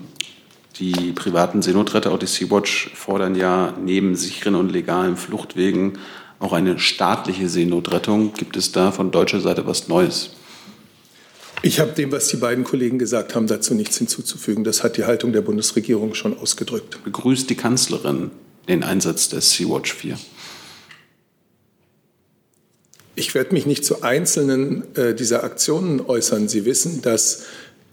die 0.77 1.11
privaten 1.13 1.61
Seenotretter, 1.61 2.11
auch 2.11 2.19
die 2.19 2.27
Sea-Watch, 2.27 2.91
fordern 2.95 3.35
ja 3.35 3.73
neben 3.81 4.15
sicheren 4.15 4.55
und 4.55 4.71
legalen 4.71 5.17
Fluchtwegen 5.17 5.99
auch 6.41 6.53
eine 6.53 6.79
staatliche 6.79 7.47
Seenotrettung. 7.47 8.33
Gibt 8.33 8.57
es 8.57 8.71
da 8.71 8.91
von 8.91 9.11
deutscher 9.11 9.39
Seite 9.39 9.65
was 9.67 9.87
Neues? 9.87 10.31
Ich 11.61 11.79
habe 11.79 11.91
dem, 11.91 12.11
was 12.11 12.27
die 12.27 12.37
beiden 12.37 12.63
Kollegen 12.63 12.97
gesagt 12.97 13.35
haben, 13.35 13.45
dazu 13.45 13.75
nichts 13.75 13.97
hinzuzufügen. 13.99 14.63
Das 14.63 14.83
hat 14.83 14.97
die 14.97 15.05
Haltung 15.05 15.31
der 15.31 15.41
Bundesregierung 15.41 16.15
schon 16.15 16.37
ausgedrückt. 16.37 17.03
Begrüßt 17.03 17.47
die 17.49 17.55
Kanzlerin 17.55 18.31
den 18.67 18.83
Einsatz 18.83 19.29
des 19.29 19.51
Sea-Watch 19.51 19.93
4? 19.93 20.17
Ich 23.13 23.35
werde 23.35 23.53
mich 23.53 23.67
nicht 23.67 23.85
zu 23.85 24.01
einzelnen 24.01 24.95
äh, 24.95 25.13
dieser 25.13 25.43
Aktionen 25.43 26.01
äußern. 26.01 26.47
Sie 26.47 26.65
wissen, 26.65 27.03
dass 27.03 27.43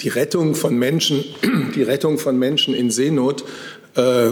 die 0.01 0.09
Rettung 0.09 0.55
von 0.55 0.79
Menschen, 0.79 1.23
die 1.75 1.83
Rettung 1.83 2.19
von 2.19 2.39
Menschen 2.39 2.73
in 2.73 2.91
Seenot 2.91 3.45
äh, 3.97 4.31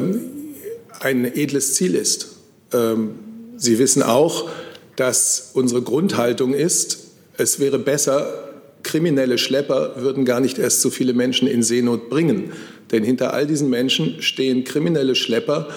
ein 1.01 1.25
edles 1.27 1.75
Ziel 1.75 1.95
ist. 1.95 2.37
Ähm, 2.73 3.26
Sie 3.57 3.79
wissen 3.79 4.03
auch, 4.03 4.49
dass 4.97 5.51
unsere 5.55 5.83
Grundhaltung 5.83 6.55
ist, 6.55 6.99
es 7.39 7.61
wäre 7.61 7.79
besser, 7.79 8.47
kriminelle 8.83 9.37
Schlepper 9.37 9.95
würden 9.97 10.25
gar 10.25 10.41
nicht 10.41 10.59
erst 10.59 10.81
so 10.81 10.91
viele 10.91 11.13
Menschen 11.13 11.49
in 11.49 11.63
Seenot 11.63 12.09
bringen. 12.09 12.53
Denn 12.93 13.03
hinter 13.03 13.33
all 13.35 13.47
diesen 13.47 13.69
Menschen 13.69 14.23
stehen 14.23 14.65
kriminelle 14.65 15.17
Schlepper, 15.17 15.69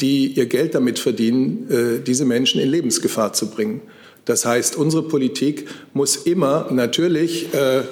die 0.00 0.32
ihr 0.32 0.46
Geld 0.46 0.74
damit 0.74 0.98
verdienen, 0.98 1.70
äh, 1.70 2.02
diese 2.04 2.24
Menschen 2.24 2.60
in 2.60 2.68
Lebensgefahr 2.68 3.32
zu 3.32 3.50
bringen. 3.50 3.82
Das 4.24 4.44
heißt, 4.44 4.76
unsere 4.76 5.04
Politik 5.04 5.68
muss 5.94 6.16
immer 6.16 6.66
natürlich 6.72 7.54
äh, 7.54 7.82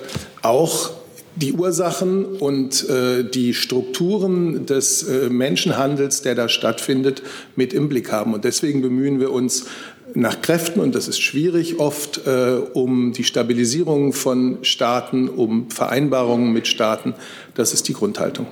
auch 0.42 0.90
die 1.36 1.52
Ursachen 1.52 2.24
und 2.24 2.88
äh, 2.88 3.24
die 3.24 3.54
Strukturen 3.54 4.66
des 4.66 5.02
äh, 5.02 5.28
Menschenhandels, 5.30 6.22
der 6.22 6.34
da 6.34 6.48
stattfindet, 6.48 7.22
mit 7.56 7.72
im 7.72 7.88
Blick 7.88 8.12
haben. 8.12 8.34
Und 8.34 8.44
deswegen 8.44 8.82
bemühen 8.82 9.20
wir 9.20 9.32
uns 9.32 9.66
nach 10.14 10.40
Kräften, 10.42 10.80
und 10.80 10.94
das 10.94 11.08
ist 11.08 11.20
schwierig 11.20 11.80
oft, 11.80 12.26
äh, 12.26 12.58
um 12.72 13.12
die 13.12 13.24
Stabilisierung 13.24 14.12
von 14.12 14.58
Staaten, 14.62 15.28
um 15.28 15.70
Vereinbarungen 15.70 16.52
mit 16.52 16.68
Staaten. 16.68 17.14
Das 17.54 17.72
ist 17.72 17.88
die 17.88 17.94
Grundhaltung. 17.94 18.46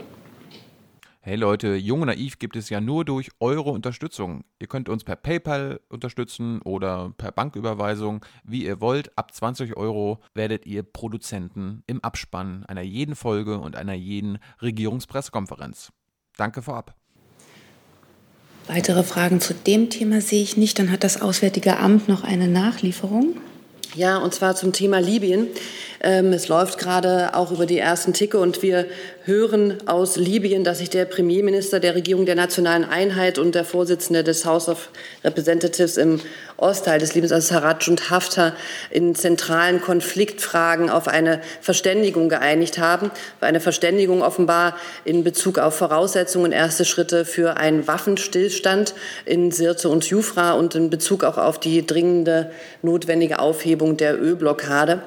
Hey 1.25 1.37
Leute, 1.37 1.77
Jung 1.77 2.01
und 2.01 2.09
Naiv 2.09 2.41
gibt 2.41 2.57
es 2.57 2.69
ja 2.69 2.81
nur 2.81 3.05
durch 3.05 3.31
eure 3.39 3.71
Unterstützung. 3.71 4.43
Ihr 4.59 4.67
könnt 4.67 4.89
uns 4.89 5.05
per 5.05 5.15
PayPal 5.15 5.79
unterstützen 5.89 6.61
oder 6.63 7.15
per 7.17 7.31
Banküberweisung, 7.31 8.25
wie 8.43 8.65
ihr 8.65 8.81
wollt. 8.81 9.17
Ab 9.17 9.33
20 9.33 9.77
Euro 9.77 10.19
werdet 10.35 10.67
ihr 10.67 10.83
Produzenten 10.83 11.85
im 11.87 12.03
Abspann 12.03 12.67
einer 12.67 12.83
jeden 12.83 13.15
Folge 13.15 13.61
und 13.61 13.77
einer 13.77 13.93
jeden 13.93 14.39
Regierungspressekonferenz. 14.61 15.93
Danke 16.37 16.61
vorab. 16.61 16.97
Weitere 18.67 19.05
Fragen 19.05 19.41
zu 19.41 19.55
dem 19.55 19.91
Thema 19.91 20.21
sehe 20.21 20.43
ich 20.43 20.57
nicht. 20.57 20.81
Dann 20.81 20.91
hat 20.91 21.05
das 21.05 21.23
Auswärtige 21.23 21.77
Amt 21.77 22.09
noch 22.09 22.25
eine 22.25 22.49
Nachlieferung. 22.49 23.37
Ja, 23.95 24.17
und 24.17 24.35
zwar 24.35 24.57
zum 24.57 24.73
Thema 24.73 24.99
Libyen. 24.99 25.47
Ähm, 26.05 26.33
es 26.33 26.49
läuft 26.49 26.79
gerade 26.79 27.31
auch 27.35 27.53
über 27.53 27.65
die 27.65 27.79
ersten 27.79 28.13
Ticke 28.13 28.39
und 28.39 28.61
wir 28.61 28.87
hören 29.25 29.79
aus 29.87 30.17
Libyen, 30.17 30.65
dass 30.65 30.79
sich 30.79 30.91
der 30.91 31.05
Premierminister 31.05 31.79
der 31.79 31.95
Regierung 31.95 32.27
der 32.27 32.35
nationalen 32.35 32.85
Einheit 32.85 33.39
und 33.39 33.55
der 33.55 33.65
Vorsitzende 33.65 34.25
des 34.25 34.45
House 34.45 34.69
of 34.69 34.89
Representatives 35.23 35.97
im 35.97 36.21
Ostteil 36.57 36.99
des 36.99 37.15
Libyens, 37.15 37.31
also 37.31 37.55
Sarraj 37.55 37.89
und 37.89 38.11
Haftar, 38.11 38.57
in 38.91 39.15
zentralen 39.15 39.81
Konfliktfragen 39.81 40.91
auf 40.91 41.07
eine 41.07 41.41
Verständigung 41.61 42.29
geeinigt 42.29 42.79
haben. 42.79 43.13
Eine 43.41 43.61
Verständigung 43.61 44.23
offenbar 44.23 44.77
in 45.05 45.23
Bezug 45.23 45.59
auf 45.59 45.77
Voraussetzungen 45.77 46.51
erste 46.51 46.85
Schritte 46.85 47.25
für 47.25 47.57
einen 47.59 47.87
Waffenstillstand 47.87 48.95
in 49.25 49.53
Sirte 49.53 49.89
und 49.89 50.05
Jufra 50.07 50.55
und 50.55 50.75
in 50.75 50.91
Bezug 50.91 51.23
auch 51.23 51.39
auf 51.39 51.61
die 51.61 51.87
dringende 51.87 52.51
notwendige 52.83 53.39
Aufhebung 53.39 53.97
der 53.97 54.21
Ölblockade. 54.21 55.03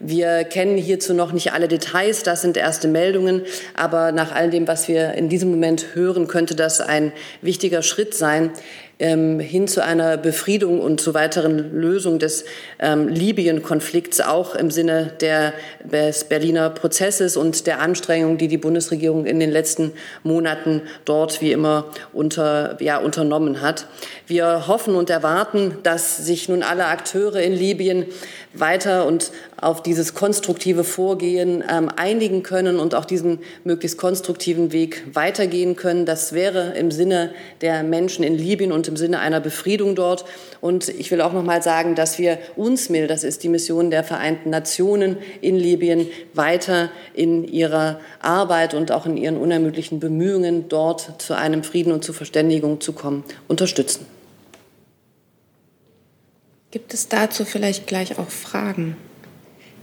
Wir 0.00 0.44
kennen 0.44 0.76
hierzu 0.76 1.12
noch 1.12 1.32
nicht 1.32 1.52
alle 1.52 1.66
Details, 1.66 2.22
das 2.22 2.42
sind 2.42 2.56
erste 2.56 2.86
Meldungen, 2.86 3.42
aber 3.74 4.12
nach 4.12 4.32
all 4.32 4.48
dem, 4.48 4.68
was 4.68 4.86
wir 4.86 5.14
in 5.14 5.28
diesem 5.28 5.50
Moment 5.50 5.86
hören, 5.94 6.28
könnte 6.28 6.54
das 6.54 6.80
ein 6.80 7.12
wichtiger 7.42 7.82
Schritt 7.82 8.14
sein 8.14 8.52
ähm, 8.98 9.38
hin 9.40 9.68
zu 9.68 9.82
einer 9.82 10.16
Befriedung 10.16 10.80
und 10.80 11.00
zu 11.00 11.14
weiteren 11.14 11.72
Lösung 11.72 12.18
des 12.18 12.44
ähm, 12.78 13.08
Libyen-Konflikts, 13.08 14.20
auch 14.20 14.54
im 14.54 14.70
Sinne 14.70 15.12
der, 15.20 15.52
des 15.84 16.24
Berliner 16.24 16.70
Prozesses 16.70 17.36
und 17.36 17.66
der 17.66 17.80
Anstrengungen, 17.80 18.38
die 18.38 18.48
die 18.48 18.58
Bundesregierung 18.58 19.26
in 19.26 19.40
den 19.40 19.50
letzten 19.50 19.92
Monaten 20.22 20.82
dort 21.04 21.40
wie 21.40 21.52
immer 21.52 21.86
unter, 22.12 22.76
ja, 22.80 22.98
unternommen 22.98 23.60
hat. 23.60 23.86
Wir 24.26 24.66
hoffen 24.66 24.94
und 24.94 25.10
erwarten, 25.10 25.78
dass 25.82 26.16
sich 26.16 26.48
nun 26.48 26.62
alle 26.62 26.86
Akteure 26.86 27.40
in 27.40 27.52
Libyen 27.52 28.06
weiter 28.54 29.06
und 29.06 29.30
auf 29.60 29.82
dieses 29.82 30.14
konstruktive 30.14 30.84
Vorgehen 30.84 31.64
ähm, 31.68 31.90
einigen 31.96 32.42
können 32.42 32.78
und 32.78 32.94
auch 32.94 33.04
diesen 33.04 33.40
möglichst 33.64 33.98
konstruktiven 33.98 34.72
Weg 34.72 35.02
weitergehen 35.12 35.76
können. 35.76 36.06
Das 36.06 36.32
wäre 36.32 36.74
im 36.76 36.90
Sinne 36.90 37.32
der 37.60 37.82
Menschen 37.82 38.24
in 38.24 38.36
Libyen 38.36 38.72
und 38.72 38.88
im 38.88 38.96
Sinne 38.96 39.20
einer 39.20 39.40
Befriedung 39.40 39.94
dort. 39.94 40.24
Und 40.60 40.88
ich 40.88 41.10
will 41.10 41.20
auch 41.20 41.32
noch 41.32 41.42
mal 41.42 41.62
sagen, 41.62 41.94
dass 41.94 42.18
wir 42.18 42.38
UNSMIL, 42.56 43.06
das 43.06 43.24
ist 43.24 43.42
die 43.42 43.48
Mission 43.48 43.90
der 43.90 44.04
Vereinten 44.04 44.50
Nationen 44.50 45.18
in 45.40 45.56
Libyen, 45.56 46.06
weiter 46.34 46.90
in 47.14 47.44
ihrer 47.44 48.00
Arbeit 48.20 48.74
und 48.74 48.92
auch 48.92 49.06
in 49.06 49.16
ihren 49.16 49.36
unermüdlichen 49.36 50.00
Bemühungen, 50.00 50.68
dort 50.68 51.20
zu 51.20 51.36
einem 51.36 51.62
Frieden 51.64 51.92
und 51.92 52.04
zu 52.04 52.12
Verständigung 52.12 52.80
zu 52.80 52.92
kommen, 52.92 53.24
unterstützen. 53.46 54.17
Gibt 56.70 56.92
es 56.92 57.08
dazu 57.08 57.46
vielleicht 57.46 57.86
gleich 57.86 58.18
auch 58.18 58.28
Fragen? 58.28 58.94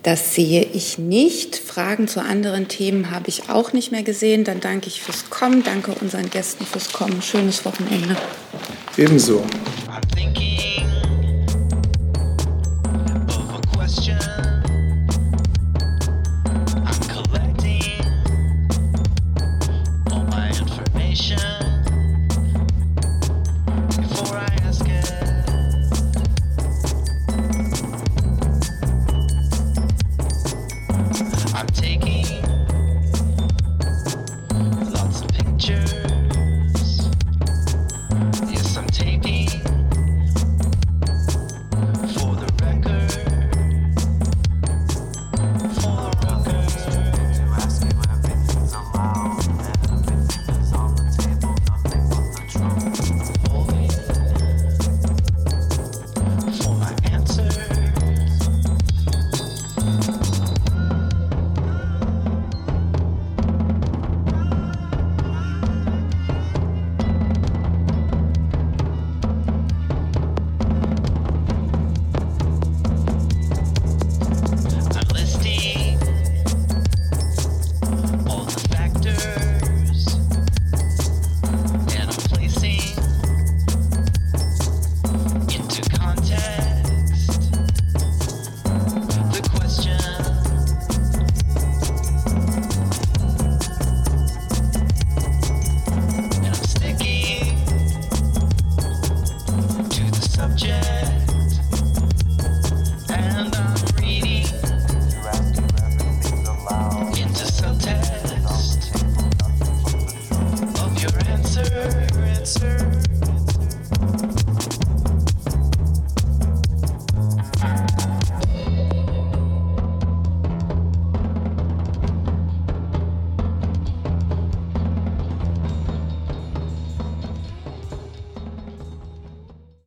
Das 0.03 0.35
sehe 0.35 0.61
ich 0.61 0.99
nicht. 0.99 1.55
Fragen 1.55 2.07
zu 2.07 2.21
anderen 2.21 2.67
Themen 2.67 3.09
habe 3.09 3.27
ich 3.27 3.49
auch 3.49 3.73
nicht 3.73 3.91
mehr 3.91 4.03
gesehen. 4.03 4.43
Dann 4.43 4.59
danke 4.59 4.87
ich 4.87 5.01
fürs 5.01 5.31
Kommen, 5.31 5.63
danke 5.63 5.93
unseren 5.99 6.29
Gästen 6.29 6.63
fürs 6.63 6.93
Kommen. 6.93 7.23
Schönes 7.23 7.65
Wochenende. 7.65 8.15
Ebenso. 8.97 9.43